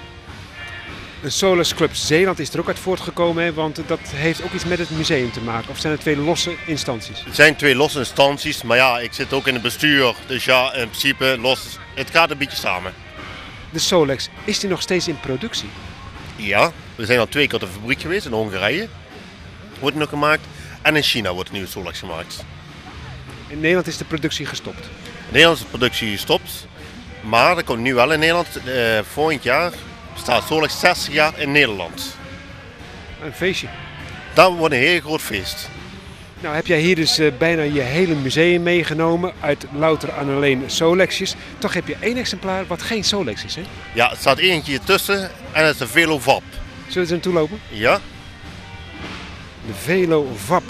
De 1.23 1.31
Solex 1.31 1.75
Club 1.75 1.95
Zeeland 1.95 2.39
is 2.39 2.53
er 2.53 2.61
ook 2.61 2.67
uit 2.67 2.79
voortgekomen, 2.79 3.45
hè? 3.45 3.53
want 3.53 3.81
dat 3.87 4.01
heeft 4.05 4.43
ook 4.43 4.53
iets 4.53 4.65
met 4.65 4.79
het 4.79 4.91
museum 4.91 5.33
te 5.33 5.41
maken. 5.41 5.71
Of 5.71 5.79
zijn 5.79 5.93
het 5.93 6.03
twee 6.03 6.17
losse 6.17 6.55
instanties? 6.67 7.25
Het 7.25 7.35
zijn 7.35 7.57
twee 7.57 7.75
losse 7.75 7.99
instanties, 7.99 8.63
maar 8.63 8.77
ja, 8.77 8.99
ik 8.99 9.13
zit 9.13 9.33
ook 9.33 9.47
in 9.47 9.55
het 9.55 9.63
bestuur. 9.63 10.15
Dus 10.27 10.45
ja, 10.45 10.75
in 10.75 10.89
principe 10.89 11.39
los, 11.41 11.79
het 11.95 12.11
gaat 12.11 12.31
een 12.31 12.39
beetje 12.39 12.57
samen. 12.57 12.93
De 13.71 13.79
Solex, 13.79 14.29
is 14.45 14.59
die 14.59 14.71
nog 14.71 14.83
steeds 14.83 15.09
in 15.09 15.21
productie? 15.21 15.69
Ja, 16.37 16.73
we 16.95 17.07
zijn 17.07 17.19
al 17.19 17.29
twee 17.29 17.47
keer 17.47 17.55
op 17.55 17.61
de 17.61 17.67
fabriek 17.67 18.01
geweest 18.01 18.27
in 18.27 18.33
Hongarije. 18.33 18.89
Wordt 19.79 19.97
nog 19.97 20.09
gemaakt. 20.09 20.43
En 20.83 20.97
in 20.97 21.03
China 21.03 21.33
wordt 21.33 21.49
een 21.49 21.55
nieuwe 21.55 21.71
Solex 21.71 21.99
gemaakt. 21.99 22.45
In 23.49 23.61
Nederland 23.61 23.87
is 23.87 23.97
de 23.97 24.05
productie 24.05 24.47
gestopt. 24.47 24.83
De 24.83 25.33
Nederlandse 25.33 25.65
productie 25.65 26.11
gestopt. 26.11 26.67
Maar 27.21 27.57
er 27.57 27.65
komt 27.65 27.81
nu 27.81 27.95
wel 27.95 28.13
in 28.13 28.19
Nederland, 28.19 28.49
eh, 28.65 28.99
volgend 29.03 29.43
jaar 29.43 29.73
staat 30.27 30.47
Solex 30.47 30.81
60 30.81 31.13
jaar 31.13 31.39
in 31.39 31.53
Nederland. 31.53 32.17
Een 33.23 33.33
feestje. 33.33 33.67
Dat 34.35 34.57
wordt 34.57 34.75
een 34.75 34.81
heel 34.81 35.01
groot 35.01 35.21
feest. 35.21 35.69
Nou 36.41 36.55
heb 36.55 36.67
jij 36.67 36.81
hier 36.81 36.95
dus 36.95 37.19
eh, 37.19 37.33
bijna 37.39 37.63
je 37.63 37.81
hele 37.81 38.15
museum 38.15 38.63
meegenomen 38.63 39.33
uit 39.41 39.67
louter 39.73 40.09
en 40.09 40.29
alleen 40.29 40.63
Solexjes. 40.67 41.35
Toch 41.59 41.75
heb 41.75 41.87
je 41.89 41.97
één 42.01 42.17
exemplaar 42.17 42.67
wat 42.67 42.83
geen 42.83 43.05
Solex 43.05 43.45
is, 43.45 43.55
hè? 43.55 43.63
Ja, 43.95 44.11
er 44.11 44.17
staat 44.17 44.39
eentje 44.39 44.81
tussen 44.81 45.31
en 45.53 45.65
dat 45.65 45.75
is 45.75 45.81
een 45.81 45.89
Velo 45.89 46.19
Vap. 46.19 46.43
Zullen 46.89 46.93
we 46.93 47.01
er 47.01 47.11
naartoe 47.11 47.33
lopen? 47.33 47.61
Ja, 47.69 48.01
De 49.67 49.75
Velo 49.75 50.27
Vap. 50.37 50.65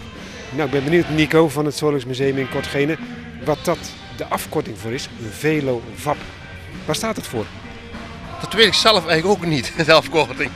Nou, 0.51 0.65
ik 0.65 0.71
ben 0.71 0.85
benieuwd, 0.85 1.09
Nico 1.09 1.49
van 1.49 1.65
het 1.65 1.77
Solex 1.77 2.05
Museum 2.05 2.39
in 2.39 2.49
Kortgene, 2.49 2.99
wat 3.45 3.59
dat 3.65 3.79
de 4.17 4.27
afkorting 4.27 4.79
voor 4.79 4.93
is. 4.93 5.09
Een 5.23 5.31
Velo 5.31 5.83
Vap. 5.95 6.17
Waar 6.85 6.95
staat 6.95 7.17
het 7.17 7.27
voor? 7.27 7.47
Dat 8.41 8.53
weet 8.53 8.67
ik 8.67 8.75
zelf 8.75 9.07
eigenlijk 9.07 9.41
ook 9.41 9.47
niet, 9.47 9.73
de 9.87 9.93
afkorting. 9.93 10.51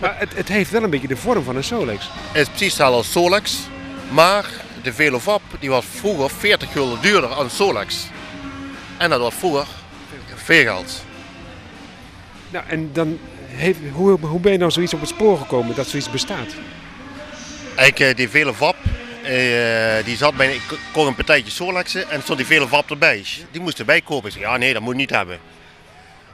Maar 0.00 0.18
het, 0.18 0.34
het 0.34 0.48
heeft 0.48 0.70
wel 0.70 0.82
een 0.82 0.90
beetje 0.90 1.08
de 1.08 1.16
vorm 1.16 1.44
van 1.44 1.56
een 1.56 1.64
Solex. 1.64 2.08
Het 2.32 2.40
is 2.42 2.48
precies 2.48 2.66
hetzelfde 2.66 2.96
als 2.96 3.12
Solex, 3.12 3.58
maar 4.10 4.44
de 4.82 4.92
Velo 4.92 5.18
Vap 5.18 5.42
die 5.58 5.70
was 5.70 5.84
vroeger 5.94 6.30
40 6.30 6.72
gulden 6.72 7.00
duurder 7.00 7.30
dan 7.30 7.50
Solex. 7.50 8.06
En 8.96 9.10
dat 9.10 9.20
was 9.20 9.34
vroeger 9.34 9.66
veel 10.34 10.62
geld. 10.62 11.04
Nou, 12.50 12.64
en 12.68 12.90
dan 12.92 13.18
heeft, 13.46 13.78
hoe, 13.92 14.18
hoe 14.20 14.40
ben 14.40 14.52
je 14.52 14.58
nou 14.58 14.70
zoiets 14.70 14.94
op 14.94 15.00
het 15.00 15.08
spoor 15.08 15.38
gekomen 15.38 15.76
dat 15.76 15.86
zoiets 15.86 16.10
bestaat? 16.10 16.54
Eigenlijk 17.76 18.00
eh, 18.00 18.16
die 18.16 18.28
Velo 18.28 18.52
Vap, 18.52 18.76
eh, 19.22 20.04
die 20.04 20.16
zat 20.16 20.36
bij, 20.36 20.54
ik 20.54 20.78
kon 20.92 21.06
een 21.06 21.14
partijtje 21.14 21.50
Solexen 21.52 22.10
en 22.10 22.22
stond 22.22 22.38
die 22.38 22.46
Velo 22.46 22.66
Vap 22.66 22.90
erbij. 22.90 23.24
Die 23.50 23.60
moest 23.60 23.78
erbij 23.78 24.00
kopen. 24.00 24.26
Ik 24.26 24.32
zei, 24.32 24.44
ja 24.44 24.56
nee, 24.56 24.72
dat 24.72 24.82
moet 24.82 24.92
je 24.92 25.00
niet 25.00 25.10
hebben. 25.10 25.38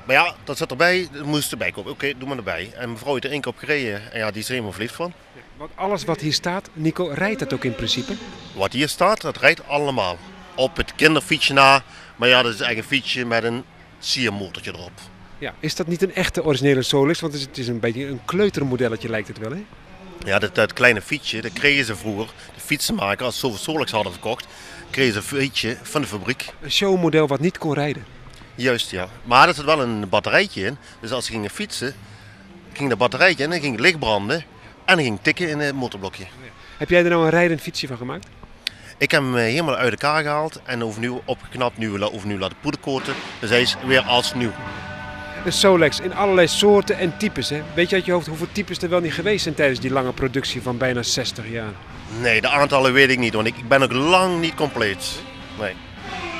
Maar 0.04 0.16
ja, 0.16 0.34
dat 0.44 0.56
zat 0.56 0.70
erbij, 0.70 1.08
dat 1.12 1.24
moest 1.24 1.52
erbij 1.52 1.70
kopen. 1.70 1.90
Oké, 1.90 2.12
doe 2.18 2.28
maar 2.28 2.36
erbij. 2.36 2.72
En 2.74 2.90
mevrouw 2.90 3.12
heeft 3.12 3.24
er 3.24 3.30
één 3.30 3.40
keer 3.40 3.52
op 3.52 3.58
gereden 3.58 4.12
en 4.12 4.18
ja, 4.18 4.30
die 4.30 4.40
is 4.40 4.44
er 4.44 4.50
helemaal 4.50 4.72
verliefd 4.72 4.94
van. 4.94 5.12
Want 5.56 5.70
alles 5.74 6.04
wat 6.04 6.20
hier 6.20 6.32
staat, 6.32 6.68
Nico, 6.72 7.10
rijdt 7.14 7.38
dat 7.38 7.52
ook 7.52 7.64
in 7.64 7.74
principe? 7.74 8.12
Wat 8.54 8.72
hier 8.72 8.88
staat, 8.88 9.20
dat 9.20 9.36
rijdt 9.36 9.68
allemaal. 9.68 10.18
Op 10.54 10.76
het 10.76 10.94
kinderfietsje 10.94 11.52
na, 11.52 11.82
maar 12.16 12.28
ja, 12.28 12.42
dat 12.42 12.54
is 12.54 12.60
eigenlijk 12.60 12.90
een 12.90 12.96
fietsje 12.96 13.24
met 13.24 13.44
een 13.44 13.64
siermotortje 13.98 14.72
erop. 14.72 14.92
Ja. 15.38 15.54
Is 15.60 15.74
dat 15.74 15.86
niet 15.86 16.02
een 16.02 16.14
echte 16.14 16.44
originele 16.44 16.82
Solex? 16.82 17.20
Want 17.20 17.40
het 17.40 17.58
is, 17.58 17.68
een 17.68 17.80
beetje 17.80 18.06
een 18.06 18.20
kleutermodelletje 18.24 19.08
lijkt 19.08 19.28
het 19.28 19.38
wel, 19.38 19.50
hè? 19.50 19.64
Ja, 20.24 20.38
dat, 20.38 20.54
dat 20.54 20.72
kleine 20.72 21.02
fietsje, 21.02 21.40
dat 21.40 21.52
kregen 21.52 21.84
ze 21.84 21.96
vroeger, 21.96 22.26
de 22.54 22.60
fietsenmaker, 22.60 23.24
als 23.24 23.34
ze 23.34 23.40
zoveel 23.40 23.58
Solex 23.58 23.90
hadden 23.90 24.12
verkocht, 24.12 24.46
kregen 24.90 25.12
ze 25.12 25.18
een 25.18 25.40
fietsje 25.40 25.76
van 25.82 26.00
de 26.00 26.06
fabriek. 26.06 26.46
Een 26.60 26.70
showmodel 26.70 27.26
wat 27.26 27.40
niet 27.40 27.58
kon 27.58 27.74
rijden. 27.74 28.04
Juist, 28.54 28.90
ja. 28.90 29.08
Maar 29.24 29.48
er 29.48 29.54
zit 29.54 29.64
wel 29.64 29.82
een 29.82 30.08
batterijtje 30.08 30.64
in. 30.64 30.76
Dus 31.00 31.10
als 31.10 31.26
ze 31.26 31.32
gingen 31.32 31.50
fietsen, 31.50 31.94
ging 32.72 32.88
dat 32.88 32.98
batterijtje 32.98 33.44
en 33.44 33.50
dan 33.50 33.60
ging 33.60 33.72
het 33.72 33.80
licht 33.80 33.98
branden 33.98 34.44
en 34.84 34.98
ging 34.98 35.18
tikken 35.22 35.48
in 35.48 35.58
het 35.58 35.74
motorblokje. 35.74 36.24
Heb 36.76 36.90
jij 36.90 37.04
er 37.04 37.10
nou 37.10 37.24
een 37.24 37.30
rijdend 37.30 37.60
fietsje 37.60 37.86
van 37.86 37.96
gemaakt? 37.96 38.26
Ik 38.98 39.10
heb 39.10 39.22
hem 39.22 39.36
eh, 39.36 39.42
helemaal 39.42 39.76
uit 39.76 39.90
elkaar 39.90 40.22
gehaald 40.22 40.60
en 40.64 40.84
overnieuw 40.84 41.22
opgeknapt, 41.24 41.78
nu, 41.78 42.02
overnieuw 42.02 42.38
laten 42.38 42.56
poederkoten. 42.60 43.14
Dus 43.40 43.50
hij 43.50 43.60
is 43.60 43.76
weer 43.86 44.00
als 44.00 44.34
nieuw. 44.34 44.52
Een 45.44 45.52
Solex 45.52 46.00
in 46.00 46.14
allerlei 46.14 46.48
soorten 46.48 46.98
en 46.98 47.16
types, 47.16 47.48
hè? 47.48 47.62
Weet 47.74 47.90
je 47.90 47.96
uit 47.96 48.04
je 48.04 48.12
hoofd 48.12 48.26
hoeveel 48.26 48.52
types 48.52 48.78
er 48.82 48.88
wel 48.88 49.00
niet 49.00 49.12
geweest 49.12 49.42
zijn 49.42 49.54
tijdens 49.54 49.80
die 49.80 49.92
lange 49.92 50.12
productie 50.12 50.62
van 50.62 50.78
bijna 50.78 51.02
60 51.02 51.48
jaar? 51.48 51.72
Nee, 52.20 52.40
de 52.40 52.48
aantallen 52.48 52.92
weet 52.92 53.10
ik 53.10 53.18
niet, 53.18 53.34
want 53.34 53.46
ik, 53.46 53.56
ik 53.56 53.68
ben 53.68 53.82
ook 53.82 53.92
lang 53.92 54.40
niet 54.40 54.54
compleet. 54.54 55.20
Nee. 55.58 55.74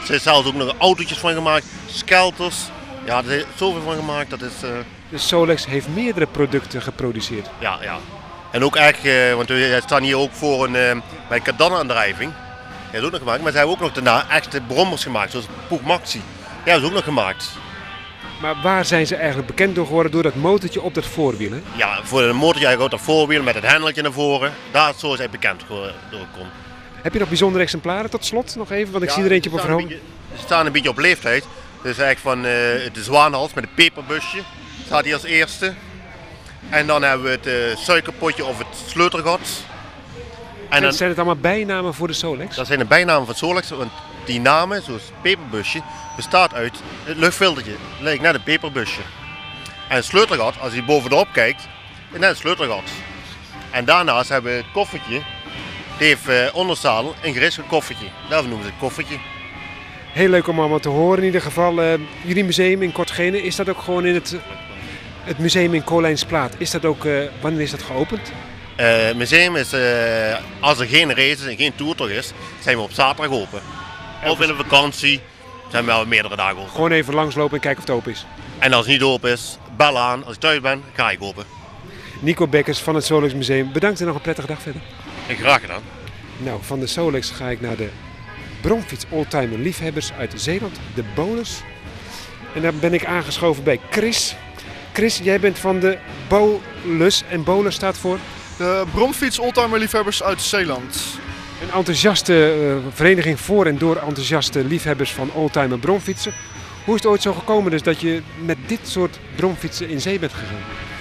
Er 0.03 0.09
zijn 0.09 0.21
zelfs 0.21 0.49
ook 0.49 0.55
nog 0.55 0.75
autootjes 0.79 1.19
van 1.19 1.33
gemaakt, 1.35 1.65
skelters. 1.87 2.57
Ja, 3.05 3.19
er 3.19 3.31
is 3.31 3.45
zoveel 3.57 3.83
van 3.83 3.97
gemaakt, 3.97 4.31
dat 4.31 4.43
is... 4.43 4.62
eh, 4.62 4.71
De 5.09 5.19
Solex 5.19 5.67
heeft 5.67 5.88
meerdere 5.88 6.27
producten 6.27 6.83
geproduceerd. 6.83 7.49
Ja, 7.59 7.79
ja. 7.83 7.97
En 8.51 8.65
ook 8.65 8.77
echt, 8.77 9.05
eh, 9.05 9.35
want 9.35 9.49
we 9.49 9.81
staan 9.85 10.03
hier 10.03 10.17
ook 10.19 10.33
voor 10.33 10.65
een, 10.65 10.77
eh, 10.77 10.97
bij 11.29 11.41
Cadana-aandrijving. 11.41 12.33
Die 12.91 13.01
is 13.01 13.07
ook 13.07 13.11
nog 13.11 13.21
gemaakt, 13.21 13.43
maar 13.43 13.51
ze 13.53 13.57
hebben 13.57 13.75
ook 13.75 13.81
nog 13.83 13.93
daarna 13.93 14.29
echte 14.29 14.61
brommers 14.67 15.03
gemaakt, 15.03 15.31
zoals 15.31 15.47
Poeg 15.69 15.81
Maxi. 15.83 16.19
Die 16.62 16.73
hebben 16.73 16.81
ze 16.81 16.87
ook 16.88 16.95
nog 16.95 17.05
gemaakt. 17.05 17.51
Maar 18.41 18.55
waar 18.62 18.85
zijn 18.85 19.07
ze 19.07 19.17
eigenlijk 19.17 19.47
bekend 19.47 19.75
door 19.75 19.87
geworden? 19.87 20.12
Door 20.12 20.23
dat 20.23 20.35
motortje 20.35 20.83
op 20.83 20.95
dat 20.95 21.07
voorwiel, 21.07 21.51
hè? 21.51 21.61
Ja, 21.77 21.99
voor 22.03 22.23
een 22.23 22.37
motortje 22.37 22.67
eigenlijk 22.67 22.95
ook 22.95 22.99
dat 23.01 23.15
voorwiel 23.15 23.43
met 23.43 23.55
het 23.55 23.67
hendeltje 23.67 24.03
naar 24.03 24.12
voren. 24.12 24.53
Daar 24.71 24.93
zo 24.97 25.12
is 25.12 25.19
hij 25.19 25.31
bekend 25.31 25.62
door 25.69 25.93
kon. 26.37 26.47
Heb 27.03 27.12
je 27.12 27.19
nog 27.19 27.29
bijzondere 27.29 27.65
exemplaren 27.65 28.11
tot 28.11 28.25
slot 28.25 28.57
nog 28.57 28.71
even? 28.71 28.93
Want 28.93 29.05
ik 29.05 29.11
zie 29.11 29.25
er 29.25 29.33
eentje 29.33 29.51
op 29.51 29.57
een 29.57 29.62
verhoogd. 29.62 29.88
Ze 29.88 30.43
staan 30.45 30.67
een 30.67 30.73
beetje 30.73 30.88
op 30.88 30.99
leeftijd. 30.99 31.45
Dus 31.83 31.99
eigenlijk 31.99 32.19
van 32.19 32.38
eh, 32.38 32.93
de 32.93 33.03
zwaanhals 33.03 33.55
met 33.55 33.65
het 33.65 33.75
peperbusje. 33.75 34.38
Staat 34.85 35.05
hier 35.05 35.15
als 35.15 35.23
eerste. 35.23 35.75
En 36.69 36.87
dan 36.87 37.03
hebben 37.03 37.27
we 37.27 37.33
het 37.33 37.47
eh, 37.47 37.85
suikerpotje 37.85 38.45
of 38.45 38.59
het 38.59 38.67
sleutelgat. 38.87 39.41
En 39.41 39.47
Zijn, 40.69 40.83
dan, 40.83 40.93
zijn 40.93 41.09
het 41.09 41.19
allemaal 41.19 41.37
bijnamen 41.37 41.95
voor 41.95 42.07
de 42.07 42.12
Solex? 42.12 42.57
dat 42.57 42.67
zijn 42.67 42.79
de 42.79 42.85
bijnamen 42.85 43.27
van 43.27 43.35
Solex. 43.35 43.71
Want 43.71 43.93
die 44.25 44.41
namen, 44.41 44.83
zoals 44.83 45.03
het 45.03 45.23
peperbusje, 45.23 45.83
bestaat 46.17 46.55
uit 46.55 46.79
het 47.05 47.17
luchtfiltertje. 47.17 47.75
Lijkt 48.01 48.23
net 48.23 48.35
een 48.35 48.43
peperbusje. 48.43 49.01
En 49.88 49.97
het 49.97 50.05
sleutelgat, 50.05 50.61
als 50.61 50.75
je 50.75 50.83
bovenop 50.83 51.29
kijkt, 51.33 51.69
is 52.12 52.19
net 52.19 52.31
een 52.31 52.37
sleutelgat. 52.37 52.91
En 53.71 53.85
daarnaast 53.85 54.29
hebben 54.29 54.53
we 54.53 54.57
het 54.57 54.73
koffertje. 54.73 55.21
Die 55.98 56.07
heeft 56.07 56.28
eh 56.28 56.55
onderzadel 56.55 57.14
een 57.22 57.33
gerispeld 57.33 57.66
koffertje. 57.66 58.07
Daarom 58.28 58.48
noemen 58.48 58.66
ze 58.66 58.72
het 58.72 58.81
koffertje. 58.81 59.16
Heel 60.12 60.28
leuk 60.28 60.48
om 60.48 60.59
allemaal 60.59 60.78
te 60.78 60.88
horen 60.88 61.18
in 61.18 61.24
ieder 61.24 61.40
geval. 61.42 61.83
eh, 61.83 61.92
jullie 62.24 62.44
museum 62.44 62.83
in 62.83 62.92
Kortgene, 62.92 63.42
is 63.42 63.57
dat 63.57 63.68
ook 63.68 63.81
gewoon 63.81 64.07
in 64.07 64.14
het, 64.14 64.37
het 65.24 65.38
museum 65.38 65.74
in 65.74 65.85
Kolijnsplaat? 65.85 66.55
Is 66.59 66.70
dat 66.70 66.85
ook, 66.85 67.05
eh, 67.05 67.12
wanneer 67.40 67.61
is 67.61 67.70
dat 67.70 67.83
geopend? 67.83 68.33
Eh, 68.76 68.87
het 69.05 69.16
museum 69.16 69.57
is, 69.57 69.74
als 70.61 70.78
er 70.78 70.87
geen 70.87 71.09
races 71.14 71.46
en 71.46 71.57
geen 71.57 71.74
toertocht 71.74 72.11
is, 72.11 72.33
zijn 72.61 72.76
we 72.76 72.83
op 72.83 72.92
zaterdag 72.92 73.33
open. 73.33 73.61
Of 74.26 74.40
in 74.40 74.48
een 74.48 74.57
vakantie 74.57 75.20
zijn 75.70 75.85
we 75.85 75.90
wel 75.90 76.07
meerdere 76.07 76.37
dagen 76.37 76.57
open. 76.59 76.70
Gewoon 76.70 76.90
even 76.90 77.14
langslopen 77.14 77.55
en 77.55 77.61
kijken 77.61 77.83
of 77.83 77.88
het 77.88 77.96
open 77.96 78.12
is. 78.12 78.26
En 78.59 78.72
als 78.72 78.87
het 78.87 78.94
niet 78.94 79.02
open 79.02 79.31
is, 79.31 79.59
bel 79.76 79.98
aan. 79.98 80.24
Als 80.24 80.35
ik 80.35 80.40
thuis 80.40 80.61
ben, 80.61 80.83
ga 80.94 81.11
ik 81.11 81.22
open. 81.22 81.44
Nico 82.20 82.46
Bekkers 82.46 82.78
van 82.78 82.94
het 82.94 83.05
Solex 83.05 83.35
Museum, 83.35 83.72
bedankt 83.72 84.00
en 84.00 84.07
nog 84.07 84.14
een 84.14 84.20
prettige 84.20 84.46
dag 84.46 84.62
verder. 84.62 84.81
En 85.33 85.38
graag 85.38 85.61
gedaan. 85.61 85.83
Nou, 86.38 86.59
van 86.62 86.81
de 86.81 86.87
Solex 86.87 87.31
ga 87.31 87.49
ik 87.49 87.61
naar 87.61 87.77
de 87.77 87.88
bromfiets 88.61 89.05
oldtimer 89.09 89.59
liefhebbers 89.59 90.12
uit 90.12 90.33
Zeeland, 90.37 90.81
de 90.95 91.05
Bolus. 91.14 91.62
En 92.55 92.62
daar 92.62 92.75
ben 92.75 92.95
ik 92.95 93.05
aangeschoven 93.05 93.64
bij 93.64 93.81
Chris. 93.90 94.37
Chris, 94.92 95.21
jij 95.23 95.40
bent 95.40 95.59
van 95.59 95.81
de 95.81 95.99
Bolus 96.29 97.23
en 97.29 97.45
Bolus 97.45 97.75
staat 97.75 97.99
voor 97.99 98.18
De 98.57 98.85
Bromfiets 98.95 99.38
Oldtimer 99.38 99.79
Liefhebbers 99.79 100.23
uit 100.23 100.42
Zeeland. 100.42 101.18
een 101.62 101.73
enthousiaste 101.73 102.53
eh, 102.53 102.92
vereniging 102.95 103.40
voor 103.40 103.66
en 103.66 103.79
door 103.79 103.97
enthousiaste 103.97 104.64
liefhebbers 104.64 105.12
van 105.12 105.33
oldtimer 105.33 105.79
bromfietsen. 105.79 106.33
Hoe 106.85 106.95
is 106.95 107.03
het 107.03 107.11
ooit 107.11 107.23
zo 107.23 107.33
gekomen 107.33 107.71
dus 107.71 107.83
dat 107.83 108.01
je 108.01 108.23
met 108.45 108.59
dit 108.66 108.81
soort 108.83 109.18
bromfietsen 109.37 109.88
in 109.88 110.01
zee 110.01 110.18
bent 110.18 110.33
gegaan? 110.33 110.91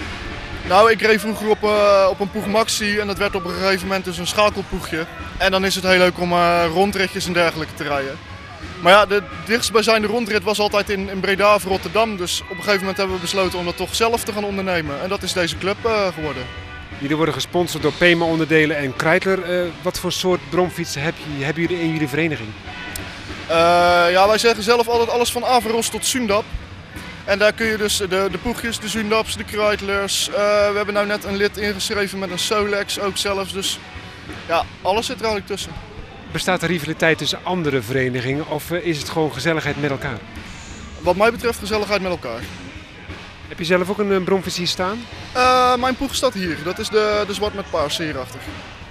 Nou, 0.67 0.91
ik 0.91 1.01
reed 1.01 1.19
vroeger 1.19 1.49
op, 1.49 1.63
eh, 1.63 2.07
op 2.09 2.19
een 2.19 2.31
Poeg 2.31 2.47
Maxi 2.47 2.99
en 2.99 3.07
dat 3.07 3.17
werd 3.17 3.35
op 3.35 3.45
een 3.45 3.53
gegeven 3.53 3.87
moment 3.87 4.05
dus 4.05 4.17
een 4.17 4.27
schakelpoegje. 4.27 5.05
En 5.37 5.51
dan 5.51 5.65
is 5.65 5.75
het 5.75 5.83
heel 5.83 5.97
leuk 5.97 6.19
om 6.19 6.31
eh, 6.31 6.63
rondritjes 6.73 7.25
en 7.25 7.33
dergelijke 7.33 7.73
te 7.73 7.83
rijden. 7.83 8.17
Maar 8.81 8.91
ja, 8.91 9.05
de 9.05 9.23
dichtstbijzijnde 9.45 10.07
rondrit 10.07 10.43
was 10.43 10.59
altijd 10.59 10.89
in, 10.89 11.09
in 11.09 11.19
Breda 11.19 11.55
of 11.55 11.63
Rotterdam. 11.63 12.17
Dus 12.17 12.41
op 12.41 12.49
een 12.49 12.55
gegeven 12.55 12.79
moment 12.79 12.97
hebben 12.97 13.15
we 13.15 13.21
besloten 13.21 13.59
om 13.59 13.65
dat 13.65 13.77
toch 13.77 13.95
zelf 13.95 14.23
te 14.23 14.33
gaan 14.33 14.43
ondernemen. 14.43 15.01
En 15.01 15.09
dat 15.09 15.23
is 15.23 15.33
deze 15.33 15.57
club 15.57 15.77
eh, 15.85 16.07
geworden. 16.13 16.43
Jullie 16.97 17.15
worden 17.15 17.33
gesponsord 17.33 17.83
door 17.83 17.93
Pema 17.93 18.25
onderdelen 18.25 18.77
en 18.77 18.95
Kreitler. 18.95 19.39
Wat 19.81 19.99
voor 19.99 20.11
soort 20.11 20.49
bromfietsen 20.49 21.01
heb 21.01 21.13
je, 21.37 21.43
hebben 21.43 21.61
jullie 21.61 21.81
in 21.81 21.91
jullie 21.91 22.07
vereniging? 22.07 22.49
Ja, 24.11 24.27
wij 24.27 24.37
zeggen 24.37 24.63
zelf 24.63 24.87
altijd 24.87 25.09
alles 25.09 25.31
van 25.31 25.45
Averos 25.45 25.89
tot 25.89 26.05
Sundap. 26.05 26.43
En 27.25 27.39
daar 27.39 27.53
kun 27.53 27.65
je 27.65 27.77
dus 27.77 27.97
de, 27.97 28.27
de 28.31 28.37
Poegjes, 28.41 28.79
de 28.79 28.87
Sundaps, 28.89 29.37
de 29.37 29.43
Kreitlers. 29.43 30.29
eh, 30.29 30.35
we 30.69 30.73
hebben 30.75 30.93
nou 30.93 31.07
net 31.07 31.23
een 31.23 31.35
lid 31.35 31.57
ingeschreven 31.57 32.19
met 32.19 32.31
een 32.31 32.39
Solex 32.39 32.99
ook 32.99 33.17
zelfs. 33.17 33.53
Dus 33.53 33.79
ja, 34.47 34.63
alles 34.81 35.05
zit 35.05 35.15
er 35.15 35.23
eigenlijk 35.25 35.53
tussen. 35.53 35.71
Bestaat 36.31 36.61
er 36.61 36.67
rivaliteit 36.67 37.17
tussen 37.17 37.39
andere 37.43 37.81
verenigingen 37.81 38.47
of 38.47 38.71
eh, 38.71 38.85
is 38.85 38.97
het 38.97 39.09
gewoon 39.09 39.33
gezelligheid 39.33 39.81
met 39.81 39.89
elkaar? 39.91 40.17
Wat 40.99 41.15
mij 41.15 41.31
betreft 41.31 41.59
gezelligheid 41.59 42.01
met 42.01 42.11
elkaar. 42.11 42.41
Heb 43.47 43.59
je 43.59 43.65
zelf 43.65 43.89
ook 43.89 43.97
een, 43.97 44.11
eh, 44.11 44.23
bromfiets 44.23 44.57
hier 44.57 44.67
staan? 44.67 44.99
Mijn 45.79 45.95
poeg 45.95 46.15
staat 46.15 46.33
hier. 46.33 46.57
Dat 46.63 46.79
is 46.79 46.89
de, 46.89 47.23
de 47.27 47.33
zwart 47.33 47.53
met 47.53 47.69
paars 47.69 47.97
hierachter. 47.97 48.39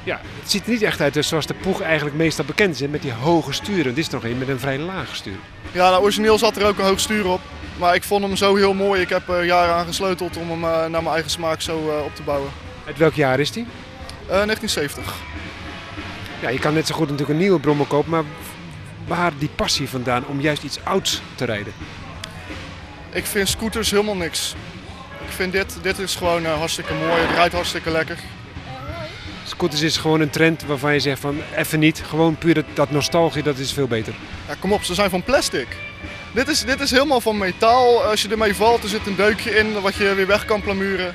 Ja, 0.05 0.21
het 0.41 0.51
ziet 0.51 0.65
er 0.65 0.71
niet 0.71 0.83
echt 0.83 1.01
uit 1.01 1.15
dus 1.15 1.29
zoals 1.29 1.47
de 1.47 1.55
Poeg 1.55 1.81
eigenlijk 1.81 2.17
meestal 2.17 2.45
bekend 2.45 2.81
is, 2.81 2.89
met 2.89 3.03
die 3.03 3.13
hoge 3.13 3.53
sturen. 3.53 3.95
Dit 3.95 4.05
is 4.05 4.11
nog 4.11 4.25
een 4.25 4.39
met 4.39 4.49
een 4.49 4.59
vrij 4.59 4.79
laag 4.79 5.17
stuur. 5.17 5.39
Ja, 5.73 5.91
nou, 5.91 6.03
origineel 6.03 6.39
zat 6.39 6.57
er 6.57 6.67
ook 6.67 6.79
een 6.79 6.85
hoog 6.85 7.01
stuur 7.01 7.27
op. 7.27 7.41
Maar 7.79 7.95
ik 7.95 8.03
vond 8.03 8.25
hem 8.25 8.37
zo 8.37 8.57
heel 8.57 8.75
mooi. 8.75 9.01
Ik 9.01 9.09
heb 9.09 9.29
er 9.29 9.45
jaren 9.45 9.75
aan 9.75 9.87
gesleuteld 9.87 10.37
om 10.37 10.51
hem 10.51 10.65
eh, 10.65 10.71
naar 10.71 11.03
mijn 11.03 11.15
eigen 11.15 11.31
smaak 11.31 11.61
zo 11.61 11.91
eh, 11.91 12.05
op 12.05 12.15
te 12.15 12.23
bouwen. 12.23 12.51
Uit 12.87 12.99
welk 12.99 13.15
jaar 13.15 13.41
is 13.41 13.51
die? 13.51 13.67
Eh, 14.27 14.27
1970. 14.27 15.15
Ja, 16.41 16.49
je 16.49 16.59
kan 16.59 16.75
net 16.75 16.87
zo 16.87 16.95
goed 16.95 17.09
natuurlijk 17.09 17.31
een 17.31 17.45
nieuwe 17.45 17.61
brommel 17.61 17.87
kopen, 17.87 18.11
maar 18.11 18.25
waar 19.07 19.33
die 19.39 19.51
passie 19.55 19.89
vandaan 19.89 20.27
om 20.27 20.41
juist 20.41 20.63
iets 20.63 20.85
ouds 20.85 21.23
te 21.35 21.45
rijden? 21.45 21.73
Ik 23.11 23.27
vind 23.27 23.49
scooters 23.49 23.91
helemaal 23.91 24.17
niks. 24.17 24.55
Ik 25.25 25.33
vind 25.37 25.53
dit, 25.53 25.77
dit 25.83 25.99
is 25.99 26.15
gewoon 26.15 26.45
eh, 26.45 26.59
hartstikke 26.59 26.95
mooi. 26.95 27.21
Het 27.21 27.37
rijdt 27.37 27.55
hartstikke 27.55 27.91
lekker. 27.91 28.19
Scooters 29.45 29.83
is 29.83 29.97
gewoon 29.97 30.21
een 30.21 30.31
trend 30.31 30.65
waarvan 30.65 30.93
je 30.93 31.01
zegt 31.01 31.21
van 31.21 31.41
even 31.57 31.79
niet. 31.79 32.03
Gewoon 32.07 32.37
puur 32.37 32.55
dat, 32.55 32.65
dat 32.75 32.91
nostalgie, 32.91 33.43
dat 33.43 33.59
is 33.59 33.73
veel 33.73 33.87
beter. 33.87 34.15
Ja, 34.49 34.55
kom 34.59 34.73
op, 34.73 34.83
ze 34.83 34.95
zijn 34.95 35.11
van 35.11 35.23
plastic. 35.23 35.77
Dit 36.33 36.49
is, 36.49 36.65
dit 36.65 36.81
is 36.81 36.91
helemaal 36.91 37.21
van 37.21 37.39
metaal. 37.39 38.05
Als 38.05 38.23
je 38.23 38.29
ermee 38.29 38.55
valt, 38.55 38.83
er 38.83 38.89
zit 38.89 39.07
een 39.07 39.17
deukje 39.17 39.51
in 39.51 39.81
wat 39.81 39.95
je 39.95 40.15
weer 40.15 40.27
weg 40.27 40.45
kan 40.45 40.61
plamuren. 40.63 41.15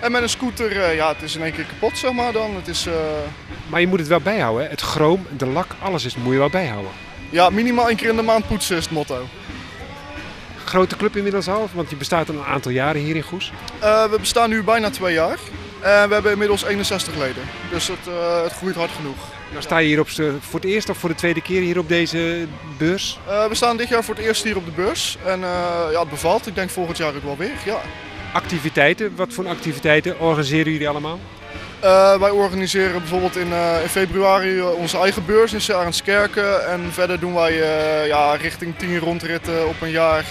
En 0.00 0.12
met 0.12 0.22
een 0.22 0.28
scooter, 0.28 0.80
eh, 0.82 0.94
ja, 0.94 1.08
het 1.08 1.22
is 1.22 1.36
in 1.36 1.42
één 1.42 1.52
keer 1.52 1.64
kapot, 1.64 1.98
zeg 1.98 2.12
maar 2.12 2.32
dan. 2.32 2.54
Het 2.54 2.68
is, 2.68 2.86
eh, 2.86 2.92
Maar 3.66 3.80
je 3.80 3.86
moet 3.86 3.98
het 3.98 4.08
wel 4.08 4.20
bijhouden. 4.20 4.64
Hè? 4.64 4.70
Het 4.70 4.80
chroom, 4.80 5.26
de 5.36 5.46
lak, 5.46 5.66
alles 5.82 6.04
is, 6.04 6.16
moet 6.16 6.32
je 6.32 6.38
wel 6.38 6.50
bijhouden. 6.50 6.90
ja, 7.30 7.50
minimaal 7.50 7.88
één 7.88 7.96
keer 7.96 8.08
in 8.08 8.16
de 8.16 8.22
maand 8.22 8.46
poetsen 8.46 8.76
is 8.76 8.84
het 8.84 8.92
motto. 8.92 9.26
Grote 10.64 10.96
club 10.96 11.16
inmiddels 11.16 11.48
al, 11.48 11.68
want 11.72 11.90
je 11.90 11.96
bestaat 11.96 12.28
al 12.28 12.34
een 12.34 12.44
aantal 12.44 12.70
jaren 12.72 13.00
hier 13.00 13.16
in 13.16 13.22
Goes. 13.22 13.52
Eh, 13.78 14.04
we 14.10 14.18
bestaan 14.20 14.50
nu 14.50 14.62
bijna 14.62 14.90
twee 14.90 15.14
jaar. 15.14 15.38
En 15.80 16.08
we 16.08 16.14
hebben 16.14 16.32
inmiddels 16.32 16.64
61 16.64 17.16
leden. 17.16 17.42
Dus 17.70 17.88
het, 17.88 18.06
eh, 18.08 18.42
het 18.42 18.52
groeit 18.52 18.74
hard 18.74 18.90
genoeg. 18.90 19.16
Dan 19.52 19.62
sta 19.62 19.78
je 19.78 19.86
hier 19.86 20.00
op 20.00 20.08
voor 20.40 20.60
het 20.60 20.64
eerst 20.64 20.88
of 20.88 20.98
voor 20.98 21.08
de 21.08 21.14
tweede 21.14 21.42
keer 21.42 21.60
hier 21.60 21.78
op 21.78 21.88
deze 21.88 22.46
beurs. 22.78 23.18
Eh, 23.28 23.46
we 23.46 23.54
staan 23.54 23.76
dit 23.76 23.88
jaar 23.88 24.04
voor 24.04 24.14
het 24.14 24.24
eerst 24.24 24.44
hier 24.44 24.56
op 24.56 24.64
de 24.64 24.70
beurs. 24.70 25.16
En 25.24 25.42
eh, 25.44 25.92
ja, 25.92 26.00
het 26.00 26.10
bevalt. 26.10 26.46
Ik 26.46 26.54
denk 26.54 26.70
volgend 26.70 26.96
jaar 26.96 27.14
ook 27.14 27.22
wel 27.22 27.36
weer. 27.36 27.54
Ja. 27.64 27.80
Activiteiten, 28.32 29.16
wat 29.16 29.32
voor 29.32 29.48
activiteiten 29.48 30.20
organiseren 30.20 30.72
jullie 30.72 30.88
allemaal? 30.88 31.18
Wij 32.20 32.30
organiseren 32.30 33.00
bijvoorbeeld 33.00 33.36
in, 33.36 33.52
in 33.82 33.88
februari 33.88 34.62
onze 34.62 34.98
eigen 34.98 35.26
beurs 35.26 35.52
in 35.52 35.60
Sarenskerken. 35.60 36.68
En 36.68 36.92
verder 36.92 37.20
doen 37.20 37.34
wij 37.34 37.54
ja, 38.06 38.34
richting 38.34 38.78
10 38.78 38.98
rondritten 38.98 39.68
op 39.68 39.80
een 39.80 39.90
jaar. 39.90 40.24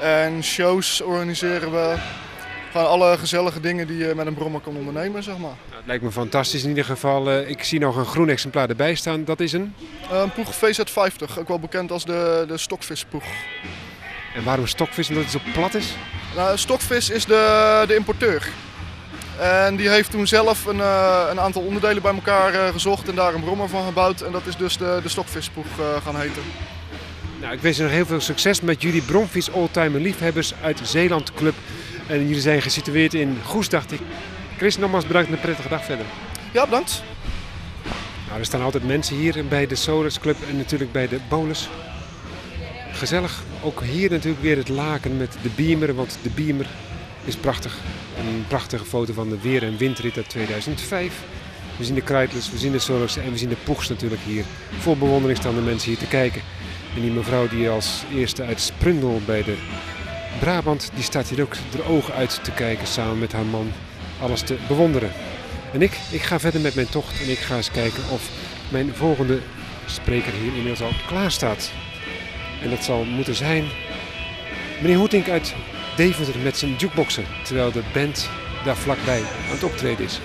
En 0.00 0.44
shows 0.44 1.00
organiseren 1.00 1.70
we. 1.70 1.94
Gewoon 2.70 2.86
alle 2.86 3.18
gezellige 3.18 3.60
dingen 3.60 3.86
die 3.86 3.96
je 3.96 4.12
met 4.16 4.26
een 4.26 4.34
brommer 4.34 4.60
kan 4.60 4.76
ondernemen, 4.76 5.22
zeg 5.22 5.38
maar. 5.38 5.50
Nou, 5.66 5.76
het 5.76 5.86
lijkt 5.86 6.02
me 6.02 6.10
fantastisch 6.10 6.62
in 6.62 6.68
ieder 6.68 6.84
geval. 6.84 7.30
Eh, 7.30 7.48
ik 7.48 7.64
zie 7.64 7.80
nog 7.80 7.96
een 7.96 8.04
groen 8.04 8.28
exemplaar 8.28 8.68
erbij 8.68 8.94
staan. 8.94 9.24
Dat 9.24 9.40
is 9.40 9.52
een. 9.52 9.74
Eh, 10.10 10.20
een 10.20 10.32
poeg 10.32 10.54
VZ50, 10.54 11.38
ook 11.38 11.48
wel 11.48 11.58
bekend 11.58 11.92
als 11.92 12.04
de, 12.04 12.44
de 12.48 12.58
stokvispoeg. 12.58 13.24
En 14.34 14.44
waarom 14.44 14.66
stokvis? 14.66 15.08
Omdat 15.08 15.22
het 15.22 15.32
zo 15.32 15.40
plat 15.52 15.74
is? 15.74 15.94
Nou, 16.36 16.58
Stokvis 16.58 17.10
is 17.10 17.24
de, 17.24 17.84
de 17.86 17.94
importeur. 17.94 18.48
En 19.38 19.76
die 19.76 19.88
heeft 19.88 20.10
toen 20.10 20.26
zelf 20.26 20.66
een, 20.66 20.80
eh, 20.80 21.26
een 21.30 21.40
aantal 21.40 21.62
onderdelen 21.62 22.02
bij 22.02 22.14
elkaar 22.14 22.72
gezocht 22.72 23.08
en 23.08 23.14
daar 23.14 23.34
een 23.34 23.40
brommer 23.40 23.68
van 23.68 23.84
gebouwd. 23.84 24.20
En 24.20 24.32
dat 24.32 24.46
is 24.46 24.56
dus 24.56 24.76
de, 24.76 25.00
de 25.02 25.08
stokvispoeg 25.08 25.66
eh, 25.78 26.04
gaan 26.04 26.16
heten. 26.16 26.42
Nou, 27.40 27.52
ik 27.52 27.60
wens 27.60 27.76
je 27.76 27.82
nog 27.82 27.92
heel 27.92 28.06
veel 28.06 28.20
succes 28.20 28.60
met 28.60 28.82
jullie 28.82 29.02
Bromfiets 29.02 29.50
Oldtimer 29.50 30.00
Liefhebbers 30.00 30.54
uit 30.62 30.80
Zeeland 30.82 31.34
Club. 31.34 31.54
En 32.10 32.18
jullie 32.18 32.40
zijn 32.40 32.62
gesitueerd 32.62 33.14
in 33.14 33.38
Goes, 33.44 33.68
dacht 33.68 33.92
ik. 33.92 34.00
Chris, 34.56 34.78
nogmaals 34.78 35.06
bedankt 35.06 35.28
en 35.28 35.34
een 35.34 35.40
prettige 35.40 35.68
dag 35.68 35.84
verder. 35.84 36.06
Ja, 36.52 36.64
bedankt. 36.64 37.02
Nou, 38.26 38.38
er 38.38 38.44
staan 38.44 38.62
altijd 38.62 38.86
mensen 38.86 39.16
hier 39.16 39.44
bij 39.48 39.66
de 39.66 39.74
Solus 39.74 40.18
Club 40.20 40.36
en 40.48 40.56
natuurlijk 40.56 40.92
bij 40.92 41.08
de 41.08 41.18
Bolus. 41.28 41.68
Gezellig. 42.92 43.42
Ook 43.62 43.82
hier 43.82 44.10
natuurlijk 44.10 44.42
weer 44.42 44.56
het 44.56 44.68
laken 44.68 45.16
met 45.16 45.36
de 45.42 45.48
Beamer, 45.54 45.94
want 45.94 46.18
de 46.22 46.30
Beamer 46.30 46.66
is 47.24 47.36
prachtig. 47.36 47.78
Een 48.18 48.44
prachtige 48.48 48.84
foto 48.84 49.12
van 49.12 49.28
de 49.28 49.40
weer- 49.40 49.62
en 49.62 49.76
windrit 49.76 50.16
uit 50.16 50.28
2005. 50.28 51.14
We 51.76 51.84
zien 51.84 51.94
de 51.94 52.02
Kruidlers, 52.02 52.50
we 52.50 52.58
zien 52.58 52.72
de 52.72 52.78
Solus 52.78 53.16
en 53.16 53.30
we 53.30 53.38
zien 53.38 53.48
de 53.48 53.56
Poegs 53.64 53.88
natuurlijk 53.88 54.22
hier. 54.26 54.44
Vol 54.78 54.96
bewondering 54.96 55.38
staan 55.38 55.54
de 55.54 55.60
mensen 55.60 55.88
hier 55.88 55.98
te 55.98 56.06
kijken. 56.06 56.42
En 56.94 57.00
die 57.00 57.10
mevrouw 57.10 57.48
die 57.48 57.68
als 57.68 58.02
eerste 58.14 58.44
uit 58.44 58.60
Sprundel 58.60 59.20
bij 59.26 59.42
de 59.42 59.56
Brabant, 60.38 60.90
die 60.94 61.02
staat 61.02 61.28
hier 61.28 61.42
ook 61.42 61.54
de 61.70 61.84
ogen 61.84 62.14
uit 62.14 62.44
te 62.44 62.50
kijken 62.50 62.86
samen 62.86 63.18
met 63.18 63.32
haar 63.32 63.44
man. 63.44 63.72
Alles 64.20 64.40
te 64.40 64.56
bewonderen. 64.68 65.12
En 65.72 65.82
ik, 65.82 65.98
ik 66.10 66.22
ga 66.22 66.40
verder 66.40 66.60
met 66.60 66.74
mijn 66.74 66.88
tocht 66.88 67.22
en 67.22 67.30
ik 67.30 67.38
ga 67.38 67.56
eens 67.56 67.70
kijken 67.70 68.02
of 68.10 68.30
mijn 68.68 68.94
volgende 68.94 69.40
spreker 69.86 70.32
hier 70.32 70.54
inmiddels 70.54 70.82
al 70.82 70.92
klaar 71.06 71.30
staat. 71.30 71.70
En 72.62 72.70
dat 72.70 72.84
zal 72.84 73.04
moeten 73.04 73.34
zijn 73.34 73.64
meneer 74.80 74.96
Hoetink 74.96 75.28
uit 75.28 75.54
Deventer 75.96 76.38
met 76.42 76.56
zijn 76.56 76.74
jukeboxen, 76.76 77.24
terwijl 77.44 77.72
de 77.72 77.82
band 77.92 78.28
daar 78.64 78.76
vlakbij 78.76 79.18
aan 79.18 79.54
het 79.54 79.64
optreden 79.64 80.04
is. 80.04 80.20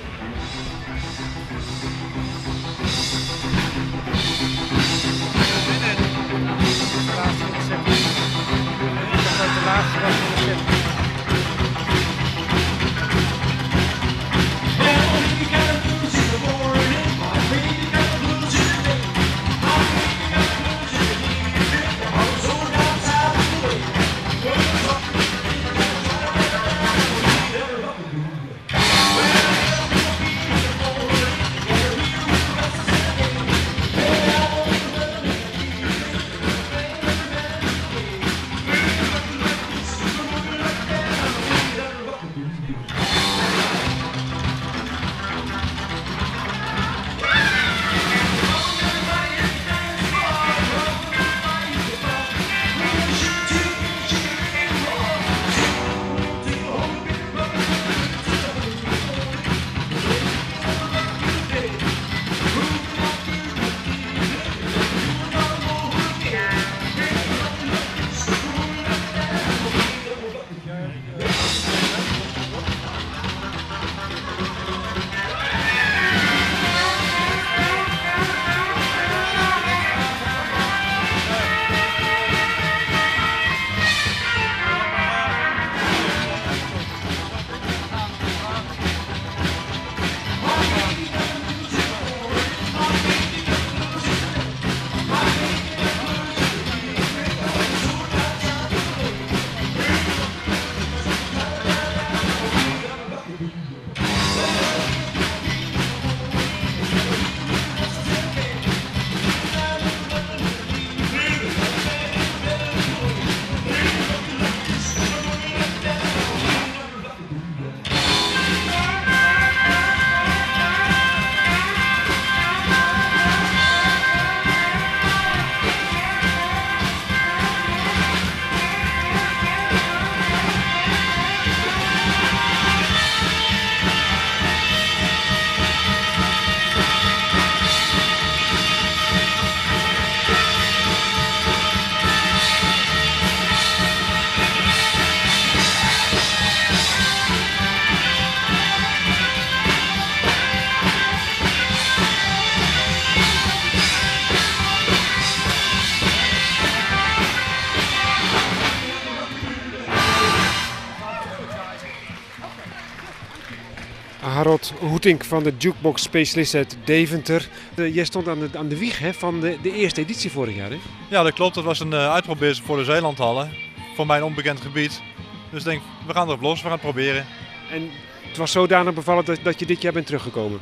Hoetink 164.79 165.23
van 165.23 165.43
de 165.43 165.53
Jukebox 165.57 166.01
Specialist 166.01 166.55
uit 166.55 166.77
Deventer. 166.83 167.49
Eh, 167.75 167.95
jij 167.95 168.05
stond 168.05 168.27
aan 168.27 168.39
de, 168.39 168.49
aan 168.57 168.67
de 168.67 168.77
wieg 168.77 168.99
hè, 168.99 169.13
van 169.13 169.39
de, 169.39 169.57
de 169.61 169.71
eerste 169.71 170.01
editie 170.01 170.31
vorig 170.31 170.55
jaar. 170.55 170.69
Hè? 170.69 170.77
Ja, 171.09 171.23
dat 171.23 171.33
klopt. 171.33 171.55
Dat 171.55 171.63
was 171.63 171.79
een 171.79 171.91
uh, 171.91 172.11
uitprobeersel 172.11 172.65
voor 172.65 172.77
de 172.77 172.83
Zeelandhallen. 172.83 173.51
Voor 173.95 174.05
mijn 174.05 174.23
onbekend 174.23 174.61
gebied. 174.61 175.01
Dus 175.49 175.59
ik 175.59 175.65
denk, 175.65 175.81
we 176.07 176.13
gaan 176.13 176.27
erop 176.27 176.41
los, 176.41 176.55
we 176.55 176.61
gaan 176.61 176.71
het 176.71 176.81
proberen. 176.81 177.25
En 177.71 177.89
het 178.27 178.37
was 178.37 178.51
zodanig 178.51 178.93
bevallen 178.93 179.25
dat, 179.25 179.39
dat 179.43 179.59
je 179.59 179.65
dit 179.65 179.81
jaar 179.81 179.93
bent 179.93 180.05
teruggekomen? 180.05 180.59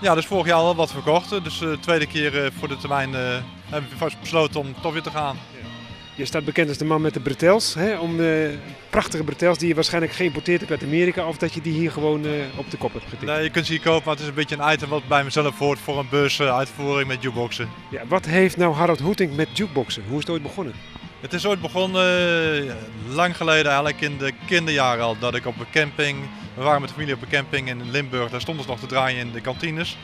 Ja, 0.00 0.14
dus 0.14 0.26
vorig 0.26 0.46
jaar 0.46 0.56
al 0.56 0.74
wat 0.74 0.92
verkocht. 0.92 1.44
Dus 1.44 1.58
de 1.58 1.78
tweede 1.80 2.06
keer 2.06 2.52
voor 2.58 2.68
de 2.68 2.76
termijn 2.76 3.14
hebben 3.64 3.90
we 3.90 3.96
vast 3.96 4.20
besloten 4.20 4.60
om 4.60 4.74
toch 4.80 4.92
weer 4.92 5.02
te 5.02 5.10
gaan. 5.10 5.36
Je 6.18 6.24
staat 6.24 6.44
bekend 6.44 6.68
als 6.68 6.78
de 6.78 6.84
man 6.84 7.00
met 7.00 7.14
de 7.14 7.20
bretels. 7.20 7.74
Hè, 7.74 7.98
om 7.98 8.16
de 8.16 8.58
prachtige 8.90 9.24
bretels 9.24 9.58
die 9.58 9.68
je 9.68 9.74
waarschijnlijk 9.74 10.12
geïmporteerd 10.12 10.60
hebt 10.60 10.72
uit 10.72 10.82
Amerika. 10.82 11.26
Of 11.26 11.36
dat 11.36 11.52
je 11.52 11.60
die 11.60 11.72
hier 11.72 11.90
gewoon 11.92 12.24
uh, 12.24 12.32
op 12.56 12.70
de 12.70 12.76
kop 12.76 12.92
hebt 12.92 13.04
getikt. 13.04 13.22
Nee, 13.22 13.42
je 13.42 13.50
kunt 13.50 13.66
ze 13.66 13.72
hier 13.72 13.80
kopen, 13.80 14.02
maar 14.04 14.14
het 14.14 14.22
is 14.22 14.28
een 14.28 14.34
beetje 14.34 14.56
een 14.58 14.72
item 14.72 14.88
wat 14.88 15.08
bij 15.08 15.24
mezelf 15.24 15.58
hoort 15.58 15.78
voor 15.78 15.98
een 15.98 16.08
beursuitvoering 16.10 17.08
met 17.08 17.22
jukeboxen. 17.22 17.68
Ja, 17.90 18.02
wat 18.08 18.26
heeft 18.26 18.56
nou 18.56 18.74
Harold 18.74 19.00
Hoeting 19.00 19.36
met 19.36 19.48
jukeboxen? 19.52 20.02
Hoe 20.08 20.18
is 20.18 20.22
het 20.22 20.30
ooit 20.30 20.42
begonnen? 20.42 20.74
Het 21.20 21.32
is 21.32 21.46
ooit 21.46 21.60
begonnen 21.60 22.64
uh, 22.64 22.72
lang 23.14 23.36
geleden, 23.36 23.66
eigenlijk 23.66 24.00
in 24.00 24.18
de 24.18 24.32
kinderjaren 24.46 25.04
al, 25.04 25.18
dat 25.18 25.34
ik 25.34 25.46
op 25.46 25.60
een 25.60 25.70
camping, 25.72 26.18
we 26.54 26.62
waren 26.62 26.80
met 26.80 26.90
familie 26.90 27.14
op 27.14 27.22
een 27.22 27.28
camping 27.28 27.68
in 27.68 27.90
Limburg, 27.90 28.30
daar 28.30 28.40
stonden 28.40 28.64
ze 28.64 28.70
nog 28.70 28.80
te 28.80 28.86
draaien 28.86 29.20
in 29.20 29.32
de 29.32 29.40
kantines. 29.40 29.98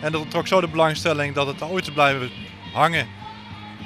En 0.00 0.12
dat 0.12 0.30
trok 0.30 0.46
zo 0.46 0.60
de 0.60 0.68
belangstelling 0.68 1.34
dat 1.34 1.46
het 1.46 1.62
ooit 1.62 1.84
te 1.84 1.92
blijven 1.92 2.30
hangen. 2.72 3.06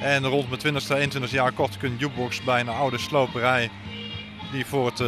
En 0.01 0.27
rond 0.27 0.63
mijn 0.63 0.75
20ste, 0.75 0.97
21 0.97 1.31
jaar 1.31 1.53
kocht 1.53 1.75
ik 1.75 1.83
een 1.83 1.97
jukebox 1.99 2.43
bij 2.43 2.61
een 2.61 2.69
oude 2.69 2.99
sloperij. 2.99 3.71
Die 4.53 4.67
voor 4.67 4.87
het 4.87 5.01
uh, 5.01 5.07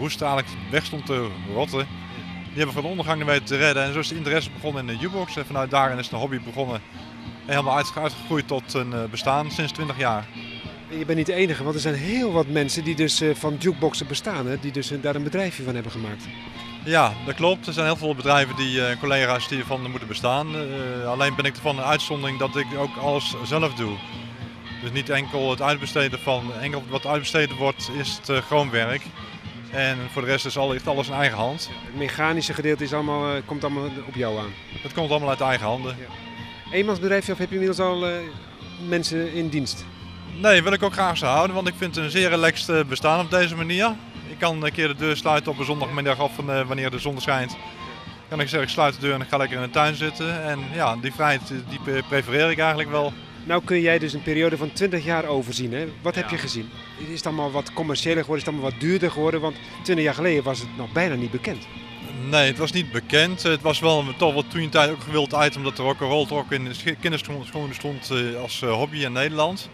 roesten 0.00 0.26
eigenlijk 0.26 0.58
weg 0.70 0.84
stond 0.84 1.06
te 1.06 1.28
rotten. 1.54 1.86
Die 2.44 2.64
hebben 2.64 2.66
we 2.66 2.72
van 2.72 2.82
de 2.82 2.88
ondergang 2.88 3.24
weten 3.24 3.44
te 3.44 3.56
redden. 3.56 3.82
En 3.82 3.92
zo 3.92 3.98
is 3.98 4.08
de 4.08 4.16
interesse 4.16 4.50
begonnen 4.50 4.80
in 4.80 4.86
de 4.86 5.02
jukebox. 5.02 5.36
En 5.36 5.46
vanuit 5.46 5.70
daarin 5.70 5.98
is 5.98 6.08
de 6.08 6.16
hobby 6.16 6.40
begonnen. 6.44 6.80
En 7.46 7.52
helemaal 7.52 7.76
uitgegroeid 7.76 8.48
tot 8.48 8.74
een 8.74 8.92
uh, 8.92 9.04
bestaan 9.10 9.50
sinds 9.50 9.72
20 9.72 9.98
jaar. 9.98 10.26
Je 10.88 11.04
bent 11.04 11.18
niet 11.18 11.26
de 11.26 11.32
enige, 11.32 11.62
want 11.62 11.74
er 11.74 11.80
zijn 11.80 11.94
heel 11.94 12.32
wat 12.32 12.46
mensen 12.46 12.84
die 12.84 12.94
dus 12.94 13.22
uh, 13.22 13.34
van 13.34 13.56
jukeboxen 13.58 14.06
bestaan. 14.06 14.46
Hè? 14.46 14.58
Die 14.60 14.72
dus 14.72 14.92
daar 15.00 15.14
een 15.14 15.22
bedrijfje 15.22 15.62
van 15.62 15.74
hebben 15.74 15.92
gemaakt. 15.92 16.24
Ja, 16.84 17.12
dat 17.26 17.34
klopt. 17.34 17.66
Er 17.66 17.72
zijn 17.72 17.86
heel 17.86 17.96
veel 17.96 18.14
bedrijven 18.14 18.56
die 18.56 18.96
collega's 18.98 19.48
die 19.48 19.58
ervan 19.58 19.90
moeten 19.90 20.08
bestaan. 20.08 20.46
alleen 21.06 21.34
ben 21.34 21.44
ik 21.44 21.54
ervan 21.54 21.78
een 21.78 21.84
uitzondering 21.84 22.38
dat 22.38 22.56
ik 22.56 22.66
ook 22.78 22.96
alles 22.96 23.34
zelf 23.44 23.74
doe. 23.74 23.96
Dus 24.82 24.92
niet 24.92 25.10
enkel 25.10 25.50
het 25.50 25.62
uitbesteden 25.62 26.18
van, 26.18 26.52
enkel 26.60 26.82
wat 26.88 27.06
uitbesteden 27.06 27.56
wordt 27.56 27.90
is 27.98 28.16
het 28.16 28.28
uh, 28.28 28.38
groenwerk. 28.38 29.02
En 29.70 29.98
voor 30.12 30.22
de 30.22 30.28
rest 30.28 30.46
is 30.46 30.58
al, 30.58 30.70
ligt 30.70 30.86
alles 30.86 31.08
in 31.08 31.14
eigen 31.14 31.38
hand. 31.38 31.70
Het 31.84 31.96
mechanische 31.96 32.54
gedeelte 32.54 32.84
is 32.84 32.92
allemaal, 32.92 33.36
uh, 33.36 33.42
komt 33.44 33.64
allemaal 33.64 33.88
op 34.06 34.14
jou 34.14 34.38
aan? 34.38 34.52
Het 34.82 34.92
komt 34.92 35.10
allemaal 35.10 35.28
uit 35.28 35.40
eigen 35.40 35.66
handen. 35.66 35.96
Ja. 35.98 36.72
Eenmansbedrijfje 36.72 37.32
of 37.32 37.38
heb 37.38 37.48
je 37.48 37.54
inmiddels 37.54 37.86
al 37.86 38.08
uh, 38.08 38.16
mensen 38.88 39.32
in 39.32 39.48
dienst? 39.48 39.84
Nee, 40.40 40.62
wil 40.62 40.72
ik 40.72 40.82
ook 40.82 40.92
graag 40.92 41.16
zo 41.16 41.26
houden, 41.26 41.54
want 41.54 41.68
ik 41.68 41.74
vind 41.76 41.94
het 41.94 42.04
een 42.04 42.10
zeer 42.10 42.28
relaxed 42.28 42.88
bestaan 42.88 43.20
op 43.20 43.30
deze 43.30 43.56
manier. 43.56 43.94
Ik 44.28 44.38
kan 44.38 44.64
een 44.64 44.72
keer 44.72 44.88
de 44.88 44.94
deur 44.94 45.16
sluiten 45.16 45.52
op 45.52 45.58
een 45.58 45.64
zondagmiddag 45.64 46.20
of 46.20 46.36
wanneer 46.66 46.90
de 46.90 46.98
zon 46.98 47.20
schijnt. 47.20 47.56
Kan 48.28 48.40
ik 48.40 48.48
zeggen, 48.48 48.68
ik 48.68 48.74
sluit 48.74 48.94
de 48.94 49.00
deur 49.00 49.14
en 49.14 49.20
ik 49.20 49.28
ga 49.28 49.36
lekker 49.36 49.56
in 49.56 49.62
de 49.62 49.70
tuin 49.70 49.94
zitten. 49.94 50.42
En 50.42 50.58
ja, 50.72 50.96
die 50.96 51.12
vrijheid 51.12 51.52
die 51.68 52.02
prefereer 52.08 52.50
ik 52.50 52.58
eigenlijk 52.58 52.90
wel. 52.90 53.12
Nou 53.46 53.64
kun 53.64 53.80
jij 53.80 53.98
dus 53.98 54.12
een 54.12 54.22
periode 54.22 54.56
van 54.56 54.72
20 54.72 55.04
jaar 55.04 55.24
overzien. 55.24 55.72
Hè? 55.72 55.86
Wat 56.02 56.14
heb 56.14 56.28
je 56.28 56.38
gezien? 56.38 56.70
Is 57.08 57.16
het 57.16 57.26
allemaal 57.26 57.50
wat 57.50 57.72
commerciëler 57.72 58.22
geworden? 58.22 58.36
Is 58.36 58.44
het 58.44 58.54
allemaal 58.54 58.70
wat 58.70 58.80
duurder 58.80 59.10
geworden? 59.10 59.40
Want 59.40 59.56
20 59.82 60.04
jaar 60.04 60.14
geleden 60.14 60.42
was 60.42 60.58
het 60.58 60.76
nog 60.76 60.92
bijna 60.92 61.14
niet 61.14 61.30
bekend. 61.30 61.66
Nee, 62.30 62.46
het 62.46 62.58
was 62.58 62.72
niet 62.72 62.92
bekend. 62.92 63.42
Het 63.42 63.60
was 63.60 63.80
wel 63.80 64.04
toch 64.18 64.34
wat 64.34 64.50
toen 64.50 64.68
tijd 64.68 64.90
ook 64.90 64.96
een 64.96 65.02
gewild 65.02 65.32
item 65.32 65.62
dat 65.62 65.78
er 65.78 65.84
ook 65.84 66.00
een 66.00 66.06
rol 66.06 66.30
ook 66.30 66.52
in 66.52 66.64
de 66.64 66.96
kinderschoenen 67.00 67.74
stond 67.74 68.10
uh, 68.10 68.40
als 68.40 68.60
uh, 68.62 68.72
hobby 68.72 68.98
in 68.98 69.12
Nederland. 69.12 69.68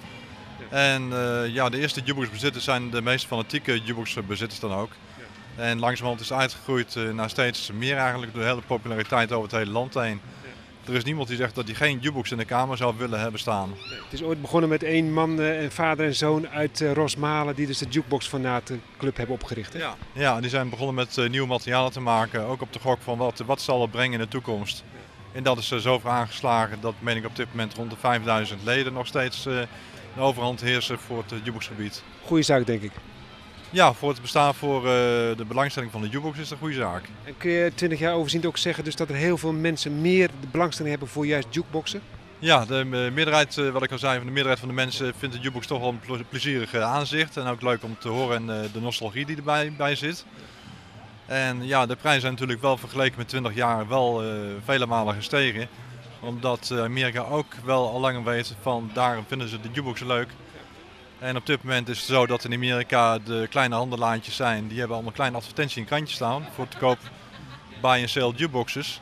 Ja. 0.71 0.77
En 0.95 1.09
uh, 1.13 1.55
ja, 1.55 1.69
de 1.69 1.79
eerste 1.79 2.01
jukebox-bezitters 2.05 2.65
zijn 2.65 2.91
de 2.91 3.03
meest 3.03 3.27
fanatieke 3.27 3.73
jukebox-bezitters 3.73 4.61
dan 4.61 4.73
ook. 4.73 4.91
Ja. 5.57 5.63
En 5.63 5.79
langzamerhand 5.79 6.21
is 6.21 6.29
het 6.29 6.39
uitgegroeid 6.39 6.97
naar 7.13 7.31
steeds 7.31 7.71
meer 7.73 7.97
eigenlijk 7.97 8.33
door 8.33 8.43
de 8.43 8.49
hele 8.49 8.63
populariteit 8.67 9.33
over 9.33 9.49
het 9.49 9.59
hele 9.59 9.71
land 9.71 9.95
heen. 9.95 10.21
Er 10.87 10.95
is 10.95 11.05
niemand 11.05 11.29
die 11.29 11.37
zegt 11.37 11.55
dat 11.55 11.67
hij 11.67 11.75
geen 11.75 11.99
jukebox 11.99 12.31
in 12.31 12.37
de 12.37 12.45
kamer 12.45 12.77
zou 12.77 12.95
willen 12.99 13.21
hebben 13.21 13.41
staan. 13.41 13.75
Het 14.05 14.13
is 14.13 14.23
ooit 14.23 14.41
begonnen 14.41 14.69
met 14.69 14.83
één 14.83 15.13
man, 15.13 15.41
en 15.41 15.73
vader 15.73 16.07
en 16.07 16.15
zoon 16.15 16.49
uit 16.49 16.85
Rosmalen 16.95 17.55
die 17.55 17.67
dus 17.67 17.79
de 17.79 17.87
Jukebox 17.89 18.27
Fanaten 18.29 18.83
Club 18.99 19.17
hebben 19.17 19.35
opgericht. 19.35 19.73
Hè? 19.73 19.79
Ja. 19.79 19.97
ja, 20.13 20.41
die 20.41 20.51
zijn 20.51 20.69
begonnen 20.69 20.95
met 20.95 21.17
uh, 21.17 21.29
nieuwe 21.29 21.47
materialen 21.47 21.93
te 21.93 22.01
maken. 22.01 22.45
Ook 22.45 22.63
op 22.63 22.73
de 22.73 22.79
gok 22.79 22.99
van 23.03 23.19
wat, 23.19 23.39
wat 23.39 23.61
zal 23.61 23.81
het 23.81 23.91
brengen 23.91 24.13
in 24.13 24.25
de 24.25 24.29
toekomst. 24.29 24.85
En 25.33 25.43
dat 25.43 25.59
is 25.59 25.69
zo 25.69 25.99
ver 25.99 26.11
aangeslagen 26.11 26.81
dat 26.81 26.95
meen 26.99 27.17
ik 27.17 27.27
op 27.27 27.37
dit 27.37 27.47
moment 27.51 27.75
rond 27.75 27.91
de 27.91 27.97
5000 27.97 28.63
leden 28.65 28.93
nog 28.93 29.07
steeds 29.07 29.43
de 29.43 29.67
overhand 30.19 30.61
heersen 30.61 30.99
voor 30.99 31.19
het 31.19 31.31
jukeboxgebied. 31.31 32.03
Goeie 32.25 32.45
zaak 32.45 32.67
denk 32.67 32.83
ik. 32.83 32.93
Ja, 33.73 33.93
voor 33.93 34.09
het 34.09 34.21
bestaan 34.21 34.55
voor 34.55 34.79
uh, 34.79 34.91
de 35.37 35.45
belangstelling 35.49 35.93
van 35.93 36.01
de 36.01 36.09
jukebox 36.09 36.39
is 36.39 36.49
dat 36.49 36.53
een 36.53 36.65
goede 36.65 36.81
zaak. 36.81 37.03
En 37.25 37.35
kun 37.37 37.51
je 37.51 37.73
20 37.75 37.99
jaar 37.99 38.15
overziend 38.15 38.47
ook 38.47 38.59
zeggen 38.59 38.85
dus 38.85 38.97
dat 38.97 39.09
er 39.09 39.15
heel 39.15 39.39
veel 39.39 39.53
mensen 39.53 40.01
meer 40.01 40.29
de 40.41 40.47
belangstelling 40.51 40.91
hebben 40.91 41.13
voor 41.13 41.27
juist 41.27 41.47
jukeboxen? 41.51 42.03
Ja, 42.39 42.65
de 42.65 42.85
meerderheid, 43.15 43.57
uh, 43.57 43.71
wat 43.71 43.83
ik 43.83 43.93
al 43.93 43.99
zei, 43.99 44.17
van 44.17 44.27
de 44.27 44.33
meerderheid 44.33 44.61
van 44.61 44.69
de 44.69 44.75
mensen 44.75 45.15
vindt 45.19 45.35
de 45.35 45.41
jukebox 45.41 45.67
toch 45.67 45.81
wel 45.81 45.95
een 46.09 46.25
plezierig 46.29 46.75
aanzicht. 46.75 47.37
En 47.37 47.47
ook 47.47 47.63
leuk 47.63 47.83
om 47.83 47.97
te 47.99 48.09
horen 48.09 48.37
en 48.37 48.71
de 48.73 48.81
nostalgie 48.81 49.27
die 49.27 49.37
erbij 49.37 49.73
bij 49.77 49.95
zit. 49.95 50.25
En 51.27 51.67
ja, 51.67 51.87
de 51.87 51.97
prijzen 51.97 52.21
zijn 52.21 52.33
natuurlijk 52.33 52.61
wel 52.61 52.77
vergeleken 52.77 53.19
met 53.19 53.29
20 53.29 53.55
jaar 53.55 53.89
wel 53.89 54.23
vele 54.65 54.87
malen 54.87 55.15
gestegen. 55.15 55.69
Omdat 56.21 56.75
Amerika 56.79 57.23
ook 57.23 57.55
wel 57.65 57.91
al 57.91 58.01
langer 58.01 58.25
weet 58.25 58.55
van 58.61 58.91
daarom 58.93 59.25
vinden 59.29 59.49
ze 59.49 59.61
de 59.61 59.69
jukeboxen 59.69 60.07
leuk. 60.07 60.29
En 61.23 61.37
op 61.37 61.47
dit 61.47 61.63
moment 61.63 61.89
is 61.89 61.99
het 61.99 62.07
zo 62.07 62.27
dat 62.27 62.45
in 62.45 62.53
Amerika 62.53 63.19
de 63.19 63.47
kleine 63.51 63.75
handelaantjes 63.75 64.37
zijn. 64.37 64.69
Die 64.69 64.79
hebben 64.79 64.95
allemaal 64.97 65.15
kleine 65.15 65.37
advertenties 65.37 65.77
in 65.77 65.85
krantjes 65.85 66.15
staan 66.17 66.47
voor 66.55 66.69
te 66.69 66.77
koop 66.77 66.99
buy 67.81 68.01
and 68.01 68.11
sell 68.11 68.33
jukeboxes. 68.37 69.01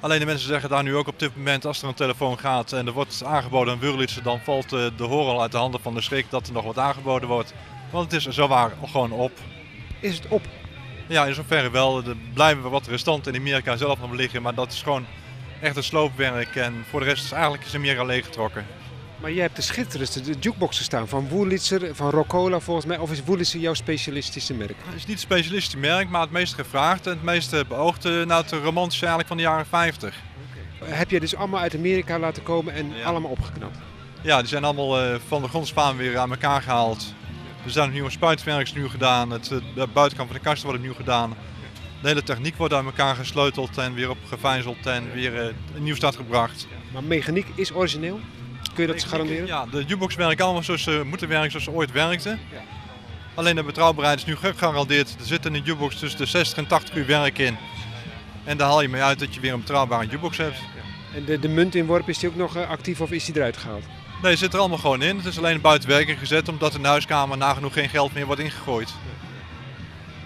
Alleen 0.00 0.18
de 0.18 0.26
mensen 0.26 0.48
zeggen 0.48 0.68
daar 0.68 0.82
nu 0.82 0.96
ook 0.96 1.06
op 1.06 1.18
dit 1.18 1.36
moment 1.36 1.66
als 1.66 1.82
er 1.82 1.88
een 1.88 1.94
telefoon 1.94 2.38
gaat 2.38 2.72
en 2.72 2.86
er 2.86 2.92
wordt 2.92 3.22
aangeboden 3.24 3.72
een 3.72 3.80
Wurlitzer, 3.80 4.22
dan 4.22 4.40
valt 4.40 4.68
de, 4.68 4.92
al 4.98 5.42
uit 5.42 5.52
de 5.52 5.58
handen 5.58 5.80
van 5.80 5.94
de 5.94 6.00
schrik 6.00 6.26
dat 6.30 6.46
er 6.46 6.52
nog 6.52 6.64
wat 6.64 6.78
aangeboden 6.78 7.28
wordt. 7.28 7.54
Want 7.90 8.12
het 8.12 8.26
is 8.26 8.34
zowaar 8.34 8.70
gewoon 8.86 9.12
op. 9.12 9.32
Is 10.00 10.16
het 10.16 10.28
op? 10.28 10.42
Ja, 11.06 11.26
in 11.26 11.34
zoverre 11.34 11.70
wel. 11.70 12.04
Er 12.04 12.16
blijven 12.34 12.70
wat 12.70 12.86
restanten 12.86 13.34
in 13.34 13.40
Amerika 13.40 13.76
zelf 13.76 14.00
nog 14.00 14.12
liggen, 14.12 14.42
maar 14.42 14.54
dat 14.54 14.72
is 14.72 14.82
gewoon 14.82 15.06
echt 15.60 15.76
een 15.76 15.82
sloopwerk. 15.82 16.56
En 16.56 16.84
voor 16.90 17.00
de 17.00 17.06
rest 17.06 17.24
is 17.24 17.32
eigenlijk 17.32 17.64
is 17.64 17.74
Amerika 17.74 18.04
leeggetrokken. 18.04 18.66
Maar 19.24 19.32
jij 19.32 19.42
hebt 19.42 19.56
de 19.56 19.62
schitterendste 19.62 20.20
de 20.20 20.34
jukeboxen 20.40 20.84
staan 20.84 21.08
van 21.08 21.28
Woelitzer, 21.28 21.94
van 21.94 22.10
Roccola 22.10 22.60
volgens 22.60 22.86
mij. 22.86 22.98
Of 22.98 23.10
is 23.10 23.24
Woelitzer 23.24 23.60
jouw 23.60 23.74
specialistische 23.74 24.54
merk? 24.54 24.74
Het 24.84 24.94
is 24.94 25.06
niet 25.06 25.10
het 25.10 25.20
specialistische 25.20 25.78
merk, 25.78 26.08
maar 26.08 26.20
het 26.20 26.30
meest 26.30 26.54
gevraagd 26.54 27.06
en 27.06 27.12
het 27.12 27.22
meest 27.22 27.68
beoogde 27.68 28.24
nou, 28.24 28.42
het 28.42 28.52
romantische 28.52 29.06
eigenlijk 29.06 29.28
van 29.28 29.36
de 29.36 29.42
jaren 29.42 29.66
50. 29.66 30.14
Okay. 30.80 30.94
Heb 30.94 31.10
je 31.10 31.20
dus 31.20 31.36
allemaal 31.36 31.60
uit 31.60 31.74
Amerika 31.74 32.18
laten 32.18 32.42
komen 32.42 32.74
en 32.74 32.92
ja. 32.94 33.04
allemaal 33.04 33.30
opgeknapt? 33.30 33.78
Ja, 34.22 34.38
die 34.38 34.48
zijn 34.48 34.64
allemaal 34.64 35.02
uh, 35.02 35.14
van 35.26 35.42
de 35.42 35.48
grondspaan 35.48 35.96
weer 35.96 36.18
aan 36.18 36.30
elkaar 36.30 36.62
gehaald. 36.62 37.14
Er 37.64 37.70
zijn 37.70 37.92
nieuwe 37.92 38.10
spuitwerks 38.10 38.74
nu 38.74 38.88
gedaan, 38.88 39.30
het, 39.30 39.48
de 39.48 39.86
buitenkant 39.92 40.28
van 40.28 40.38
de 40.38 40.44
kasten 40.44 40.64
wordt 40.64 40.78
opnieuw 40.78 40.96
gedaan. 40.96 41.34
De 42.02 42.08
hele 42.08 42.22
techniek 42.22 42.56
wordt 42.56 42.74
aan 42.74 42.84
elkaar 42.84 43.16
gesleuteld 43.16 43.78
en 43.78 43.94
weer 43.94 44.10
opgevijzeld 44.10 44.86
en 44.86 45.12
weer 45.12 45.34
uh, 45.34 45.44
een 45.74 45.82
nieuw 45.82 45.94
start 45.94 46.16
gebracht. 46.16 46.66
Maar 46.92 47.04
mechaniek 47.04 47.46
is 47.54 47.74
origineel? 47.74 48.20
Kun 48.74 48.86
je 48.86 48.92
dat 48.92 49.04
garanderen? 49.04 49.46
Ja, 49.46 49.66
de 49.66 49.78
jukebox 49.78 50.14
werkt 50.14 50.40
allemaal 50.40 50.62
zoals 50.62 50.82
ze 50.82 51.02
moeten 51.04 51.28
werken 51.28 51.50
zoals 51.50 51.64
ze 51.64 51.70
ooit 51.70 51.92
werkten. 51.92 52.40
Ja. 52.52 52.62
Alleen 53.34 53.56
de 53.56 53.62
betrouwbaarheid 53.62 54.18
is 54.18 54.24
nu 54.24 54.36
gegarandeerd. 54.36 55.16
Er 55.20 55.26
zit 55.26 55.46
in 55.46 55.52
de 55.52 55.60
jukebox 55.60 55.98
tussen 55.98 56.18
de 56.18 56.26
60 56.26 56.58
en 56.58 56.66
80 56.66 56.94
uur 56.94 57.06
werk 57.06 57.38
in. 57.38 57.56
En 58.44 58.56
daar 58.56 58.68
haal 58.68 58.82
je 58.82 58.88
mee 58.88 59.02
uit 59.02 59.18
dat 59.18 59.34
je 59.34 59.40
weer 59.40 59.52
een 59.52 59.60
betrouwbare 59.60 60.04
jukebox 60.04 60.36
hebt. 60.36 60.56
Ja. 60.56 61.18
En 61.18 61.24
de, 61.24 61.38
de 61.38 61.48
muntinworp, 61.48 62.08
is 62.08 62.18
die 62.18 62.28
ook 62.28 62.36
nog 62.36 62.56
actief 62.56 63.00
of 63.00 63.10
is 63.10 63.24
die 63.24 63.36
eruit 63.36 63.56
gehaald? 63.56 63.84
Nee, 64.22 64.36
zit 64.36 64.52
er 64.52 64.58
allemaal 64.58 64.78
gewoon 64.78 65.02
in. 65.02 65.16
Het 65.16 65.26
is 65.26 65.38
alleen 65.38 65.60
buiten 65.60 65.88
werking 65.88 66.18
gezet 66.18 66.48
omdat 66.48 66.74
in 66.74 66.82
de 66.82 66.88
huiskamer 66.88 67.36
nagenoeg 67.38 67.72
geen 67.72 67.88
geld 67.88 68.14
meer 68.14 68.26
wordt 68.26 68.40
ingegooid. 68.40 68.94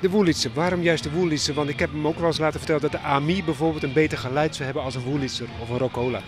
De 0.00 0.10
Woelitzer, 0.10 0.50
waarom 0.54 0.82
juist 0.82 1.02
de 1.02 1.10
Woelitzer? 1.10 1.54
Want 1.54 1.68
ik 1.68 1.78
heb 1.78 1.90
hem 1.92 2.06
ook 2.06 2.18
wel 2.18 2.26
eens 2.26 2.38
laten 2.38 2.58
vertellen 2.58 2.82
dat 2.82 2.92
de 2.92 2.98
AMI 2.98 3.44
bijvoorbeeld 3.44 3.82
een 3.82 3.92
beter 3.92 4.18
geluid 4.18 4.52
zou 4.54 4.64
hebben 4.64 4.82
als 4.82 4.94
een 4.94 5.02
Woelitzer 5.02 5.46
of 5.60 5.68
een 5.68 5.78
Roccola. 5.78 6.20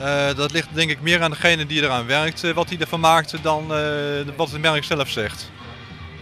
Uh, 0.00 0.34
dat 0.34 0.52
ligt 0.52 0.68
denk 0.72 0.90
ik 0.90 1.00
meer 1.00 1.22
aan 1.22 1.30
degene 1.30 1.66
die 1.66 1.82
eraan 1.82 2.06
werkt, 2.06 2.44
uh, 2.44 2.52
wat 2.52 2.68
hij 2.68 2.78
ervan 2.78 3.00
maakt, 3.00 3.42
dan 3.42 3.62
uh, 3.62 3.78
wat 4.36 4.50
het 4.50 4.60
merk 4.60 4.84
zelf 4.84 5.10
zegt. 5.10 5.50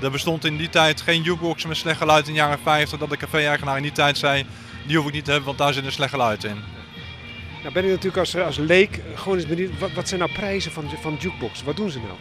Er 0.02 0.10
bestond 0.10 0.44
in 0.44 0.56
die 0.56 0.68
tijd 0.68 1.00
geen 1.00 1.22
jukebox 1.22 1.66
met 1.66 1.76
slecht 1.76 1.98
geluid 1.98 2.26
in 2.26 2.32
de 2.32 2.38
jaren 2.38 2.58
50, 2.62 2.98
dat 2.98 3.10
de 3.10 3.16
café-eigenaar 3.16 3.76
in 3.76 3.82
die 3.82 3.92
tijd 3.92 4.18
zei, 4.18 4.46
die 4.86 4.96
hoef 4.96 5.06
ik 5.06 5.12
niet 5.12 5.24
te 5.24 5.30
hebben, 5.30 5.46
want 5.46 5.58
daar 5.58 5.72
zit 5.72 5.84
een 5.84 5.92
slecht 5.92 6.10
geluid 6.10 6.44
in. 6.44 6.56
Nou 7.62 7.72
ben 7.72 7.84
ik 7.84 7.90
natuurlijk 7.90 8.16
als, 8.16 8.36
als 8.36 8.56
leek 8.56 9.00
gewoon 9.14 9.38
eens 9.38 9.46
benieuwd, 9.46 9.78
wat, 9.78 9.92
wat 9.92 10.08
zijn 10.08 10.20
nou 10.20 10.32
prijzen 10.32 10.72
van, 10.72 10.90
van 11.00 11.16
jukebox? 11.20 11.62
Wat 11.62 11.76
doen 11.76 11.90
ze 11.90 11.98
nou? 11.98 12.14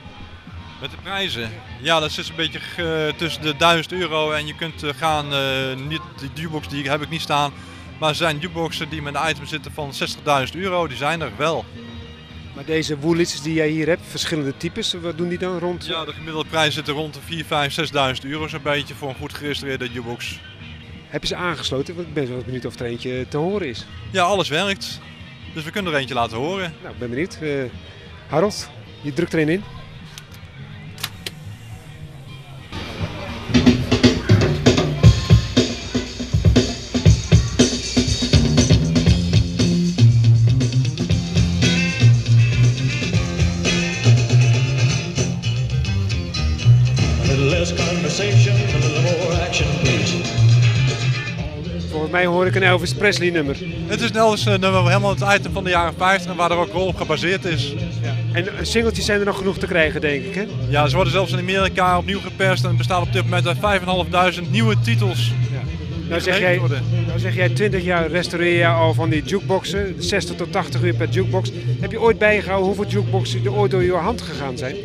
Met 0.82 0.91
de 0.91 0.97
prijzen? 1.03 1.51
Ja, 1.82 1.99
dat 1.99 2.12
zit 2.12 2.30
een 2.30 2.36
beetje 2.36 2.60
eh, 2.78 3.18
tussen 3.18 3.41
de 3.41 3.56
1000 3.58 3.91
euro 3.91 4.32
en 4.32 4.47
je 4.47 4.56
kunt 4.56 4.84
eh, 4.84 4.89
gaan, 4.97 5.34
eh, 5.34 5.76
niet, 5.88 6.01
die 6.20 6.30
jukebox 6.34 6.68
die 6.68 6.89
heb 6.89 7.01
ik 7.01 7.10
niet 7.10 7.22
staan, 7.22 7.53
maar 8.00 8.10
er 8.10 8.16
zijn 8.16 8.39
jukeboxen 8.39 8.89
die 8.89 9.02
met 9.02 9.16
een 9.16 9.30
item 9.30 9.46
zitten 9.46 9.72
van 9.72 9.93
60.000 10.54 10.56
euro, 10.56 10.88
die 10.88 10.98
zijn 10.98 11.22
er 11.22 11.32
wel. 11.38 11.66
Maar 12.56 12.66
deze 12.66 13.00
Woolits 13.00 13.41
die 13.41 13.54
jij 13.54 13.70
hier 13.70 13.88
hebt, 13.88 14.02
verschillende 14.06 14.58
types, 14.58 14.93
wat 14.93 15.18
doen 15.18 15.30
die 15.30 15.38
dan 15.38 15.60
rond? 15.60 15.86
Ja, 15.86 16.06
de 16.06 16.14
gemiddelde 16.14 16.50
prijs 16.50 16.74
zit 16.74 16.88
er 16.88 16.93
rond 16.93 17.14
de 17.14 17.20
4, 17.26 17.46
5, 17.46 17.74
6000 17.74 18.28
euro 18.28 18.48
zo'n 18.48 18.62
beetje 18.62 18.93
voor 18.93 19.10
een 19.10 19.16
goed 19.16 19.34
geregistreerde 19.34 19.88
jukebox. 19.91 20.39
Heb 21.08 21.22
je 21.22 21.28
ze 21.28 21.36
aangesloten? 21.36 21.96
Want 21.96 22.08
ik 22.08 22.14
ben 22.14 22.30
wel 22.30 22.43
benieuwd 22.46 22.66
of 22.66 22.80
er 22.80 22.86
eentje 22.86 23.26
te 23.30 23.38
horen 23.38 23.68
is. 23.68 23.86
Ja, 24.12 24.24
alles 24.24 24.50
werkt. 24.50 25.00
Dus 25.54 25.64
we 25.64 25.72
kunnen 25.72 25.93
er 25.93 26.00
eentje 26.00 26.14
laten 26.14 26.38
horen. 26.38 26.74
Nou, 26.82 26.93
ik 26.93 27.00
ben 27.00 27.10
benieuwd. 27.10 27.38
Eh, 27.41 27.50
Harold, 28.28 28.70
je 29.02 29.14
drukt 29.14 29.34
er 29.34 29.39
een 29.39 29.50
in. 29.50 29.64
Elvis 52.76 52.94
Presley 52.94 53.30
nummer. 53.30 53.58
Het 53.88 54.02
is 54.02 54.10
een 54.10 54.16
Elvis 54.16 54.46
eh, 54.46 54.58
nummer, 54.58 54.88
helemaal 54.88 55.16
het 55.16 55.40
item 55.40 55.52
van 55.54 55.64
de 55.64 55.70
jaren 55.70 55.94
50 55.98 56.32
en 56.32 56.38
waar 56.38 56.52
er 56.52 56.58
ook 56.58 56.74
wel 56.74 56.86
op 56.86 56.96
gebaseerd 56.96 57.46
is. 57.46 57.74
En 58.34 58.48
singeltjes 58.62 59.06
zijn 59.06 59.20
er 59.20 59.26
nog 59.26 59.38
genoeg 59.38 59.58
te 59.58 59.68
krijgen, 59.68 60.02
denk 60.02 60.26
ik, 60.26 60.36
hè? 60.36 60.46
Ja, 60.70 60.88
ze 60.88 60.96
worden 60.96 61.14
zelfs 61.14 61.32
in 61.32 61.40
Amerika 61.40 61.98
opnieuw 61.98 62.20
geperst 62.20 62.66
en 62.66 62.78
bestaan 62.78 63.02
op 63.02 63.14
dit 63.14 63.24
moment 63.24 63.48
uit 63.48 63.82
5.500 64.46 64.50
nieuwe 64.50 64.76
titels. 64.82 65.32
Nou 66.10 66.22
zeg, 66.22 66.40
jij, 66.40 66.62
nou 67.08 67.20
zeg 67.20 67.36
jij 67.36 67.50
20 67.50 67.84
jaar 67.84 68.08
restaureer 68.08 68.58
je 68.58 68.68
al 68.68 68.94
van 68.94 69.10
die 69.10 69.24
jukeboxen, 69.24 69.96
60 69.98 70.36
tot 70.36 70.52
80 70.52 70.82
uur 70.82 70.96
per 70.96 71.10
jukebox. 71.10 71.52
Heb 71.80 71.92
je 71.92 72.02
ooit 72.02 72.18
bijgehouden 72.18 72.68
hoeveel 72.68 72.88
jukeboxen 72.88 73.46
er 73.46 73.54
ooit 73.54 73.72
door 73.72 73.84
je 73.84 73.94
hand 73.94 74.22
gegaan 74.22 74.58
zijn? 74.58 74.76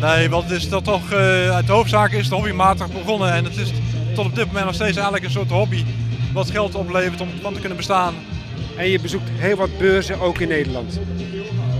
Nee, 0.00 0.30
want 0.30 0.44
het 0.44 0.52
is 0.52 0.68
dat 0.68 0.84
toch, 0.84 1.12
eh 1.12 1.56
het 1.56 1.68
hoofdzaak 1.68 2.12
is 2.12 2.24
het 2.24 2.34
hobbymatig 2.34 2.92
begonnen 2.92 3.32
en 3.32 3.44
het 3.44 3.56
is 3.56 3.72
tot 4.14 4.26
op 4.26 4.34
dit 4.34 4.46
moment 4.46 4.64
nog 4.64 4.74
steeds 4.74 4.96
eigenlijk 4.96 5.24
een 5.24 5.30
soort 5.30 5.50
hobby 5.50 5.84
wat 6.32 6.50
geld 6.50 6.74
oplevert 6.74 7.20
om 7.20 7.28
van 7.42 7.52
te 7.52 7.58
kunnen 7.58 7.76
bestaan. 7.76 8.14
En 8.76 8.88
je 8.88 9.00
bezoekt 9.00 9.28
heel 9.32 9.56
wat 9.56 9.78
beurzen, 9.78 10.20
ook 10.20 10.38
in 10.38 10.48
Nederland. 10.48 11.00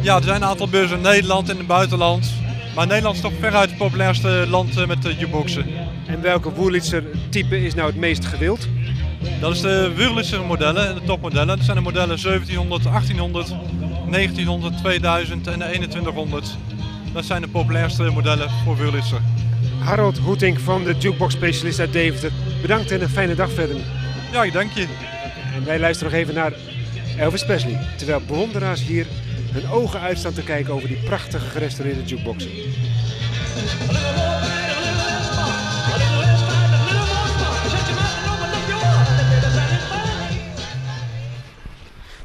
Ja, 0.03 0.17
er 0.17 0.23
zijn 0.23 0.43
een 0.43 0.49
aantal 0.49 0.69
beurzen 0.69 0.97
in 0.97 1.03
Nederland 1.03 1.47
en 1.47 1.53
in 1.53 1.59
het 1.59 1.67
buitenland. 1.67 2.33
Maar 2.75 2.87
Nederland 2.87 3.17
is 3.17 3.23
toch 3.23 3.33
veruit 3.41 3.69
het 3.69 3.79
populairste 3.79 4.47
land 4.49 4.77
eh, 4.77 4.87
met 4.87 5.03
de 5.03 5.15
jukeboxen. 5.15 5.67
En 6.07 6.21
welke 6.21 6.53
Wurlitzer 6.53 7.05
type 7.29 7.65
is 7.65 7.75
nou 7.75 7.87
het 7.87 7.97
meest 7.97 8.25
gewild? 8.25 8.69
Dat 9.41 9.55
is 9.55 9.61
de 9.61 9.93
Wurlitzer 9.97 10.45
modellen, 10.45 10.95
de 10.95 11.03
topmodellen. 11.05 11.57
Dat 11.57 11.65
zijn 11.65 11.77
de 11.77 11.83
modellen 11.83 12.23
1700, 12.23 12.83
1800, 12.83 13.55
1900, 14.11 14.77
2000 14.77 15.47
en 15.47 15.59
de 15.59 15.65
2100. 15.65 16.57
Dat 17.13 17.25
zijn 17.25 17.43
de 17.43 17.49
populairste 17.49 18.03
modellen 18.03 18.51
voor 18.65 18.77
Wurlitzer. 18.77 19.21
Harold 19.79 20.19
Hoetink 20.19 20.59
van 20.59 20.85
de 20.85 20.95
Jukebox 20.99 21.35
Specialist 21.35 21.81
uit 21.81 21.93
Deventer. 21.93 22.31
Bedankt 22.63 22.91
en 22.91 23.03
een 23.03 23.09
fijne 23.09 23.35
dag 23.35 23.51
verder. 23.51 23.77
Ja, 24.33 24.45
ik 24.45 24.53
dank 24.53 24.73
je. 24.73 24.87
En 25.55 25.65
wij 25.65 25.79
luisteren 25.79 26.13
nog 26.13 26.23
even 26.23 26.35
naar 26.35 26.53
Elvis 27.19 27.45
Presley. 27.45 27.79
Terwijl 27.97 28.21
bewonderaars 28.27 28.83
hier 28.83 29.07
hun 29.53 29.69
ogen 29.71 30.01
uitstaan 30.01 30.33
te 30.33 30.43
kijken 30.43 30.75
over 30.75 30.89
die 30.89 30.97
prachtige 30.97 31.47
gerestaureerde 31.47 32.05
jukeboxen. 32.05 32.51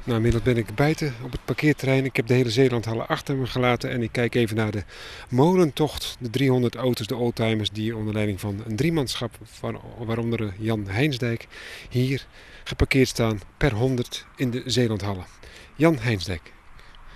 Nou, 0.06 0.18
inmiddels 0.18 0.44
ben 0.44 0.58
ik 0.58 0.76
buiten 0.76 1.14
op 1.24 1.32
het 1.32 1.46
parkeerterrein. 1.46 2.06
Ik 2.06 2.16
heb 2.16 2.28
de 2.28 2.34
hele 2.34 2.50
Zeelandhallen 2.50 3.08
achter 3.08 3.36
me 3.36 3.46
gelaten 3.46 3.90
en 3.90 4.02
ik 4.02 4.12
kijk 4.12 4.36
even 4.36 4.56
naar 4.56 4.72
de 4.72 4.84
molentocht. 5.30 6.18
De 6.20 6.30
300 6.30 6.76
auto's, 6.76 7.08
de 7.08 7.16
oldtimers, 7.16 7.72
die 7.72 7.96
onder 7.96 8.14
leiding 8.14 8.40
van 8.40 8.64
een 8.66 8.76
driemanschap, 8.76 9.38
waaronder 9.98 10.54
Jan 10.58 10.88
Heinsdijk, 10.88 11.48
hier 11.90 12.26
geparkeerd 12.64 13.08
staan 13.08 13.40
per 13.58 13.74
100 13.74 14.26
in 14.36 14.52
de 14.52 14.62
Zeelandhallen. 14.66 15.26
Jan 15.76 15.98
Heinsdijk. 16.00 16.54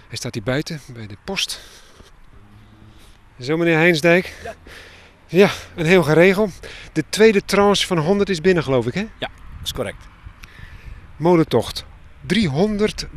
Hij 0.07 0.17
staat 0.17 0.33
hier 0.33 0.43
buiten 0.43 0.81
bij 0.93 1.07
de 1.07 1.17
post. 1.23 1.59
Zo 3.39 3.57
meneer 3.57 3.77
Heinsdijk. 3.77 4.33
Ja. 4.43 4.55
Ja, 5.27 5.49
een 5.75 5.85
heel 5.85 6.03
geregel. 6.03 6.49
De 6.93 7.03
tweede 7.09 7.45
tranche 7.45 7.87
van 7.87 7.97
100 7.97 8.29
is 8.29 8.41
binnen 8.41 8.63
geloof 8.63 8.87
ik 8.87 8.93
hè? 8.93 9.01
Ja, 9.01 9.29
dat 9.57 9.63
is 9.63 9.73
correct. 9.73 10.07
Molentocht. 11.17 11.85
300 12.29 13.07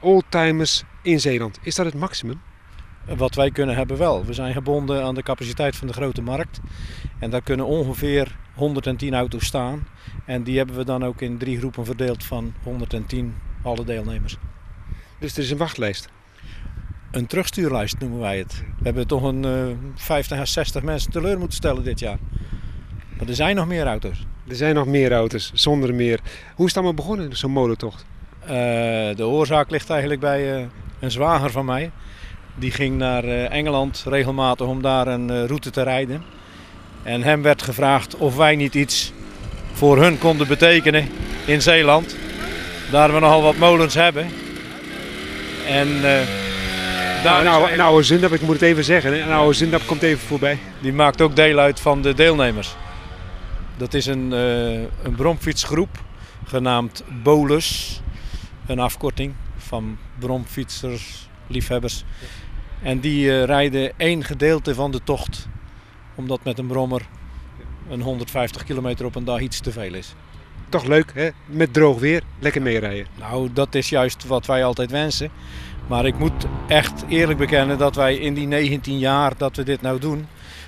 oldtimers 0.00 0.82
in 1.02 1.20
Zeeland. 1.20 1.58
Is 1.62 1.74
dat 1.74 1.86
het 1.86 1.94
maximum? 1.94 2.40
Wat 3.16 3.34
wij 3.34 3.50
kunnen 3.50 3.76
hebben 3.76 3.96
wel. 3.96 4.24
We 4.24 4.32
zijn 4.32 4.52
gebonden 4.52 5.04
aan 5.04 5.14
de 5.14 5.22
capaciteit 5.22 5.76
van 5.76 5.86
de 5.86 5.92
grote 5.92 6.22
markt. 6.22 6.60
En 7.18 7.30
daar 7.30 7.42
kunnen 7.42 7.66
ongeveer 7.66 8.36
110 8.54 9.14
auto's 9.14 9.44
staan. 9.44 9.86
En 10.24 10.42
die 10.42 10.56
hebben 10.56 10.76
we 10.76 10.84
dan 10.84 11.04
ook 11.04 11.20
in 11.20 11.38
drie 11.38 11.58
groepen 11.58 11.84
verdeeld 11.84 12.24
van 12.24 12.54
110 12.62 13.34
alle 13.62 13.84
deelnemers. 13.84 14.36
Dus 15.18 15.36
er 15.36 15.42
is 15.42 15.50
een 15.50 15.58
wachtlijst? 15.58 16.08
Een 17.10 17.26
terugstuurlijst 17.26 17.98
noemen 17.98 18.18
wij 18.18 18.38
het. 18.38 18.62
We 18.78 18.84
hebben 18.84 19.06
toch 19.06 19.22
een 19.22 19.46
uh, 19.46 19.76
50 19.94 20.38
à 20.38 20.44
60 20.44 20.82
mensen 20.82 21.10
teleur 21.10 21.38
moeten 21.38 21.56
stellen 21.56 21.84
dit 21.84 21.98
jaar. 21.98 22.18
Maar 23.18 23.28
er 23.28 23.34
zijn 23.34 23.56
nog 23.56 23.66
meer 23.66 23.86
auto's. 23.86 24.26
Er 24.48 24.56
zijn 24.56 24.74
nog 24.74 24.86
meer 24.86 25.12
auto's, 25.12 25.50
zonder 25.54 25.94
meer. 25.94 26.20
Hoe 26.54 26.66
is 26.66 26.74
het 26.74 26.76
allemaal 26.76 27.04
begonnen, 27.04 27.36
zo'n 27.36 27.50
molentocht? 27.50 28.06
Uh, 28.46 28.52
de 29.16 29.26
oorzaak 29.26 29.70
ligt 29.70 29.90
eigenlijk 29.90 30.20
bij 30.20 30.58
uh, 30.58 30.66
een 31.00 31.10
zwager 31.10 31.50
van 31.50 31.64
mij. 31.64 31.90
Die 32.54 32.70
ging 32.70 32.98
naar 32.98 33.24
uh, 33.24 33.52
Engeland 33.52 34.04
regelmatig 34.08 34.66
om 34.66 34.82
daar 34.82 35.06
een 35.06 35.46
route 35.46 35.70
te 35.70 35.82
rijden. 35.82 36.22
En 37.02 37.22
hem 37.22 37.42
werd 37.42 37.62
gevraagd 37.62 38.16
of 38.16 38.36
wij 38.36 38.56
niet 38.56 38.74
iets 38.74 39.12
voor 39.72 39.98
hun 39.98 40.18
konden 40.18 40.48
betekenen 40.48 41.08
in 41.44 41.62
Zeeland. 41.62 42.16
Daar 42.90 43.14
we 43.14 43.20
nogal 43.20 43.42
wat 43.42 43.56
molens 43.56 43.94
hebben. 43.94 44.26
En 45.68 45.88
daar 47.22 47.44
nou, 47.44 47.60
nou, 47.60 47.72
een 47.72 47.80
oude 47.80 48.02
zindap, 48.02 48.32
ik 48.32 48.40
moet 48.40 48.54
het 48.54 48.62
even 48.62 48.84
zeggen. 48.84 49.22
Een 49.22 49.32
oude 49.32 49.54
zindap 49.54 49.82
komt 49.86 50.02
even 50.02 50.26
voorbij. 50.26 50.58
Die 50.80 50.92
maakt 50.92 51.20
ook 51.20 51.36
deel 51.36 51.58
uit 51.58 51.80
van 51.80 52.02
de 52.02 52.14
deelnemers. 52.14 52.76
Dat 53.76 53.94
is 53.94 54.06
een, 54.06 54.32
uh, 54.32 54.80
een 55.02 55.14
bromfietsgroep 55.16 55.88
genaamd 56.46 57.04
Bolus. 57.22 58.00
Een 58.66 58.78
afkorting 58.78 59.34
van 59.56 59.98
bromfietsers, 60.18 61.28
liefhebbers. 61.46 62.04
En 62.82 63.00
die 63.00 63.24
uh, 63.24 63.44
rijden 63.44 63.92
één 63.96 64.24
gedeelte 64.24 64.74
van 64.74 64.90
de 64.90 65.00
tocht. 65.04 65.48
Omdat 66.14 66.44
met 66.44 66.58
een 66.58 66.66
brommer 66.66 67.02
een 67.88 68.00
150 68.00 68.64
kilometer 68.64 69.06
op 69.06 69.14
een 69.14 69.24
dag 69.24 69.40
iets 69.40 69.60
te 69.60 69.72
veel 69.72 69.94
is. 69.94 70.14
Toch 70.68 70.84
leuk, 70.84 71.10
hè? 71.14 71.28
Met 71.46 71.72
droog 71.72 71.98
weer, 71.98 72.22
lekker 72.38 72.62
meerijden. 72.62 73.06
Nou, 73.18 73.52
dat 73.52 73.74
is 73.74 73.88
juist 73.88 74.26
wat 74.26 74.46
wij 74.46 74.64
altijd 74.64 74.90
wensen. 74.90 75.30
Maar 75.86 76.06
ik 76.06 76.18
moet 76.18 76.46
echt 76.68 77.04
eerlijk 77.08 77.38
bekennen 77.38 77.78
dat 77.78 77.94
wij 77.94 78.16
in 78.16 78.34
die 78.34 78.46
19 78.46 78.98
jaar 78.98 79.32
dat 79.36 79.56
we 79.56 79.62
dit 79.62 79.80
nou 79.80 79.98
doen... 79.98 80.26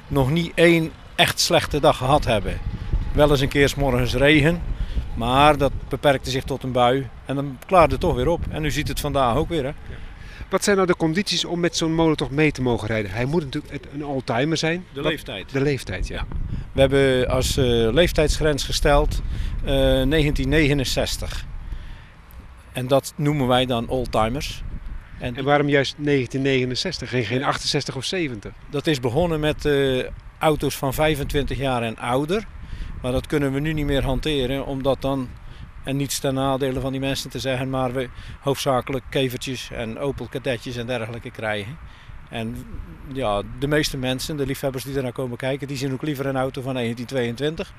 nog 0.08 0.30
niet 0.30 0.52
één 0.54 0.92
echt 1.14 1.40
slechte 1.40 1.80
dag 1.80 1.96
gehad 1.96 2.24
hebben. 2.24 2.58
Wel 3.12 3.30
eens 3.30 3.40
een 3.40 3.48
keer 3.48 3.68
's 3.68 3.74
morgens 3.74 4.14
regen. 4.14 4.62
Maar 5.18 5.58
dat 5.58 5.72
beperkte 5.88 6.30
zich 6.30 6.44
tot 6.44 6.62
een 6.62 6.72
bui. 6.72 7.08
En 7.24 7.34
dan 7.34 7.58
klaarde 7.66 7.92
het 7.92 8.00
toch 8.00 8.14
weer 8.14 8.28
op. 8.28 8.40
En 8.50 8.62
nu 8.62 8.70
ziet 8.70 8.88
het 8.88 9.00
vandaag 9.00 9.36
ook 9.36 9.48
weer. 9.48 9.64
Hè? 9.64 9.72
Wat 10.50 10.64
zijn 10.64 10.76
nou 10.76 10.88
de 10.88 10.96
condities 10.96 11.44
om 11.44 11.60
met 11.60 11.76
zo'n 11.76 11.94
molen 11.94 12.16
toch 12.16 12.30
mee 12.30 12.52
te 12.52 12.62
mogen 12.62 12.88
rijden? 12.88 13.10
Hij 13.10 13.24
moet 13.24 13.44
natuurlijk 13.44 13.86
een 13.92 14.04
oldtimer 14.04 14.56
zijn. 14.56 14.84
De 14.92 15.02
leeftijd. 15.02 15.52
De 15.52 15.60
leeftijd, 15.60 16.08
ja. 16.08 16.16
ja. 16.16 16.26
We 16.72 16.80
hebben 16.80 17.28
als 17.28 17.56
uh, 17.56 17.64
leeftijdsgrens 17.92 18.64
gesteld 18.64 19.22
uh, 19.60 19.70
1969. 19.70 21.46
En 22.72 22.86
dat 22.86 23.12
noemen 23.16 23.46
wij 23.46 23.66
dan 23.66 23.88
oldtimers. 23.88 24.62
En, 25.18 25.36
en, 25.36 25.44
waarom 25.44 25.68
juist 25.68 25.94
1969 25.98 27.14
en 27.14 27.24
geen 27.24 27.44
68 27.44 27.96
of 27.96 28.04
70? 28.04 28.52
Dat 28.70 28.86
is 28.86 29.00
begonnen 29.00 29.40
met 29.40 29.64
uh, 29.64 30.04
auto's 30.38 30.76
van 30.76 30.94
25 30.94 31.58
jaar 31.58 31.82
en 31.82 31.96
ouder. 31.96 32.46
Maar 33.02 33.12
dat 33.12 33.26
kunnen 33.26 33.52
we 33.52 33.60
nu 33.60 33.72
niet 33.72 33.86
meer 33.86 34.04
hanteren, 34.04 34.66
omdat 34.66 35.02
dan, 35.02 35.28
en 35.84 35.96
niets 35.96 36.18
ten 36.18 36.34
nadele 36.34 36.80
van 36.80 36.92
die 36.92 37.00
mensen 37.00 37.30
te 37.30 37.38
zeggen, 37.38 37.70
maar 37.70 37.92
we 37.92 38.08
hoofdzakelijk 38.40 39.04
kevertjes 39.10 39.70
en 39.70 39.98
Opel 39.98 40.26
kadetjes 40.28 40.76
en 40.76 40.86
dergelijke 40.86 41.30
krijgen. 41.30 41.78
En 42.30 42.66
ja, 43.12 43.42
de 43.58 43.66
meeste 43.66 43.96
mensen, 43.96 44.36
de 44.36 44.46
liefhebbers 44.46 44.84
die 44.84 44.96
er 44.96 45.02
naar 45.02 45.12
komen 45.12 45.36
kijken, 45.36 45.68
die 45.68 45.76
zien 45.76 45.92
ook 45.92 46.02
liever 46.02 46.26
een 46.26 46.36
auto 46.36 46.62
van 46.62 46.74
1922 46.74 47.72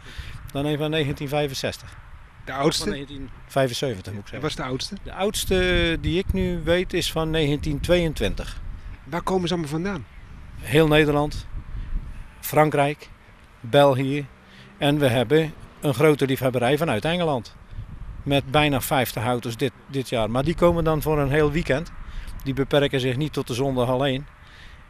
dan 0.52 0.66
een 0.66 0.78
van 0.78 0.92
1965. 0.92 1.98
De 2.46 2.54
oudste? 2.54 2.84
Van 2.84 2.92
1975 2.92 4.14
moet 4.14 4.22
ik 4.22 4.28
zeggen. 4.28 4.42
Wat 4.42 4.50
is 4.50 4.56
de 4.56 4.64
oudste? 4.64 4.96
De 5.04 5.14
oudste 5.14 5.98
die 6.02 6.18
ik 6.18 6.34
nu 6.34 6.62
weet 6.64 6.94
is 6.94 7.12
van 7.12 7.32
1922. 7.32 8.62
Waar 9.04 9.22
komen 9.22 9.48
ze 9.48 9.54
allemaal 9.54 9.72
vandaan? 9.72 10.06
Heel 10.60 10.88
Nederland. 10.88 11.48
Frankrijk, 12.40 13.10
België 13.60 14.26
en 14.80 15.00
we 15.00 15.08
hebben 15.08 15.54
een 15.82 15.94
grote 15.94 16.26
liefhebberij 16.26 16.78
vanuit 16.78 17.06
Engeland. 17.06 17.56
Met 18.24 18.52
bijna 18.52 18.82
50 18.82 19.24
auto's 19.24 19.58
dit, 19.58 19.72
dit 19.88 20.10
jaar. 20.10 20.32
Maar 20.32 20.44
die 20.44 20.56
komen 20.56 20.84
dan 20.84 21.02
voor 21.02 21.20
een 21.20 21.32
heel 21.32 21.52
weekend. 21.52 21.92
Die 22.44 22.54
beperken 22.54 23.00
zich 23.00 23.18
niet 23.18 23.34
tot 23.34 23.48
de 23.48 23.54
zondag 23.54 23.90
alleen. 23.90 24.26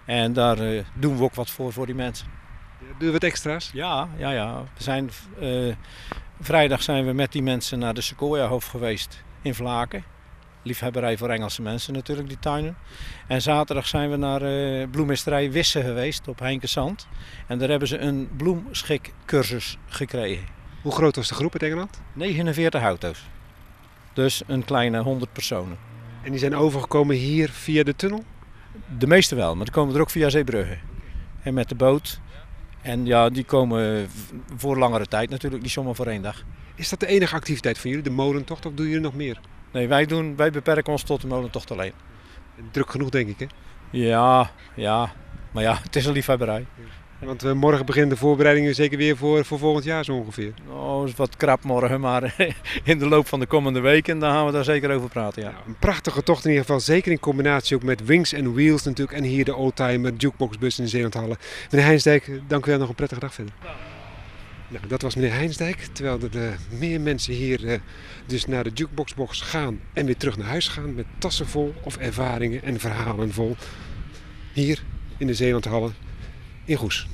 En 0.06 0.34
daar 0.34 0.60
eh, 0.60 0.84
doen 0.94 1.18
we 1.18 1.24
ook 1.24 1.36
wat 1.36 1.50
voor 1.50 1.74
voor 1.74 1.86
die 1.86 1.96
mensen. 1.96 2.28
Doen 2.80 3.08
we 3.08 3.12
wat 3.12 3.24
extra's? 3.24 3.70
Ja, 3.74 4.08
ja, 4.18 4.32
ja. 4.32 4.64
We 4.78 4.84
zijn, 4.84 5.10
eh, 5.40 5.76
vrijdag 6.40 6.82
zijn 6.82 7.06
we 7.06 7.14
met 7.14 7.32
die 7.32 7.44
mensen 7.44 7.80
naar 7.80 7.94
de 7.94 8.02
Sequoia 8.02 8.48
Hof 8.48 8.66
geweest 8.66 9.24
in 9.42 9.56
Vlaken. 9.56 10.04
Liefhebberij 10.70 11.18
voor 11.18 11.30
Engelse 11.30 11.62
mensen 11.62 11.94
natuurlijk, 11.94 12.28
die 12.28 12.40
tuinen. 12.40 12.78
En 13.28 13.42
zaterdag 13.42 13.88
zijn 13.88 14.10
we 14.10 14.16
naar 14.16 14.42
eh 14.42 14.88
bloemisterij 14.92 15.52
Wisse 15.52 15.82
geweest 15.82 16.28
op 16.28 16.40
Heinkensand. 16.40 17.08
En 17.48 17.58
daar 17.58 17.70
hebben 17.70 17.88
ze 17.88 17.98
een 17.98 18.30
bloemschikcursus 18.38 19.78
gekregen. 19.88 20.46
Hoe 20.82 20.92
groot 20.92 21.16
was 21.16 21.28
de 21.28 21.34
groep 21.34 21.54
uit 21.54 21.64
Engeland? 21.64 22.02
49 22.14 22.82
auto's. 22.82 23.28
Dus 24.14 24.42
een 24.48 24.66
kleine 24.66 25.00
100 25.00 25.34
personen. 25.34 25.78
En 26.24 26.32
die 26.32 26.40
zijn 26.40 26.56
overgekomen 26.56 27.16
hier 27.16 27.50
via 27.50 27.84
de 27.84 27.96
tunnel? 27.96 28.24
De 28.98 29.08
meeste 29.08 29.36
wel, 29.36 29.56
maar 29.56 29.66
die 29.66 29.74
komen 29.74 29.96
er 29.96 30.02
ook 30.02 30.10
via 30.10 30.30
Zeebrugge. 30.30 30.78
En 31.44 31.54
met 31.54 31.70
de 31.70 31.76
boot. 31.76 32.20
En 32.82 33.06
ja, 33.06 33.30
die 33.30 33.44
komen 33.44 34.10
voor 34.56 34.78
langere 34.78 35.06
tijd 35.06 35.30
natuurlijk, 35.30 35.62
niet 35.62 35.72
zomaar 35.72 35.96
voor 35.96 36.08
één 36.08 36.22
dag. 36.22 36.44
Is 36.76 36.90
dat 36.90 37.00
de 37.00 37.08
enige 37.08 37.36
activiteit 37.36 37.78
van 37.78 37.90
jullie, 37.90 38.06
de 38.06 38.10
molentocht, 38.10 38.66
of 38.66 38.74
doen 38.74 38.86
jullie 38.86 39.02
nog 39.02 39.16
meer? 39.16 39.40
Nee, 39.72 39.88
wij, 39.88 40.06
doen, 40.06 40.36
wij 40.36 40.52
beperken 40.52 40.92
ons 40.92 41.04
tot 41.04 41.22
de 41.22 41.28
molentocht 41.28 41.72
alleen. 41.72 41.94
Druk 42.72 42.92
genoeg, 42.92 43.10
denk 43.10 43.28
ik, 43.30 43.40
hè? 43.40 43.46
Ja, 43.92 44.52
ja. 44.76 45.12
Maar 45.52 45.64
ja, 45.64 45.80
het 45.84 45.96
is 45.96 46.06
een 46.06 46.14
liefhebberij. 46.14 46.66
Want 47.20 47.44
eh, 47.44 47.52
morgen 47.52 47.86
beginnen 47.86 48.10
de 48.10 48.18
voorbereidingen 48.18 48.76
zeker 48.76 48.98
weer 48.98 49.18
voor, 49.18 49.46
voor 49.46 49.60
volgend 49.60 49.84
jaar 49.84 50.04
zo 50.04 50.14
ongeveer. 50.14 50.54
Oh, 50.70 51.08
is 51.08 51.16
wat 51.16 51.38
krap 51.38 51.64
morgen, 51.64 52.00
maar 52.00 52.36
in 52.84 53.00
de 53.00 53.08
loop 53.08 53.28
van 53.28 53.40
de 53.40 53.46
komende 53.46 53.80
weken 53.80 54.20
dan 54.20 54.32
gaan 54.32 54.46
we 54.46 54.52
daar 54.52 54.64
zeker 54.64 54.92
over 54.92 55.10
praten. 55.10 55.44
Ja. 55.44 55.54
Een 55.68 55.76
prachtige 55.80 56.24
tocht 56.24 56.44
in 56.44 56.50
ieder 56.50 56.66
geval, 56.66 56.80
zeker 56.80 57.12
in 57.12 57.20
combinatie 57.20 57.76
ook 57.76 57.84
met 57.84 58.06
Wings 58.06 58.36
and 58.36 58.54
Wheels 58.54 58.84
natuurlijk. 58.84 59.18
En 59.18 59.24
hier 59.24 59.46
de 59.46 59.56
oldtimer 59.56 60.14
jukeboxbus 60.14 60.78
in 60.78 60.84
de 60.84 60.90
Zeelandhallen. 60.90 61.38
Meneer 61.72 61.88
Heinsdijk, 61.88 62.42
dank 62.48 62.66
u 62.66 62.70
wel, 62.70 62.80
nog 62.80 62.90
een 62.90 62.96
prettige 62.96 63.22
dag 63.22 63.34
verder. 63.34 63.54
Nou, 64.70 64.88
dat 64.88 65.02
was 65.02 65.16
meneer 65.16 65.34
Heinsdijk, 65.34 65.88
terwijl 65.92 66.20
er 66.22 66.48
eh, 66.48 66.54
meer 66.80 67.02
mensen 67.02 67.34
hier 67.34 67.68
eh, 67.68 67.80
dus 68.26 68.46
naar 68.46 68.64
de 68.64 68.72
jukeboxbox 68.74 69.42
gaan 69.42 69.80
en 69.94 70.06
weer 70.06 70.18
terug 70.18 70.38
naar 70.38 70.48
huis 70.48 70.68
gaan 70.68 70.94
met 70.94 71.06
tassen 71.18 71.48
vol 71.48 71.74
of 71.84 71.98
ervaringen 71.98 72.64
en 72.64 72.80
verhalen 72.80 73.34
vol. 73.34 73.56
Hier 74.54 74.84
in 75.18 75.28
de 75.28 75.34
Zeelandhallen 75.34 75.94
in 76.66 76.76
Goes. 76.76 77.08